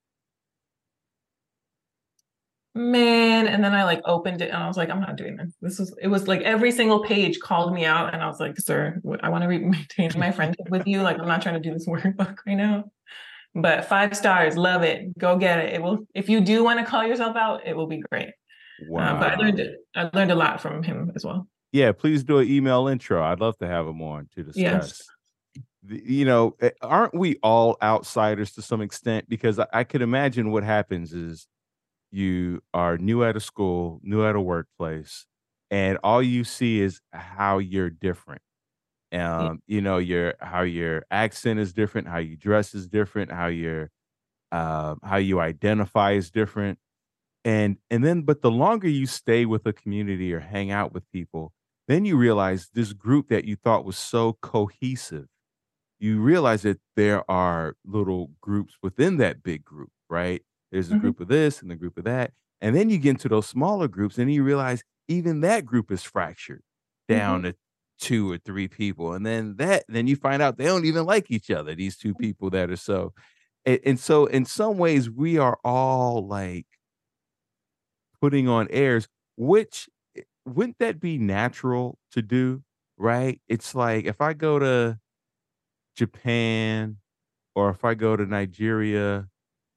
man 2.75 3.47
and 3.47 3.63
then 3.63 3.73
i 3.73 3.85
like 3.85 4.01
opened 4.05 4.43
it 4.43 4.51
and 4.51 4.61
i 4.61 4.67
was 4.67 4.77
like 4.77 4.91
i'm 4.91 5.01
not 5.01 5.17
doing 5.17 5.37
this 5.37 5.55
this 5.63 5.79
was 5.79 5.97
it 6.03 6.09
was 6.09 6.27
like 6.27 6.41
every 6.41 6.73
single 6.73 7.05
page 7.05 7.39
called 7.39 7.73
me 7.73 7.85
out 7.85 8.13
and 8.13 8.21
i 8.21 8.27
was 8.27 8.41
like 8.41 8.59
sir 8.59 9.01
i 9.23 9.29
want 9.29 9.43
to 9.43 9.49
re- 9.49 9.59
maintain 9.65 10.11
my 10.17 10.33
friendship 10.33 10.69
with 10.71 10.85
you 10.87 11.01
like 11.01 11.19
i'm 11.21 11.29
not 11.29 11.41
trying 11.41 11.55
to 11.55 11.61
do 11.61 11.73
this 11.73 11.87
workbook 11.89 12.37
right 12.47 12.57
now 12.57 12.85
but 13.55 13.85
five 13.85 14.17
stars 14.17 14.57
love 14.57 14.83
it 14.83 15.17
go 15.17 15.39
get 15.39 15.61
it 15.61 15.75
it 15.75 15.83
will 15.83 16.01
if 16.17 16.29
you 16.29 16.41
do 16.41 16.65
want 16.65 16.81
to 16.81 16.85
call 16.85 17.07
yourself 17.07 17.37
out 17.37 17.65
it 17.65 17.77
will 17.77 17.87
be 17.87 18.03
great 18.11 18.31
wow. 18.89 19.17
Uh, 19.17 19.21
but 19.21 19.31
i 19.31 19.37
learned 19.37 19.77
i 19.95 20.11
learned 20.13 20.33
a 20.33 20.37
lot 20.37 20.61
from 20.61 20.83
him 20.83 21.13
as 21.15 21.25
well 21.25 21.47
yeah 21.75 21.93
please 21.93 22.25
do 22.25 22.39
an 22.39 22.49
email 22.49 22.89
intro 22.89 23.23
i'd 23.25 23.41
love 23.41 23.57
to 23.59 23.67
have 23.67 23.87
him 23.87 24.01
on 24.01 24.27
to 24.35 24.43
discuss 24.43 24.57
yes. 24.57 26.03
you 26.07 26.25
know 26.25 26.55
eh, 26.61 26.71
aren't 26.81 27.15
we 27.15 27.37
all 27.43 27.77
outsiders 27.83 28.53
to 28.53 28.63
some 28.63 28.81
extent 28.81 29.29
because 29.29 29.59
I, 29.59 29.67
I 29.73 29.85
could 29.85 30.01
imagine 30.01 30.51
what 30.51 30.65
happens 30.65 31.13
is 31.13 31.47
you 32.15 32.63
are 32.73 32.97
new 32.97 33.25
at 33.25 33.37
a 33.37 33.41
school, 33.41 34.01
new 34.05 34.25
at 34.25 34.37
a 34.37 34.41
workplace, 34.41 35.27
and 35.69 35.99
all 36.05 36.23
you 36.23 36.45
see 36.45 36.81
is 36.81 37.01
how 37.13 37.59
you're 37.59 37.91
different. 37.91 38.41
Um, 39.13 39.19
yeah. 39.21 39.53
you 39.67 39.81
know, 39.81 39.99
your 39.99 40.35
how 40.41 40.63
your 40.63 41.05
accent 41.11 41.59
is 41.59 41.73
different, 41.73 42.07
how 42.07 42.19
you 42.19 42.37
dress 42.37 42.73
is 42.73 42.87
different, 42.87 43.33
how 43.33 43.49
your 43.49 43.91
uh, 44.53 44.95
how 45.03 45.17
you 45.17 45.41
identify 45.41 46.13
is 46.13 46.31
different. 46.31 46.79
And 47.45 47.79
and 47.91 48.05
then 48.05 48.23
but 48.23 48.43
the 48.43 48.51
longer 48.51 48.89
you 48.89 49.07
stay 49.07 49.45
with 49.45 49.67
a 49.67 49.73
community 49.73 50.33
or 50.33 50.39
hang 50.39 50.71
out 50.71 50.95
with 50.95 51.11
people, 51.11 51.53
then 51.89 52.05
you 52.05 52.17
realize 52.17 52.71
this 52.75 52.93
group 52.93 53.29
that 53.29 53.45
you 53.45 53.57
thought 53.57 53.85
was 53.85 53.99
so 53.99 54.35
cohesive, 54.35 55.29
you 55.99 56.21
realize 56.21 56.63
that 56.63 56.81
there 56.97 57.29
are 57.31 57.77
little 57.85 58.33
groups 58.41 58.77
within 58.83 59.17
that 59.19 59.43
big 59.43 59.65
group, 59.65 59.91
right? 60.11 60.43
There's 60.73 60.91
a 60.91 60.95
Mhm. 60.95 60.97
group 60.97 61.21
of 61.21 61.29
this 61.29 61.63
and 61.63 61.71
a 61.73 61.77
group 61.77 61.97
of 61.99 62.05
that. 62.05 62.33
And 62.61 62.75
then 62.75 62.91
you 62.91 62.99
get 62.99 63.11
into 63.11 63.29
those 63.29 63.47
smaller 63.47 63.89
groups 63.89 64.19
and 64.19 64.33
you 64.33 64.43
realize 64.45 64.83
even 65.09 65.41
that 65.43 65.65
group 65.67 65.91
is 65.91 66.03
fractured 66.03 66.63
down 67.09 67.43
Mhm. 67.43 67.45
to 67.45 67.55
two 67.99 68.31
or 68.31 68.39
three 68.39 68.69
people. 68.69 69.13
And 69.13 69.25
then 69.25 69.57
that 69.57 69.85
then 69.89 70.07
you 70.07 70.17
find 70.17 70.43
out 70.43 70.57
they 70.59 70.65
don't 70.65 70.85
even 70.87 71.07
like 71.07 71.31
each 71.31 71.51
other, 71.51 71.75
these 71.75 71.97
two 71.97 72.15
people 72.15 72.51
that 72.51 72.71
are 72.71 72.77
so 72.77 73.15
and, 73.67 73.81
and 73.85 74.01
so 74.01 74.27
in 74.27 74.45
some 74.47 74.79
ways 74.79 75.11
we 75.11 75.39
are 75.39 75.59
all 75.65 76.27
like 76.27 76.67
putting 78.21 78.49
on 78.49 78.69
airs, 78.71 79.09
which 79.37 79.89
wouldn't 80.47 80.79
that 80.79 81.01
be 81.01 81.19
natural 81.19 81.99
to 82.13 82.23
do? 82.23 82.63
Right? 82.97 83.41
It's 83.49 83.75
like 83.75 84.05
if 84.05 84.21
I 84.21 84.35
go 84.35 84.59
to 84.59 84.99
Japan 85.97 86.99
or 87.55 87.71
if 87.71 87.85
I 87.85 87.95
go 87.95 88.17
to 88.17 88.27
Nigeria, 88.27 89.29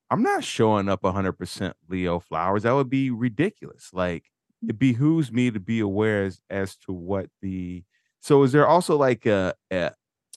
I'm 0.10 0.24
not 0.24 0.44
showing 0.44 0.90
up 0.90 1.02
100% 1.02 1.74
Leo 1.90 2.20
flowers. 2.20 2.64
That 2.64 2.74
would 2.74 2.90
be 2.90 3.10
ridiculous. 3.10 3.90
Like 3.94 4.26
mm. 4.64 4.70
it 4.70 4.80
behooves 4.80 5.32
me 5.32 5.52
to 5.52 5.60
be 5.60 5.80
aware 5.80 6.26
as, 6.26 6.40
as 6.50 6.76
to 6.78 6.94
what 6.94 7.28
the 7.42 7.84
so 8.20 8.44
is 8.44 8.52
there 8.52 8.68
also 8.68 8.98
like 8.98 9.26
a, 9.26 9.54
a 9.72 9.92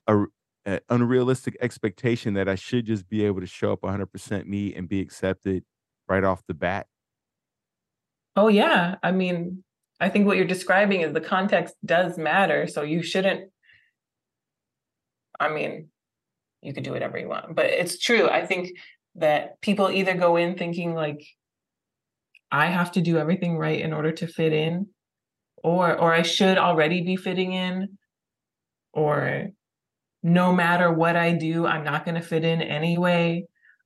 a 0.06 0.24
a 0.66 0.80
unrealistic 0.90 1.56
expectation 1.60 2.34
that 2.34 2.48
I 2.48 2.54
should 2.54 2.86
just 2.86 3.08
be 3.08 3.24
able 3.24 3.40
to 3.40 3.46
show 3.46 3.72
up 3.72 3.80
100% 3.80 4.46
me 4.46 4.74
and 4.74 4.88
be 4.88 5.00
accepted 5.00 5.64
right 6.08 6.22
off 6.22 6.42
the 6.46 6.54
bat? 6.54 6.86
Oh 8.36 8.48
yeah. 8.48 8.96
I 9.02 9.12
mean, 9.12 9.64
I 10.00 10.08
think 10.08 10.26
what 10.26 10.36
you're 10.36 10.46
describing 10.46 11.02
is 11.02 11.12
the 11.12 11.20
context 11.20 11.74
does 11.84 12.16
matter. 12.16 12.66
So 12.66 12.82
you 12.82 13.02
shouldn't, 13.02 13.50
I 15.38 15.50
mean, 15.50 15.88
you 16.62 16.72
could 16.72 16.84
do 16.84 16.92
whatever 16.92 17.18
you 17.18 17.28
want, 17.28 17.54
but 17.54 17.66
it's 17.66 17.98
true. 17.98 18.28
I 18.28 18.46
think 18.46 18.70
that 19.16 19.60
people 19.60 19.90
either 19.90 20.14
go 20.14 20.36
in 20.36 20.56
thinking 20.56 20.94
like, 20.94 21.22
I 22.52 22.66
have 22.66 22.92
to 22.92 23.00
do 23.00 23.18
everything 23.18 23.58
right 23.58 23.80
in 23.80 23.92
order 23.92 24.12
to 24.12 24.26
fit 24.26 24.52
in, 24.52 24.88
or 25.62 25.96
or 25.96 26.12
I 26.12 26.22
should 26.22 26.58
already 26.58 27.02
be 27.02 27.16
fitting 27.16 27.52
in, 27.52 27.96
or 28.92 29.50
no 30.22 30.52
matter 30.52 30.92
what 30.92 31.16
I 31.16 31.32
do, 31.32 31.66
I'm 31.66 31.84
not 31.84 32.04
going 32.04 32.16
to 32.16 32.26
fit 32.26 32.44
in 32.44 32.60
anyway. 32.60 33.44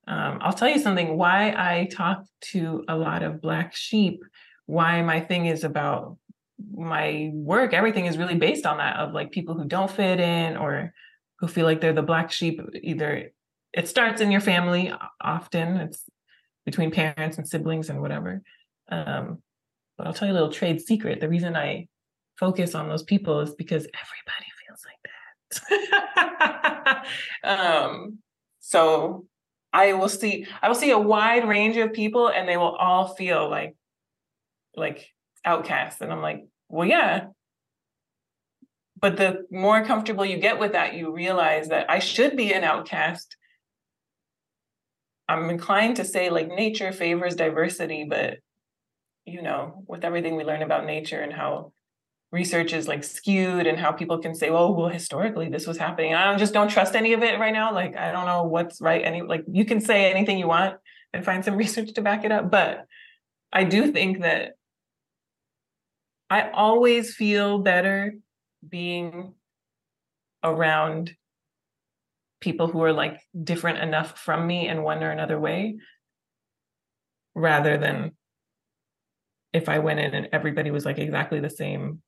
Um, 0.09 0.38
I'll 0.40 0.53
tell 0.53 0.68
you 0.68 0.79
something. 0.79 1.16
Why 1.16 1.50
I 1.50 1.88
talk 1.92 2.24
to 2.53 2.85
a 2.88 2.96
lot 2.96 3.22
of 3.22 3.40
black 3.40 3.74
sheep, 3.74 4.20
why 4.66 5.03
my 5.03 5.20
thing 5.20 5.46
is 5.46 5.64
about 5.64 6.16
my 6.72 7.31
work, 7.33 7.72
everything 7.74 8.07
is 8.07 8.18
really 8.18 8.37
based 8.37 8.66
on 8.66 8.79
that 8.79 8.96
of 8.96 9.12
like 9.12 9.31
people 9.31 9.55
who 9.55 9.64
don't 9.64 9.90
fit 9.90 10.20
in 10.20 10.57
or 10.57 10.92
who 11.38 11.48
feel 11.48 11.66
like 11.66 11.81
they're 11.81 11.92
the 11.92 12.03
black 12.03 12.31
sheep. 12.31 12.61
Either 12.83 13.31
it 13.72 13.88
starts 13.88 14.20
in 14.20 14.31
your 14.31 14.40
family, 14.40 14.92
often 15.20 15.77
it's 15.77 16.05
between 16.64 16.90
parents 16.90 17.38
and 17.38 17.46
siblings 17.46 17.90
and 17.90 18.00
whatever. 18.00 18.42
Um, 18.90 19.42
but 19.98 20.07
I'll 20.07 20.14
tell 20.14 20.29
you 20.29 20.33
a 20.33 20.38
little 20.38 20.53
trade 20.53 20.81
secret. 20.81 21.20
The 21.20 21.29
reason 21.29 21.57
I 21.57 21.88
focus 22.38 22.74
on 22.74 22.88
those 22.88 23.03
people 23.03 23.40
is 23.40 23.55
because 23.55 23.87
everybody 23.87 24.46
feels 24.66 24.83
like 24.87 25.72
that. 26.85 27.07
um, 27.44 28.18
so 28.61 29.27
I 29.72 29.92
will 29.92 30.09
see 30.09 30.46
I 30.62 30.68
will 30.68 30.74
see 30.74 30.90
a 30.90 30.98
wide 30.98 31.46
range 31.46 31.77
of 31.77 31.92
people 31.92 32.29
and 32.29 32.48
they 32.48 32.57
will 32.57 32.77
all 32.77 33.09
feel 33.09 33.48
like 33.50 33.77
like 34.77 35.09
outcast. 35.45 36.01
And 36.01 36.13
I'm 36.13 36.23
like, 36.23 36.47
well, 36.69 36.87
yeah. 36.87 37.27
But 39.01 39.17
the 39.17 39.47
more 39.51 39.85
comfortable 39.85 40.25
you 40.25 40.39
get 40.39 40.59
with 40.59 40.73
that, 40.73 40.95
you 40.95 41.13
realize 41.13 41.69
that 41.69 41.91
I 41.91 41.99
should 41.99 42.37
be 42.37 42.53
an 42.53 42.65
outcast. 42.65 43.37
I'm 45.29 45.51
inclined 45.51 45.97
to 45.97 46.05
say 46.05 46.31
like 46.31 46.49
nature 46.49 46.93
favors 46.93 47.35
diversity, 47.35 48.07
but 48.09 48.39
you 49.27 49.43
know, 49.43 49.85
with 49.87 50.05
everything 50.05 50.37
we 50.37 50.45
learn 50.45 50.63
about 50.63 50.85
nature 50.85 51.21
and 51.21 51.33
how 51.33 51.73
research 52.31 52.73
is 52.73 52.89
like 52.89 53.05
skewed 53.05 53.67
and 53.67 53.79
how 53.79 53.93
people 53.93 54.19
can 54.19 54.35
say, 54.35 54.51
oh, 54.51 54.71
well, 54.73 54.89
historically 54.89 55.49
this 55.49 55.67
was 55.67 55.79
happening. 55.79 56.15
I 56.15 56.37
just 56.37 56.53
don't 56.53 56.69
trust 56.69 56.95
any 56.95 57.13
of 57.13 57.23
it 57.23 57.39
right 57.39 57.53
now. 57.53 57.73
Like, 57.73 57.97
I 57.97 58.13
don't 58.13 58.27
know 58.27 58.43
what's 58.43 58.81
right. 58.81 59.03
Any 59.05 59.23
like 59.23 59.45
you 59.51 59.65
can 59.65 59.81
say 59.81 60.11
anything 60.11 60.39
you 60.39 60.49
want 60.49 60.77
and 61.13 61.25
find 61.25 61.45
some 61.45 61.57
research 61.65 61.93
to 61.95 62.03
back 62.03 62.25
it 62.25 62.33
up. 62.33 62.51
But 62.51 62.87
I 63.53 63.65
do 63.65 63.93
think 63.93 64.21
that 64.21 64.55
I 66.35 66.51
always 66.51 67.14
feel 67.14 67.61
better 67.61 68.12
being 68.68 69.35
around 70.42 71.12
people 72.40 72.66
who 72.66 72.83
are 72.83 72.92
like 72.92 73.20
different 73.44 73.79
enough 73.79 74.18
from 74.18 74.44
me 74.44 74.66
in 74.66 74.83
one 74.83 75.05
or 75.05 75.12
another 75.12 75.38
way 75.38 75.77
rather 77.37 77.79
than 77.79 78.16
if 79.53 79.68
I 79.68 79.79
went 79.79 80.01
in 80.01 80.12
and 80.12 80.29
everybody 80.33 80.73
was 80.73 80.85
like 80.85 80.99
exactly 80.99 81.38
the 81.38 81.49
same 81.49 82.03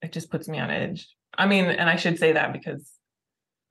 it 0.00 0.12
just 0.12 0.30
puts 0.30 0.46
me 0.46 0.60
on 0.60 0.70
edge. 0.70 1.08
I 1.36 1.48
mean, 1.48 1.64
and 1.64 1.90
I 1.90 1.96
should 1.96 2.20
say 2.20 2.34
that 2.34 2.52
because 2.52 2.88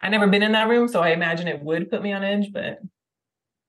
I 0.01 0.09
never 0.09 0.27
been 0.27 0.43
in 0.43 0.51
that 0.51 0.67
room, 0.67 0.89
so 0.89 0.99
I 0.99 1.11
imagine 1.11 1.47
it 1.47 1.63
would 1.63 1.89
put 1.89 2.03
me 2.03 2.11
on 2.11 2.25
edge, 2.25 2.51
but 2.51 2.79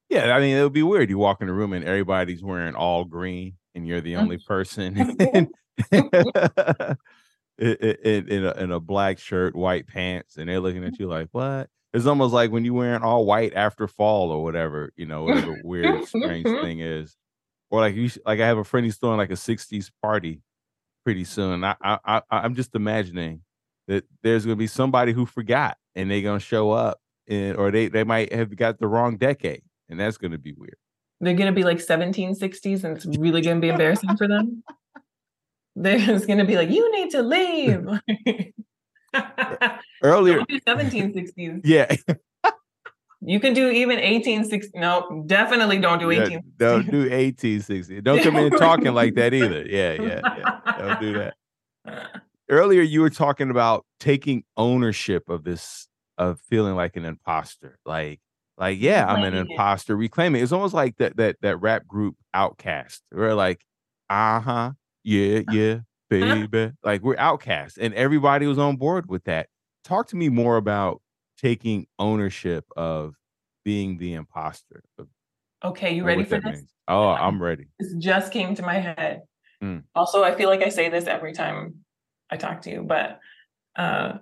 Yeah, 0.08 0.34
I 0.34 0.40
mean, 0.40 0.56
it 0.56 0.62
would 0.64 0.72
be 0.72 0.82
weird. 0.82 1.08
You 1.08 1.18
walk 1.18 1.40
in 1.40 1.48
a 1.48 1.52
room 1.52 1.72
and 1.72 1.84
everybody's 1.84 2.42
wearing 2.42 2.74
all 2.74 3.04
green 3.04 3.58
and 3.74 3.86
you're 3.86 4.00
the 4.00 4.14
mm. 4.14 4.20
only 4.20 4.38
person 4.38 4.96
in, 7.58 7.74
in, 8.04 8.28
in, 8.28 8.44
a, 8.44 8.52
in 8.52 8.72
a 8.72 8.80
black 8.80 9.18
shirt, 9.18 9.54
white 9.54 9.86
pants, 9.86 10.36
and 10.36 10.48
they're 10.48 10.60
looking 10.60 10.84
at 10.84 10.98
you 10.98 11.06
like, 11.06 11.28
what? 11.32 11.68
It's 11.92 12.06
almost 12.06 12.34
like 12.34 12.50
when 12.50 12.64
you're 12.64 12.74
wearing 12.74 13.02
all 13.02 13.24
white 13.24 13.54
after 13.54 13.86
fall 13.86 14.32
or 14.32 14.42
whatever, 14.42 14.92
you 14.96 15.06
know, 15.06 15.24
whatever 15.24 15.60
weird, 15.62 16.06
strange 16.06 16.44
thing 16.62 16.80
is. 16.80 17.16
Or 17.70 17.80
like 17.80 17.94
you, 17.94 18.10
like 18.26 18.40
I 18.40 18.46
have 18.46 18.58
a 18.58 18.64
friend 18.64 18.84
who's 18.84 18.96
throwing 18.96 19.18
like 19.18 19.30
a 19.30 19.34
'60s 19.34 19.90
party 20.02 20.42
pretty 21.04 21.24
soon. 21.24 21.62
I, 21.64 21.76
I, 21.82 21.98
I 22.04 22.22
I'm 22.30 22.56
just 22.56 22.74
imagining 22.74 23.42
that 23.86 24.04
there's 24.22 24.44
gonna 24.44 24.56
be 24.56 24.66
somebody 24.66 25.12
who 25.12 25.24
forgot 25.24 25.76
and 25.94 26.10
they're 26.10 26.20
gonna 26.20 26.40
show 26.40 26.72
up, 26.72 27.00
and 27.28 27.56
or 27.56 27.70
they 27.70 27.88
they 27.88 28.04
might 28.04 28.32
have 28.32 28.54
got 28.56 28.78
the 28.78 28.88
wrong 28.88 29.16
decade, 29.16 29.62
and 29.88 29.98
that's 29.98 30.18
gonna 30.18 30.38
be 30.38 30.52
weird. 30.52 30.76
They're 31.24 31.34
gonna 31.34 31.52
be 31.52 31.64
like 31.64 31.78
1760s, 31.78 32.84
and 32.84 32.96
it's 32.96 33.06
really 33.18 33.40
gonna 33.40 33.60
be 33.60 33.68
embarrassing 33.68 34.16
for 34.16 34.28
them. 34.28 34.62
There's 35.76 36.26
gonna 36.26 36.44
be 36.44 36.56
like, 36.56 36.70
you 36.70 36.90
need 36.92 37.10
to 37.10 37.22
leave. 37.22 37.86
Earlier, 40.02 40.40
1760s. 40.40 41.60
Yeah. 41.64 41.94
You 43.26 43.40
can 43.40 43.54
do 43.54 43.70
even 43.70 43.96
1860. 43.96 44.78
No, 44.78 45.24
definitely 45.26 45.78
don't 45.78 45.98
do 45.98 46.10
18. 46.10 46.30
Yeah, 46.30 46.38
don't 46.58 46.90
do 46.90 47.00
1860. 47.00 48.02
Don't 48.02 48.22
come 48.22 48.36
in 48.36 48.50
talking 48.50 48.92
like 48.92 49.14
that 49.14 49.32
either. 49.32 49.64
Yeah, 49.64 49.92
yeah, 49.94 50.20
yeah. 50.22 50.78
Don't 50.78 51.00
do 51.00 51.12
that. 51.14 52.22
Earlier, 52.50 52.82
you 52.82 53.00
were 53.00 53.10
talking 53.10 53.50
about 53.50 53.86
taking 53.98 54.44
ownership 54.58 55.30
of 55.30 55.42
this, 55.42 55.88
of 56.18 56.38
feeling 56.50 56.74
like 56.74 56.96
an 56.96 57.06
imposter. 57.06 57.78
Like, 57.86 58.20
like, 58.56 58.78
yeah, 58.80 59.06
I'm 59.06 59.24
an 59.24 59.34
imposter. 59.34 59.96
Reclaiming. 59.96 60.42
It's 60.42 60.52
almost 60.52 60.74
like 60.74 60.96
that 60.98 61.16
that 61.16 61.36
that 61.42 61.56
rap 61.58 61.86
group 61.86 62.16
OutKast. 62.34 63.00
We're 63.12 63.34
like, 63.34 63.64
uh 64.08 64.40
huh, 64.40 64.72
yeah, 65.02 65.40
yeah, 65.50 65.78
baby. 66.08 66.72
like 66.82 67.02
we're 67.02 67.16
Outcast, 67.18 67.78
and 67.78 67.92
everybody 67.94 68.46
was 68.46 68.58
on 68.58 68.76
board 68.76 69.08
with 69.08 69.24
that. 69.24 69.48
Talk 69.84 70.08
to 70.08 70.16
me 70.16 70.28
more 70.28 70.56
about 70.56 71.02
taking 71.38 71.86
ownership 71.98 72.64
of 72.76 73.14
being 73.64 73.98
the 73.98 74.14
imposter. 74.14 74.82
Okay, 75.64 75.94
you 75.94 76.04
ready 76.04 76.24
for 76.24 76.40
this? 76.40 76.44
means. 76.44 76.70
Oh, 76.86 77.08
I'm 77.08 77.42
ready. 77.42 77.66
This 77.80 77.94
just 77.98 78.32
came 78.32 78.54
to 78.54 78.62
my 78.62 78.74
head. 78.74 79.22
Mm. 79.62 79.84
Also, 79.94 80.22
I 80.22 80.34
feel 80.34 80.48
like 80.48 80.62
I 80.62 80.68
say 80.68 80.90
this 80.90 81.06
every 81.06 81.32
time 81.32 81.76
I 82.30 82.36
talk 82.36 82.62
to 82.62 82.70
you, 82.70 82.82
but 82.82 83.18
uh, 83.76 84.18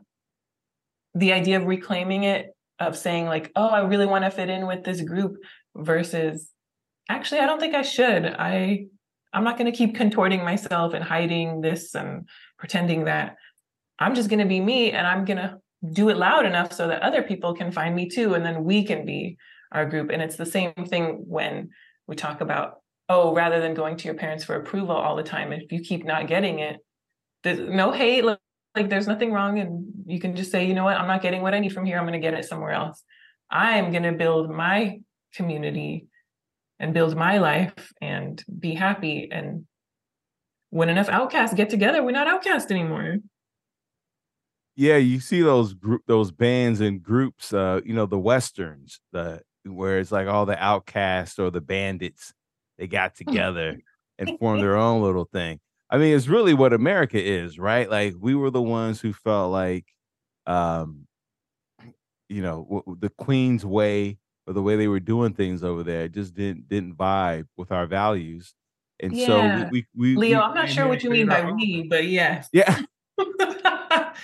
the 1.14 1.32
idea 1.32 1.56
of 1.56 1.66
reclaiming 1.66 2.24
it, 2.24 2.51
of 2.82 2.96
saying 2.96 3.26
like, 3.26 3.50
"Oh, 3.56 3.68
I 3.68 3.80
really 3.80 4.06
want 4.06 4.24
to 4.24 4.30
fit 4.30 4.50
in 4.50 4.66
with 4.66 4.84
this 4.84 5.00
group," 5.00 5.36
versus, 5.76 6.50
actually, 7.08 7.40
I 7.40 7.46
don't 7.46 7.60
think 7.60 7.74
I 7.74 7.82
should. 7.82 8.26
I 8.26 8.86
I'm 9.32 9.44
not 9.44 9.56
going 9.58 9.70
to 9.70 9.76
keep 9.76 9.94
contorting 9.94 10.44
myself 10.44 10.92
and 10.92 11.02
hiding 11.02 11.62
this 11.62 11.94
and 11.94 12.28
pretending 12.58 13.04
that. 13.04 13.36
I'm 13.98 14.14
just 14.14 14.28
going 14.28 14.40
to 14.40 14.46
be 14.46 14.60
me, 14.60 14.92
and 14.92 15.06
I'm 15.06 15.24
going 15.24 15.38
to 15.38 15.58
do 15.92 16.10
it 16.10 16.16
loud 16.16 16.46
enough 16.46 16.72
so 16.72 16.88
that 16.88 17.02
other 17.02 17.22
people 17.22 17.54
can 17.54 17.72
find 17.72 17.94
me 17.94 18.08
too, 18.08 18.34
and 18.34 18.44
then 18.44 18.64
we 18.64 18.84
can 18.84 19.06
be 19.06 19.36
our 19.72 19.86
group. 19.86 20.10
And 20.10 20.20
it's 20.22 20.36
the 20.36 20.46
same 20.46 20.72
thing 20.86 21.24
when 21.26 21.70
we 22.06 22.16
talk 22.16 22.40
about 22.40 22.82
oh, 23.08 23.34
rather 23.34 23.60
than 23.60 23.74
going 23.74 23.96
to 23.96 24.04
your 24.06 24.14
parents 24.14 24.44
for 24.44 24.54
approval 24.56 24.96
all 24.96 25.16
the 25.16 25.22
time, 25.22 25.52
if 25.52 25.70
you 25.70 25.80
keep 25.80 26.04
not 26.04 26.28
getting 26.28 26.60
it, 26.60 26.78
there's 27.42 27.58
no 27.58 27.90
hate. 27.90 28.24
Like, 28.74 28.88
there's 28.88 29.06
nothing 29.06 29.32
wrong, 29.32 29.58
and 29.58 29.84
you 30.06 30.18
can 30.18 30.34
just 30.34 30.50
say, 30.50 30.66
you 30.66 30.74
know 30.74 30.84
what, 30.84 30.96
I'm 30.96 31.06
not 31.06 31.22
getting 31.22 31.42
what 31.42 31.54
I 31.54 31.58
need 31.58 31.72
from 31.72 31.84
here. 31.84 31.98
I'm 31.98 32.04
going 32.04 32.20
to 32.20 32.26
get 32.26 32.34
it 32.34 32.44
somewhere 32.44 32.72
else. 32.72 33.02
I 33.50 33.78
am 33.78 33.90
going 33.90 34.04
to 34.04 34.12
build 34.12 34.50
my 34.50 35.00
community 35.34 36.06
and 36.80 36.94
build 36.94 37.16
my 37.16 37.38
life 37.38 37.92
and 38.00 38.42
be 38.58 38.74
happy. 38.74 39.28
And 39.30 39.66
when 40.70 40.88
enough 40.88 41.08
outcasts 41.08 41.54
get 41.54 41.70
together, 41.70 42.02
we're 42.02 42.12
not 42.12 42.26
outcast 42.26 42.70
anymore. 42.70 43.18
Yeah, 44.74 44.96
you 44.96 45.20
see 45.20 45.42
those 45.42 45.74
group 45.74 46.02
those 46.06 46.32
bands 46.32 46.80
and 46.80 47.02
groups, 47.02 47.52
uh, 47.52 47.80
you 47.84 47.92
know, 47.94 48.06
the 48.06 48.18
westerns, 48.18 49.00
the 49.12 49.42
where 49.64 49.98
it's 49.98 50.10
like 50.10 50.26
all 50.26 50.46
the 50.46 50.58
outcasts 50.62 51.38
or 51.38 51.50
the 51.50 51.60
bandits, 51.60 52.32
they 52.78 52.86
got 52.86 53.14
together 53.16 53.78
and 54.18 54.38
formed 54.38 54.62
their 54.62 54.76
own 54.76 55.02
little 55.02 55.28
thing. 55.30 55.60
I 55.92 55.98
mean, 55.98 56.16
it's 56.16 56.26
really 56.26 56.54
what 56.54 56.72
America 56.72 57.22
is, 57.22 57.58
right? 57.58 57.88
Like 57.88 58.14
we 58.18 58.34
were 58.34 58.50
the 58.50 58.62
ones 58.62 58.98
who 58.98 59.12
felt 59.12 59.52
like, 59.52 59.84
um, 60.46 61.06
you 62.30 62.40
know, 62.40 62.66
w- 62.68 62.96
the 62.98 63.10
Queen's 63.10 63.66
way 63.66 64.16
or 64.46 64.54
the 64.54 64.62
way 64.62 64.76
they 64.76 64.88
were 64.88 65.00
doing 65.00 65.34
things 65.34 65.62
over 65.62 65.82
there 65.82 66.08
just 66.08 66.32
didn't 66.32 66.66
didn't 66.66 66.96
vibe 66.96 67.46
with 67.58 67.70
our 67.70 67.86
values, 67.86 68.54
and 69.00 69.14
so 69.14 69.68
we 69.70 69.84
we 69.94 70.14
we, 70.14 70.16
Leo, 70.16 70.38
we 70.38 70.42
I'm 70.44 70.54
not 70.54 70.70
sure 70.70 70.88
what 70.88 71.02
you 71.02 71.10
mean 71.10 71.28
by 71.28 71.44
we, 71.44 71.82
but 71.82 72.06
yes. 72.06 72.48
Yeah. 72.54 72.80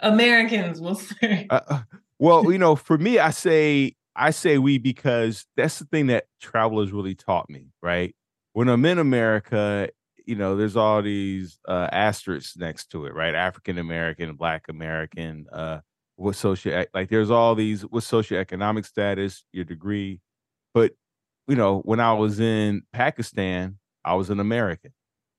Americans 0.00 0.80
will 0.80 0.94
say. 0.94 1.46
Uh, 1.50 1.60
uh, 1.68 1.82
well, 2.18 2.50
you 2.50 2.56
know, 2.58 2.74
for 2.74 2.96
me, 2.96 3.18
I 3.18 3.30
say 3.30 3.96
I 4.16 4.30
say 4.30 4.56
we 4.56 4.78
because 4.78 5.44
that's 5.58 5.78
the 5.78 5.84
thing 5.84 6.06
that 6.06 6.24
travelers 6.40 6.90
really 6.90 7.14
taught 7.14 7.50
me, 7.50 7.66
right? 7.82 8.14
When 8.54 8.68
I'm 8.68 8.86
in 8.86 8.98
America, 8.98 9.90
you 10.28 10.36
know, 10.36 10.56
there's 10.56 10.76
all 10.76 11.02
these 11.02 11.58
uh, 11.68 11.88
asterisks 11.92 12.56
next 12.56 12.90
to 12.92 13.06
it, 13.06 13.14
right? 13.14 13.34
African 13.34 13.78
American, 13.78 14.36
Black 14.36 14.68
American, 14.68 15.46
uh, 15.52 15.80
what 16.16 16.36
socio 16.36 16.84
like 16.94 17.10
there's 17.10 17.30
all 17.30 17.54
these 17.56 17.82
what 17.82 18.04
socioeconomic 18.04 18.86
status, 18.86 19.44
your 19.52 19.64
degree, 19.64 20.20
but 20.74 20.92
you 21.48 21.56
know, 21.56 21.80
when 21.80 22.00
I 22.00 22.12
was 22.12 22.40
in 22.40 22.82
Pakistan, 22.92 23.78
I 24.04 24.14
was 24.14 24.30
an 24.30 24.40
American. 24.40 24.92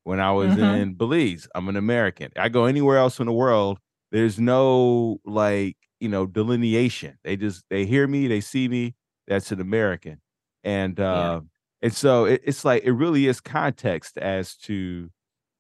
When 0.04 0.20
I 0.20 0.32
was 0.32 0.58
Mhm. 0.58 0.58
in 0.58 0.96
Belize, 0.96 1.48
I'm 1.54 1.70
an 1.70 1.76
American. 1.76 2.32
I 2.36 2.50
go 2.50 2.66
anywhere 2.66 2.98
else 2.98 3.20
in 3.20 3.28
the 3.28 3.34
world, 3.34 3.80
there's 4.12 4.40
no 4.40 5.20
like, 5.26 5.78
you 6.00 6.10
know, 6.10 6.26
delineation. 6.26 7.20
They 7.24 7.36
just 7.38 7.64
they 7.70 7.86
hear 7.86 8.08
me, 8.08 8.28
they 8.28 8.42
see 8.42 8.68
me, 8.68 8.96
that's 9.28 9.52
an 9.52 9.62
American. 9.62 10.22
And 10.64 11.00
Yeah. 11.10 11.32
Uh 11.82 11.86
and 11.86 11.94
so 11.94 12.26
it, 12.26 12.42
it's 12.46 12.66
like 12.66 12.84
it 12.84 12.92
really 12.92 13.28
is 13.28 13.42
context 13.42 14.18
as 14.18 14.56
to 14.58 15.10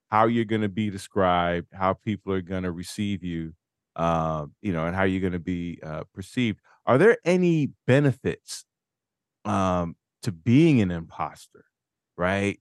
how 0.09 0.25
you're 0.25 0.45
going 0.45 0.61
to 0.61 0.69
be 0.69 0.89
described, 0.89 1.67
how 1.73 1.93
people 1.93 2.33
are 2.33 2.41
going 2.41 2.63
to 2.63 2.71
receive 2.71 3.23
you, 3.23 3.53
um, 3.95 4.53
you 4.61 4.73
know, 4.73 4.85
and 4.85 4.95
how 4.95 5.03
you're 5.03 5.21
going 5.21 5.33
to 5.33 5.39
be 5.39 5.79
uh, 5.83 6.03
perceived. 6.13 6.59
Are 6.85 6.97
there 6.97 7.17
any 7.23 7.71
benefits 7.85 8.65
um, 9.45 9.95
to 10.23 10.31
being 10.31 10.81
an 10.81 10.91
imposter, 10.91 11.65
right? 12.17 12.59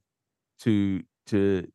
To 0.60 1.02
to 1.26 1.68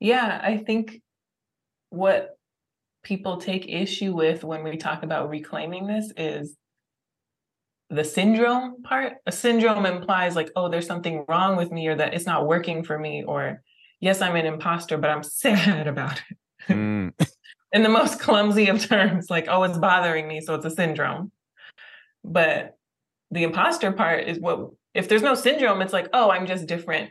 Yeah, 0.00 0.40
I 0.42 0.58
think 0.58 1.00
what 1.90 2.36
people 3.02 3.38
take 3.38 3.68
issue 3.68 4.14
with 4.14 4.44
when 4.44 4.64
we 4.64 4.76
talk 4.76 5.02
about 5.02 5.30
reclaiming 5.30 5.86
this 5.86 6.12
is 6.16 6.56
the 7.90 8.04
syndrome 8.04 8.82
part. 8.82 9.14
A 9.26 9.32
syndrome 9.32 9.86
implies 9.86 10.36
like, 10.36 10.50
oh, 10.56 10.68
there's 10.68 10.86
something 10.86 11.24
wrong 11.28 11.56
with 11.56 11.70
me 11.70 11.86
or 11.88 11.96
that 11.96 12.14
it's 12.14 12.26
not 12.26 12.46
working 12.46 12.82
for 12.82 12.98
me 12.98 13.24
or 13.24 13.62
yes, 14.00 14.20
I'm 14.20 14.36
an 14.36 14.46
imposter, 14.46 14.98
but 14.98 15.10
I'm 15.10 15.22
sad 15.22 15.86
about 15.86 16.22
it. 16.30 16.72
mm, 16.72 17.12
In 17.72 17.82
the 17.82 17.88
most 17.88 18.20
clumsy 18.20 18.68
of 18.68 18.84
terms, 18.84 19.30
like, 19.30 19.46
oh, 19.48 19.62
it's 19.64 19.78
bothering 19.78 20.28
me, 20.28 20.40
so 20.40 20.54
it's 20.54 20.66
a 20.66 20.70
syndrome. 20.70 21.32
But 22.22 22.76
the 23.30 23.42
imposter 23.42 23.92
part 23.92 24.28
is 24.28 24.38
what 24.38 24.70
if 24.94 25.08
there's 25.08 25.22
no 25.22 25.34
syndrome, 25.34 25.82
it's 25.82 25.92
like, 25.92 26.08
oh, 26.12 26.30
I'm 26.30 26.46
just 26.46 26.66
different. 26.66 27.10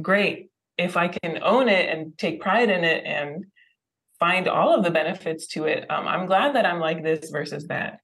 Great. 0.00 0.50
If 0.76 0.96
I 0.96 1.08
can 1.08 1.38
own 1.42 1.68
it 1.68 1.88
and 1.88 2.16
take 2.18 2.40
pride 2.40 2.68
in 2.68 2.82
it 2.82 3.04
and 3.06 3.44
find 4.18 4.48
all 4.48 4.74
of 4.74 4.84
the 4.84 4.90
benefits 4.90 5.46
to 5.48 5.64
it, 5.64 5.88
um, 5.90 6.08
I'm 6.08 6.26
glad 6.26 6.56
that 6.56 6.66
I'm 6.66 6.80
like 6.80 7.02
this 7.02 7.30
versus 7.30 7.68
that. 7.68 8.00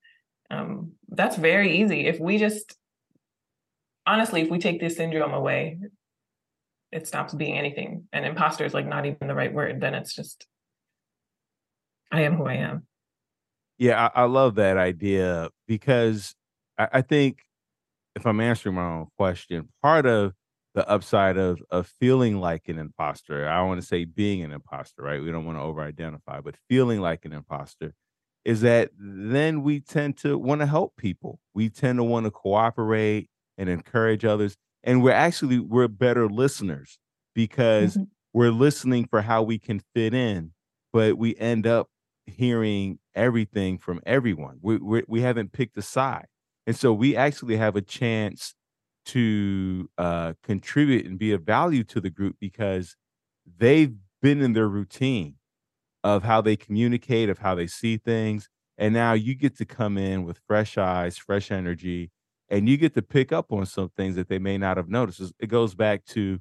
Um, 0.51 0.93
that's 1.09 1.37
very 1.37 1.83
easy. 1.83 2.07
If 2.07 2.19
we 2.19 2.39
just, 2.39 2.77
honestly, 4.07 4.41
if 4.41 4.51
we 4.51 4.59
take 4.59 4.81
this 4.81 4.97
syndrome 4.97 5.35
away, 5.35 5.79
it 6.91 7.07
stops 7.07 7.35
being 7.35 7.59
anything. 7.59 8.09
And 8.13 8.25
imposter 8.25 8.65
is 8.65 8.75
like 8.75 8.87
not 8.87 9.05
even 9.05 9.29
the 9.29 9.35
right 9.35 9.53
word. 9.53 9.81
Then 9.81 9.95
it's 9.95 10.15
just, 10.15 10.47
I 12.11 12.23
am 12.23 12.37
who 12.37 12.47
I 12.47 12.55
am. 12.55 12.87
yeah, 13.79 14.11
I, 14.15 14.23
I 14.23 14.25
love 14.25 14.57
that 14.57 14.77
idea 14.77 15.51
because 15.67 16.35
I, 16.77 16.89
I 16.95 17.03
think 17.03 17.43
if 18.17 18.27
I'm 18.27 18.41
answering 18.41 18.75
my 18.75 18.85
own 18.85 19.07
question, 19.17 19.69
part 19.83 20.07
of 20.07 20.33
the 20.75 20.89
upside 20.89 21.37
of 21.37 21.61
of 21.71 21.87
feeling 22.01 22.39
like 22.41 22.69
an 22.69 22.79
imposter, 22.79 23.49
I 23.49 23.63
want 23.63 23.81
to 23.81 23.87
say 23.87 24.05
being 24.05 24.43
an 24.43 24.53
imposter, 24.53 25.03
right? 25.03 25.23
We 25.23 25.31
don't 25.31 25.47
want 25.47 25.59
to 25.59 25.63
over-identify, 25.63 26.41
but 26.41 26.57
feeling 26.69 27.01
like 27.01 27.25
an 27.25 27.33
imposter 27.33 27.95
is 28.49 28.63
that 28.63 28.91
then 28.99 29.63
we 29.63 29.81
tend 29.81 30.17
to 30.19 30.39
want 30.39 30.61
to 30.63 30.67
help 30.67 30.97
people. 30.97 31.39
We 31.55 31.69
tend 31.71 31.99
to 31.99 32.05
want 32.05 32.25
to 32.27 32.33
cooperate 32.33 33.29
and 33.59 33.69
encourage 33.69 34.25
others. 34.25 34.57
And 34.83 35.03
we're 35.05 35.13
actually 35.13 35.59
we're 35.61 35.89
better 35.89 36.29
listeners 36.29 36.99
because 37.35 37.99
Mhm. 37.99 38.09
we're 38.33 38.53
listening 38.53 39.07
for 39.07 39.21
how 39.23 39.43
we 39.43 39.59
can 39.59 39.81
fit 39.95 40.15
in, 40.15 40.53
but 40.95 41.19
we 41.19 41.37
end 41.37 41.67
up 41.67 41.91
hearing 42.27 43.01
everything 43.15 43.79
from 43.79 44.01
everyone. 44.07 44.59
We 44.63 44.79
we, 44.79 45.05
we 45.07 45.21
haven't 45.23 45.53
picked 45.53 45.77
a 45.77 45.83
side. 45.83 46.29
And 46.67 46.77
so 46.77 46.95
we 46.95 47.17
actually 47.17 47.57
have 47.59 47.77
a 47.77 47.83
chance 47.83 48.55
to 49.07 49.91
uh, 49.99 50.35
contribute 50.43 51.07
and 51.07 51.19
be 51.19 51.33
of 51.33 51.43
value 51.43 51.85
to 51.85 52.01
the 52.01 52.11
group 52.11 52.37
because 52.41 52.97
they've 53.59 53.95
been 54.23 54.43
in 54.43 54.53
their 54.55 54.69
routine 54.69 55.37
of 56.17 56.23
how 56.25 56.41
they 56.41 56.57
communicate, 56.57 57.29
of 57.29 57.39
how 57.39 57.55
they 57.55 57.67
see 57.67 57.97
things. 57.99 58.49
And 58.79 58.95
now 58.95 59.13
you 59.13 59.35
get 59.35 59.57
to 59.59 59.65
come 59.65 59.99
in 59.99 60.25
with 60.25 60.41
fresh 60.47 60.79
eyes, 60.79 61.19
fresh 61.19 61.51
energy, 61.51 62.11
and 62.49 62.69
you 62.69 62.77
get 62.77 62.95
to 62.95 63.03
pick 63.03 63.33
up 63.33 63.53
on 63.53 63.67
some 63.67 63.91
things 63.97 64.17
that 64.17 64.29
they 64.29 64.39
may 64.39 64.57
not 64.59 64.77
have 64.77 64.89
noticed. 64.89 65.33
It 65.41 65.49
goes 65.49 65.75
back 65.75 66.05
to 66.07 66.39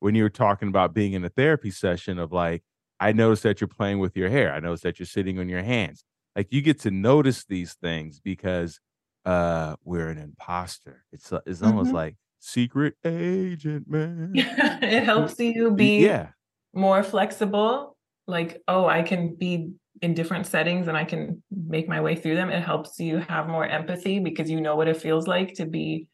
when 0.00 0.14
you 0.14 0.22
were 0.22 0.30
talking 0.30 0.68
about 0.68 0.94
being 0.94 1.14
in 1.14 1.24
a 1.24 1.28
therapy 1.30 1.70
session 1.70 2.18
of 2.18 2.32
like, 2.32 2.62
I 3.00 3.12
noticed 3.12 3.42
that 3.44 3.60
you're 3.60 3.68
playing 3.68 3.98
with 4.00 4.16
your 4.16 4.28
hair. 4.28 4.52
I 4.52 4.60
noticed 4.60 4.82
that 4.84 4.98
you're 4.98 5.06
sitting 5.06 5.38
on 5.38 5.48
your 5.48 5.62
hands. 5.62 6.04
Like 6.36 6.52
you 6.52 6.62
get 6.62 6.78
to 6.80 6.90
notice 6.90 7.44
these 7.44 7.74
things 7.74 8.20
because 8.20 8.80
uh 9.24 9.76
we're 9.84 10.08
an 10.08 10.18
imposter. 10.18 11.04
It's 11.12 11.32
uh, 11.32 11.40
it's 11.46 11.62
almost 11.62 11.90
Mhm. 11.90 11.94
like 11.94 12.16
secret 12.38 12.94
agent 13.04 13.88
man. 13.90 14.32
it 14.82 15.04
helps 15.04 15.38
you 15.40 15.70
be 15.72 15.98
Yeah. 16.04 16.30
more 16.72 17.02
flexible 17.02 17.96
like 18.28 18.62
oh 18.68 18.86
i 18.86 19.02
can 19.02 19.34
be 19.34 19.72
in 20.00 20.14
different 20.14 20.46
settings 20.46 20.86
and 20.86 20.96
i 20.96 21.04
can 21.04 21.42
make 21.68 21.88
my 21.88 22.00
way 22.00 22.16
through 22.16 22.34
them. 22.34 22.50
It 22.50 22.62
helps 22.62 22.98
you 22.98 23.18
have 23.18 23.48
more 23.48 23.66
empathy 23.66 24.18
because 24.18 24.50
you 24.50 24.60
know 24.60 24.76
what 24.76 24.88
it 24.88 24.96
feels 24.96 25.26
like 25.26 25.54
to 25.54 25.66
be 25.66 26.06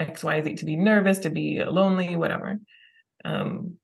xyz 0.00 0.58
to 0.58 0.64
be 0.64 0.76
nervous 0.76 1.18
to 1.20 1.30
be 1.30 1.62
lonely 1.64 2.16
whatever. 2.16 2.58
Um 3.24 3.76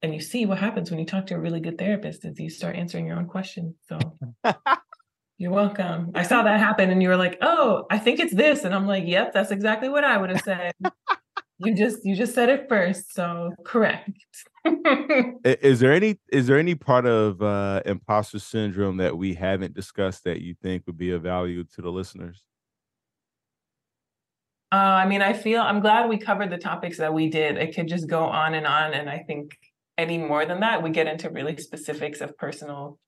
and 0.00 0.14
you 0.14 0.20
see 0.20 0.46
what 0.46 0.58
happens 0.58 0.90
when 0.90 1.00
you 1.00 1.06
talk 1.06 1.26
to 1.26 1.34
a 1.34 1.40
really 1.40 1.60
good 1.60 1.76
therapist 1.78 2.24
is 2.24 2.38
you 2.38 2.50
start 2.50 2.76
answering 2.76 3.06
your 3.06 3.16
own 3.16 3.26
questions. 3.26 3.74
So 3.88 3.98
you're 5.38 5.50
welcome. 5.50 6.12
I 6.14 6.22
saw 6.22 6.44
that 6.44 6.60
happen 6.60 6.90
and 6.90 7.02
you 7.02 7.08
were 7.08 7.16
like 7.16 7.38
oh 7.40 7.84
i 7.90 7.98
think 7.98 8.20
it's 8.20 8.34
this. 8.34 8.64
And 8.64 8.74
i'm 8.74 8.86
like 8.86 9.04
yep 9.06 9.32
that's 9.32 9.50
exactly 9.50 9.88
what 9.88 10.04
i 10.04 10.16
would 10.16 10.30
have 10.30 10.42
said 10.42 10.72
you 11.58 11.74
just 11.74 12.04
you 12.04 12.14
just 12.14 12.34
said 12.34 12.48
it 12.48 12.68
first 12.68 13.14
so 13.14 13.50
correct 13.64 14.10
Is 15.44 15.80
there 15.80 15.92
any 15.92 16.18
is 16.30 16.46
there 16.46 16.58
any 16.58 16.74
part 16.74 17.06
of 17.06 17.40
uh 17.42 17.80
imposter 17.86 18.38
syndrome 18.38 18.98
that 18.98 19.16
we 19.16 19.34
haven't 19.34 19.74
discussed 19.74 20.24
that 20.24 20.40
you 20.42 20.54
think 20.62 20.84
would 20.86 20.98
be 20.98 21.12
of 21.12 21.22
value 21.22 21.64
to 21.64 21.82
the 21.82 21.90
listeners? 21.90 22.42
Uh, 24.70 24.76
I 24.76 25.06
mean, 25.06 25.22
I 25.22 25.32
feel 25.32 25.62
I'm 25.62 25.80
glad 25.80 26.08
we 26.08 26.18
covered 26.18 26.50
the 26.50 26.58
topics 26.58 26.98
that 26.98 27.14
we 27.14 27.30
did. 27.30 27.56
It 27.56 27.74
could 27.74 27.88
just 27.88 28.06
go 28.06 28.24
on 28.24 28.52
and 28.54 28.66
on. 28.66 28.92
And 28.92 29.08
I 29.08 29.18
think 29.18 29.56
any 29.96 30.18
more 30.18 30.44
than 30.44 30.60
that, 30.60 30.82
we 30.82 30.90
get 30.90 31.06
into 31.06 31.30
really 31.30 31.56
specifics 31.56 32.20
of 32.20 32.36
personal 32.36 32.98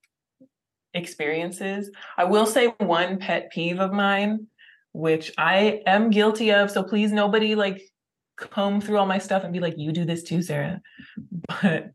experiences. 0.95 1.91
I 2.17 2.23
will 2.23 2.47
say 2.47 2.73
one 2.79 3.19
pet 3.19 3.51
peeve 3.51 3.79
of 3.79 3.91
mine, 3.91 4.47
which 4.93 5.31
I 5.37 5.81
am 5.85 6.09
guilty 6.09 6.51
of. 6.51 6.71
So 6.71 6.81
please, 6.81 7.11
nobody 7.11 7.53
like 7.53 7.79
comb 8.47 8.81
through 8.81 8.97
all 8.97 9.05
my 9.05 9.19
stuff 9.19 9.43
and 9.43 9.53
be 9.53 9.59
like, 9.59 9.75
you 9.77 9.91
do 9.91 10.05
this 10.05 10.23
too, 10.23 10.41
Sara. 10.41 10.81
But 11.47 11.91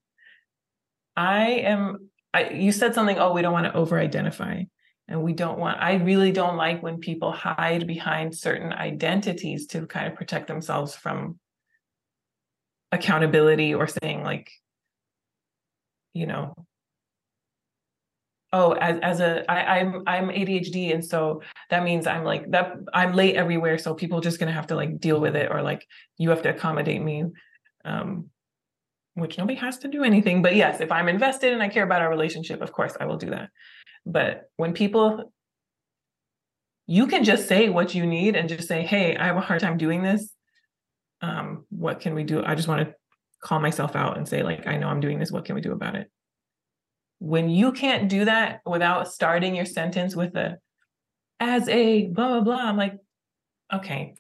I 1.17 1.47
am, 1.47 2.11
I, 2.35 2.51
you 2.51 2.73
said 2.73 2.95
something, 2.95 3.19
oh, 3.19 3.33
we 3.33 3.43
don't 3.43 3.53
want 3.53 3.67
to 3.67 3.75
over 3.75 3.99
identify 3.99 4.63
and 5.09 5.23
we 5.23 5.33
don't 5.33 5.59
want 5.59 5.79
i 5.81 5.95
really 5.95 6.33
don't 6.33 6.57
like 6.57 6.83
when 6.83 6.99
people 6.99 7.33
hide 7.33 7.87
behind 7.87 8.37
certain 8.37 8.73
identities 8.73 9.67
to 9.67 9.87
kind 9.87 10.07
of 10.07 10.15
protect 10.15 10.47
themselves 10.47 10.95
from 10.95 11.39
accountability 12.93 13.75
or 13.75 13.87
saying 13.87 14.23
like 14.23 14.51
you 16.13 16.27
know 16.27 16.55
oh 18.57 18.73
as 18.73 18.99
as 19.03 19.21
a 19.21 19.51
I, 19.51 19.79
I'm 19.79 20.03
I'm 20.07 20.29
ADHD 20.29 20.95
and 20.95 21.05
so 21.05 21.43
that 21.71 21.83
means 21.85 22.07
I'm 22.07 22.25
like 22.25 22.51
that 22.53 22.77
I'm 22.95 23.13
late 23.13 23.37
everywhere 23.37 23.77
so 23.79 23.95
people 23.95 24.21
just 24.21 24.39
gonna 24.39 24.53
have 24.53 24.69
to 24.69 24.77
like 24.77 24.99
deal 24.99 25.21
with 25.21 25.37
it 25.37 25.51
or 25.51 25.61
like 25.63 25.87
you 26.17 26.31
have 26.31 26.43
to 26.43 26.51
accommodate 26.51 27.03
me 27.03 27.25
um 27.85 28.31
which 29.15 29.37
nobody 29.39 29.59
has 29.59 29.79
to 29.79 29.89
do 29.89 30.05
anything 30.05 30.43
but 30.43 30.57
yes 30.57 30.81
if 30.81 30.91
I'm 30.91 31.09
invested 31.09 31.53
and 31.53 31.63
I 31.63 31.69
care 31.69 31.85
about 31.85 32.03
our 32.03 32.09
relationship 32.09 32.63
of 32.63 32.73
course 32.73 32.95
I 32.99 33.05
will 33.05 33.19
do 33.19 33.31
that. 33.31 33.51
But 34.07 34.51
when 34.57 34.73
people 34.73 35.33
you 36.87 37.07
can 37.09 37.25
just 37.25 37.49
say 37.49 37.69
what 37.69 37.95
you 37.95 38.07
need 38.07 38.37
and 38.37 38.49
just 38.49 38.69
say 38.69 38.83
hey 38.83 39.17
I 39.17 39.27
have 39.27 39.37
a 39.37 39.41
hard 39.49 39.61
time 39.61 39.77
doing 39.77 40.03
this. 40.03 40.33
Um 41.21 41.67
what 41.69 42.01
can 42.01 42.15
we 42.15 42.25
do? 42.25 42.43
I 42.45 42.55
just 42.55 42.69
want 42.69 42.89
to 42.89 42.95
call 43.43 43.61
myself 43.61 43.95
out 43.97 44.17
and 44.17 44.27
say 44.27 44.43
like 44.43 44.67
I 44.67 44.79
know 44.79 44.89
I'm 44.89 45.01
doing 45.01 45.19
this 45.19 45.31
what 45.31 45.45
can 45.45 45.55
we 45.55 45.61
do 45.61 45.73
about 45.73 45.95
it 45.95 46.11
when 47.19 47.49
you 47.49 47.73
can't 47.73 48.09
do 48.09 48.25
that 48.25 48.61
without 48.67 49.09
starting 49.09 49.55
your 49.55 49.65
sentence 49.65 50.15
with 50.15 50.37
a 50.37 50.59
as 51.41 51.69
a 51.69 52.07
blah 52.09 52.29
blah 52.29 52.41
blah 52.41 52.69
i'm 52.69 52.77
like 52.77 52.99
okay. 53.73 54.15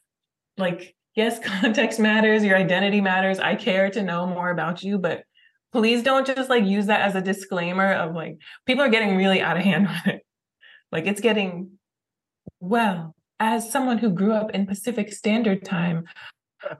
Like 0.58 0.94
yes 1.14 1.38
context 1.44 2.00
matters 2.00 2.44
your 2.44 2.56
identity 2.56 3.00
matters 3.00 3.38
i 3.38 3.54
care 3.54 3.90
to 3.90 4.02
know 4.02 4.26
more 4.26 4.50
about 4.50 4.82
you 4.82 4.98
but 4.98 5.24
please 5.72 6.02
don't 6.02 6.26
just 6.26 6.48
like 6.48 6.64
use 6.64 6.86
that 6.86 7.02
as 7.02 7.14
a 7.14 7.20
disclaimer 7.20 7.92
of 7.92 8.14
like 8.14 8.38
people 8.66 8.82
are 8.82 8.88
getting 8.88 9.16
really 9.16 9.40
out 9.40 9.56
of 9.56 9.62
hand 9.62 9.88
with 10.06 10.14
it. 10.14 10.22
Like 10.90 11.06
it's 11.06 11.20
getting 11.20 11.72
well 12.60 13.14
as 13.38 13.70
someone 13.70 13.98
who 13.98 14.10
grew 14.10 14.32
up 14.32 14.50
in 14.52 14.66
pacific 14.66 15.12
standard 15.12 15.64
time 15.64 16.04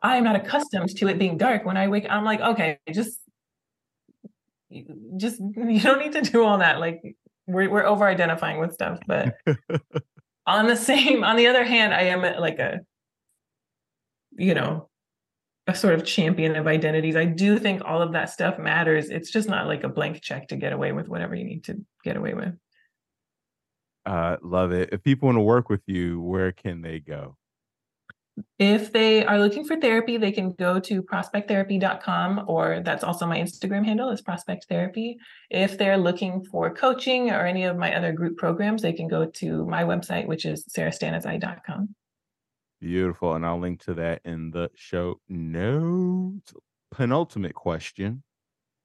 i 0.03 0.17
am 0.17 0.25
not 0.25 0.37
accustomed 0.37 0.89
to 0.89 1.09
it 1.09 1.19
being 1.19 1.37
dark 1.37 1.65
when 1.65 1.77
i 1.77 1.87
wake 1.87 2.07
i'm 2.09 2.25
like 2.25 2.41
okay 2.41 2.79
just 2.93 3.19
just 5.17 5.41
you 5.57 5.81
don't 5.81 5.99
need 5.99 6.13
to 6.13 6.23
do 6.23 6.45
all 6.45 6.59
that. 6.59 6.81
Like 6.81 7.17
we're 7.47 7.71
we're 7.71 7.85
over 7.85 8.07
identifying 8.07 8.61
with 8.61 8.73
stuff, 8.73 8.99
but 9.07 9.35
on 10.47 10.67
the 10.67 10.77
same 10.77 11.25
on 11.25 11.37
the 11.37 11.47
other 11.47 11.65
hand, 11.65 11.95
I 11.95 12.03
am 12.03 12.23
like 12.23 12.59
a 12.59 12.81
you 14.39 14.55
know 14.55 14.89
a 15.67 15.75
sort 15.75 15.95
of 15.95 16.05
champion 16.05 16.55
of 16.57 16.67
identities. 16.67 17.17
I 17.17 17.25
do 17.25 17.59
think 17.59 17.83
all 17.85 18.01
of 18.01 18.13
that 18.13 18.31
stuff 18.31 18.59
matters. 18.59 19.11
It's 19.11 19.31
just 19.31 19.49
not 19.49 19.67
like 19.67 19.83
a 19.83 19.89
blank 19.89 20.23
check 20.23 20.49
to 20.49 20.57
get 20.57 20.73
away 20.73 20.93
with 20.93 21.09
whatever 21.09 21.35
you 21.35 21.45
need 21.45 21.65
to 21.65 21.85
get 22.05 22.17
away 22.17 22.35
with. 22.35 22.55
Uh, 24.05 24.37
love 24.43 24.71
it. 24.71 24.91
If 24.93 25.03
people 25.03 25.27
want 25.27 25.37
to 25.37 25.43
work 25.43 25.69
with 25.69 25.83
you, 25.87 26.21
where 26.21 26.53
can 26.53 26.83
they 26.83 27.01
go? 27.01 27.37
If 28.59 28.93
they 28.93 29.25
are 29.25 29.39
looking 29.39 29.65
for 29.65 29.77
therapy, 29.77 30.19
they 30.19 30.33
can 30.33 30.53
go 30.53 30.79
to 30.81 31.03
prospecttherapy.com, 31.03 32.45
or 32.47 32.81
that's 32.85 33.05
also 33.05 33.27
my 33.27 33.39
Instagram 33.39 33.85
handle 33.85 34.11
is 34.11 34.21
prospect 34.21 34.67
therapy. 34.69 35.17
If 35.51 35.79
they're 35.79 35.97
looking 35.97 36.45
for 36.45 36.75
coaching 36.75 37.31
or 37.31 37.47
any 37.47 37.65
of 37.65 37.77
my 37.77 37.95
other 37.95 38.13
group 38.13 38.37
programs, 38.37 38.83
they 38.83 38.93
can 38.93 39.09
go 39.09 39.27
to 39.27 39.67
my 39.67 39.85
website, 39.85 40.27
which 40.27 40.45
is 40.45 40.67
sarastanizai.com. 40.67 41.95
Beautiful. 42.81 43.35
And 43.35 43.47
I'll 43.47 43.59
link 43.59 43.83
to 43.85 43.95
that 43.95 44.21
in 44.25 44.51
the 44.51 44.71
show 44.75 45.21
notes. 45.29 46.53
Penultimate 46.91 47.55
question. 47.55 48.23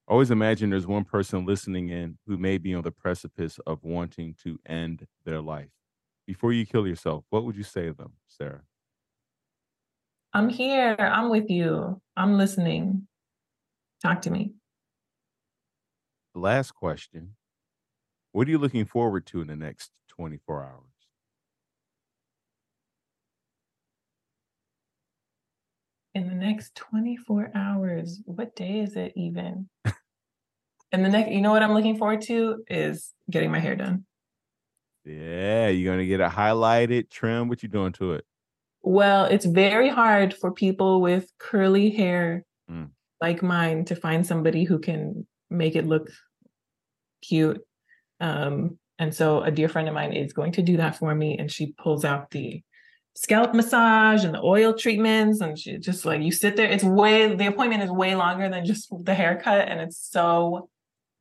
Always 0.07 0.31
imagine 0.31 0.69
there's 0.69 0.87
one 0.87 1.05
person 1.05 1.45
listening 1.45 1.89
in 1.89 2.17
who 2.25 2.37
may 2.37 2.57
be 2.57 2.73
on 2.73 2.83
the 2.83 2.91
precipice 2.91 3.59
of 3.67 3.83
wanting 3.83 4.35
to 4.43 4.59
end 4.65 5.07
their 5.25 5.41
life. 5.41 5.69
Before 6.25 6.53
you 6.53 6.65
kill 6.65 6.87
yourself, 6.87 7.25
what 7.29 7.43
would 7.43 7.55
you 7.55 7.63
say 7.63 7.87
to 7.87 7.93
them, 7.93 8.13
Sara? 8.27 8.61
I'm 10.33 10.47
here. 10.47 10.95
I'm 10.97 11.29
with 11.29 11.49
you. 11.49 12.01
I'm 12.15 12.37
listening. 12.37 13.07
Talk 14.01 14.21
to 14.21 14.31
me. 14.31 14.53
Last 16.33 16.71
question 16.71 17.35
What 18.31 18.47
are 18.47 18.51
you 18.51 18.57
looking 18.57 18.85
forward 18.85 19.25
to 19.27 19.41
in 19.41 19.47
the 19.47 19.57
next 19.57 19.91
24 20.09 20.63
hours? 20.63 20.85
In 26.13 26.27
the 26.27 26.35
next 26.35 26.75
24 26.75 27.51
hours, 27.55 28.21
what 28.25 28.55
day 28.55 28.79
is 28.79 28.95
it 28.95 29.13
even? 29.15 29.69
and 30.91 31.05
the 31.05 31.09
next, 31.09 31.31
you 31.31 31.41
know 31.41 31.51
what 31.51 31.63
I'm 31.63 31.73
looking 31.73 31.97
forward 31.97 32.21
to 32.23 32.63
is 32.69 33.13
getting 33.29 33.51
my 33.51 33.59
hair 33.59 33.75
done. 33.75 34.05
Yeah, 35.03 35.67
you're 35.69 35.91
gonna 35.91 36.05
get 36.05 36.19
it 36.19 36.29
highlighted, 36.29 37.09
trim. 37.09 37.49
What 37.49 37.63
you 37.63 37.69
doing 37.69 37.93
to 37.93 38.13
it? 38.13 38.25
Well, 38.83 39.25
it's 39.25 39.45
very 39.45 39.89
hard 39.89 40.33
for 40.33 40.51
people 40.51 41.01
with 41.01 41.31
curly 41.39 41.91
hair 41.91 42.43
mm. 42.69 42.89
like 43.19 43.43
mine 43.43 43.85
to 43.85 43.95
find 43.95 44.25
somebody 44.25 44.63
who 44.63 44.79
can 44.79 45.27
make 45.49 45.75
it 45.75 45.85
look 45.85 46.09
cute. 47.21 47.61
Um, 48.19 48.79
and 48.97 49.13
so 49.13 49.41
a 49.41 49.51
dear 49.51 49.69
friend 49.69 49.87
of 49.87 49.93
mine 49.93 50.13
is 50.13 50.33
going 50.33 50.53
to 50.53 50.61
do 50.61 50.77
that 50.77 50.95
for 50.95 51.13
me. 51.13 51.37
And 51.37 51.51
she 51.51 51.73
pulls 51.73 52.05
out 52.05 52.31
the 52.31 52.61
scalp 53.15 53.53
massage 53.53 54.23
and 54.23 54.33
the 54.33 54.41
oil 54.41 54.73
treatments. 54.73 55.41
And 55.41 55.57
she 55.57 55.77
just 55.77 56.05
like, 56.05 56.21
you 56.21 56.31
sit 56.31 56.55
there, 56.55 56.69
it's 56.69 56.83
way, 56.83 57.35
the 57.35 57.47
appointment 57.47 57.83
is 57.83 57.91
way 57.91 58.15
longer 58.15 58.49
than 58.49 58.65
just 58.65 58.91
the 59.03 59.13
haircut. 59.13 59.67
And 59.67 59.79
it's 59.79 60.09
so 60.09 60.69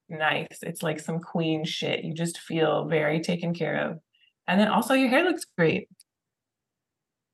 nice. 0.09 0.59
It's 0.63 0.83
like 0.83 1.01
some 1.01 1.21
queen 1.21 1.65
shit. 1.65 2.05
You 2.05 2.15
just 2.15 2.39
feel 2.39 2.87
very 2.87 3.21
taken 3.21 3.55
care 3.55 3.91
of. 3.91 3.99
And 4.47 4.61
then 4.61 4.69
also 4.69 4.95
your 4.95 5.09
hair 5.09 5.25
looks 5.25 5.45
great. 5.57 5.89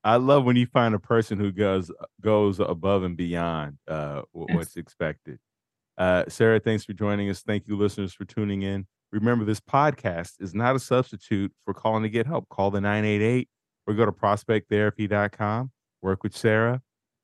I 0.07 0.17
love 0.17 0.45
when 0.45 0.55
you 0.55 0.67
find 0.67 0.95
a 0.95 1.01
person 1.01 1.37
who 1.37 1.51
goes 1.51 1.91
goes 2.21 2.61
above 2.61 3.03
and 3.03 3.17
beyond 3.17 3.79
uh, 3.89 4.23
what's 4.31 4.77
expected. 4.77 5.41
Uh, 5.99 6.23
Sara, 6.29 6.61
thanks 6.61 6.85
for 6.85 6.93
joining 6.93 7.29
us. 7.29 7.43
Thank 7.43 7.67
you, 7.67 7.77
listeners, 7.77 8.15
for 8.15 8.25
tuning 8.25 8.63
in. 8.63 8.87
Remember, 9.11 9.45
this 9.45 9.59
podcast 9.59 10.35
is 10.39 10.55
not 10.55 10.77
a 10.77 10.79
substitute 10.79 11.53
for 11.65 11.75
calling 11.75 12.05
to 12.05 12.09
get 12.09 12.25
help. 12.25 12.49
Call 12.51 12.71
the 12.71 12.81
988 12.81 13.49
or 13.89 13.95
go 13.95 14.07
to 14.07 14.13
prospecttherapy.com. 14.13 15.73
Work 16.03 16.23
with 16.23 16.37
Sara. 16.37 16.83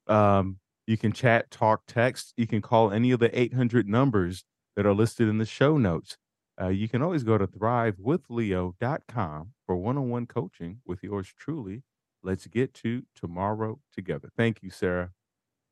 Um, 0.09 0.59
you 0.89 0.97
can 0.97 1.13
chat, 1.13 1.53
talk, 1.53 1.83
text. 1.87 2.35
You 2.37 2.49
can 2.49 2.63
call 2.63 2.91
any 2.91 3.13
of 3.13 3.21
the 3.21 3.39
800 3.39 3.89
numbers 3.89 4.43
that 4.75 4.87
are 4.87 4.95
listed 4.95 5.29
in 5.29 5.39
the 5.39 5.47
show 5.47 5.79
notes. 5.79 6.17
Uh, 6.61 6.67
you 6.67 6.89
can 6.89 7.01
always 7.01 7.23
go 7.23 7.39
to 7.39 7.47
thrivewithleo.com 7.47 9.53
for 9.67 9.77
one 9.77 9.97
on 9.97 10.11
one 10.11 10.27
coaching 10.27 10.81
with 10.85 11.05
yours 11.05 11.33
truly. 11.39 11.85
Let's 12.23 12.47
get 12.47 12.75
to 12.75 13.03
tomorrow 13.15 13.81
together. 13.93 14.31
Thank 14.37 14.63
you, 14.63 14.71
Sara. 14.71 15.11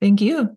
Thank 0.01 0.21
you. 0.21 0.57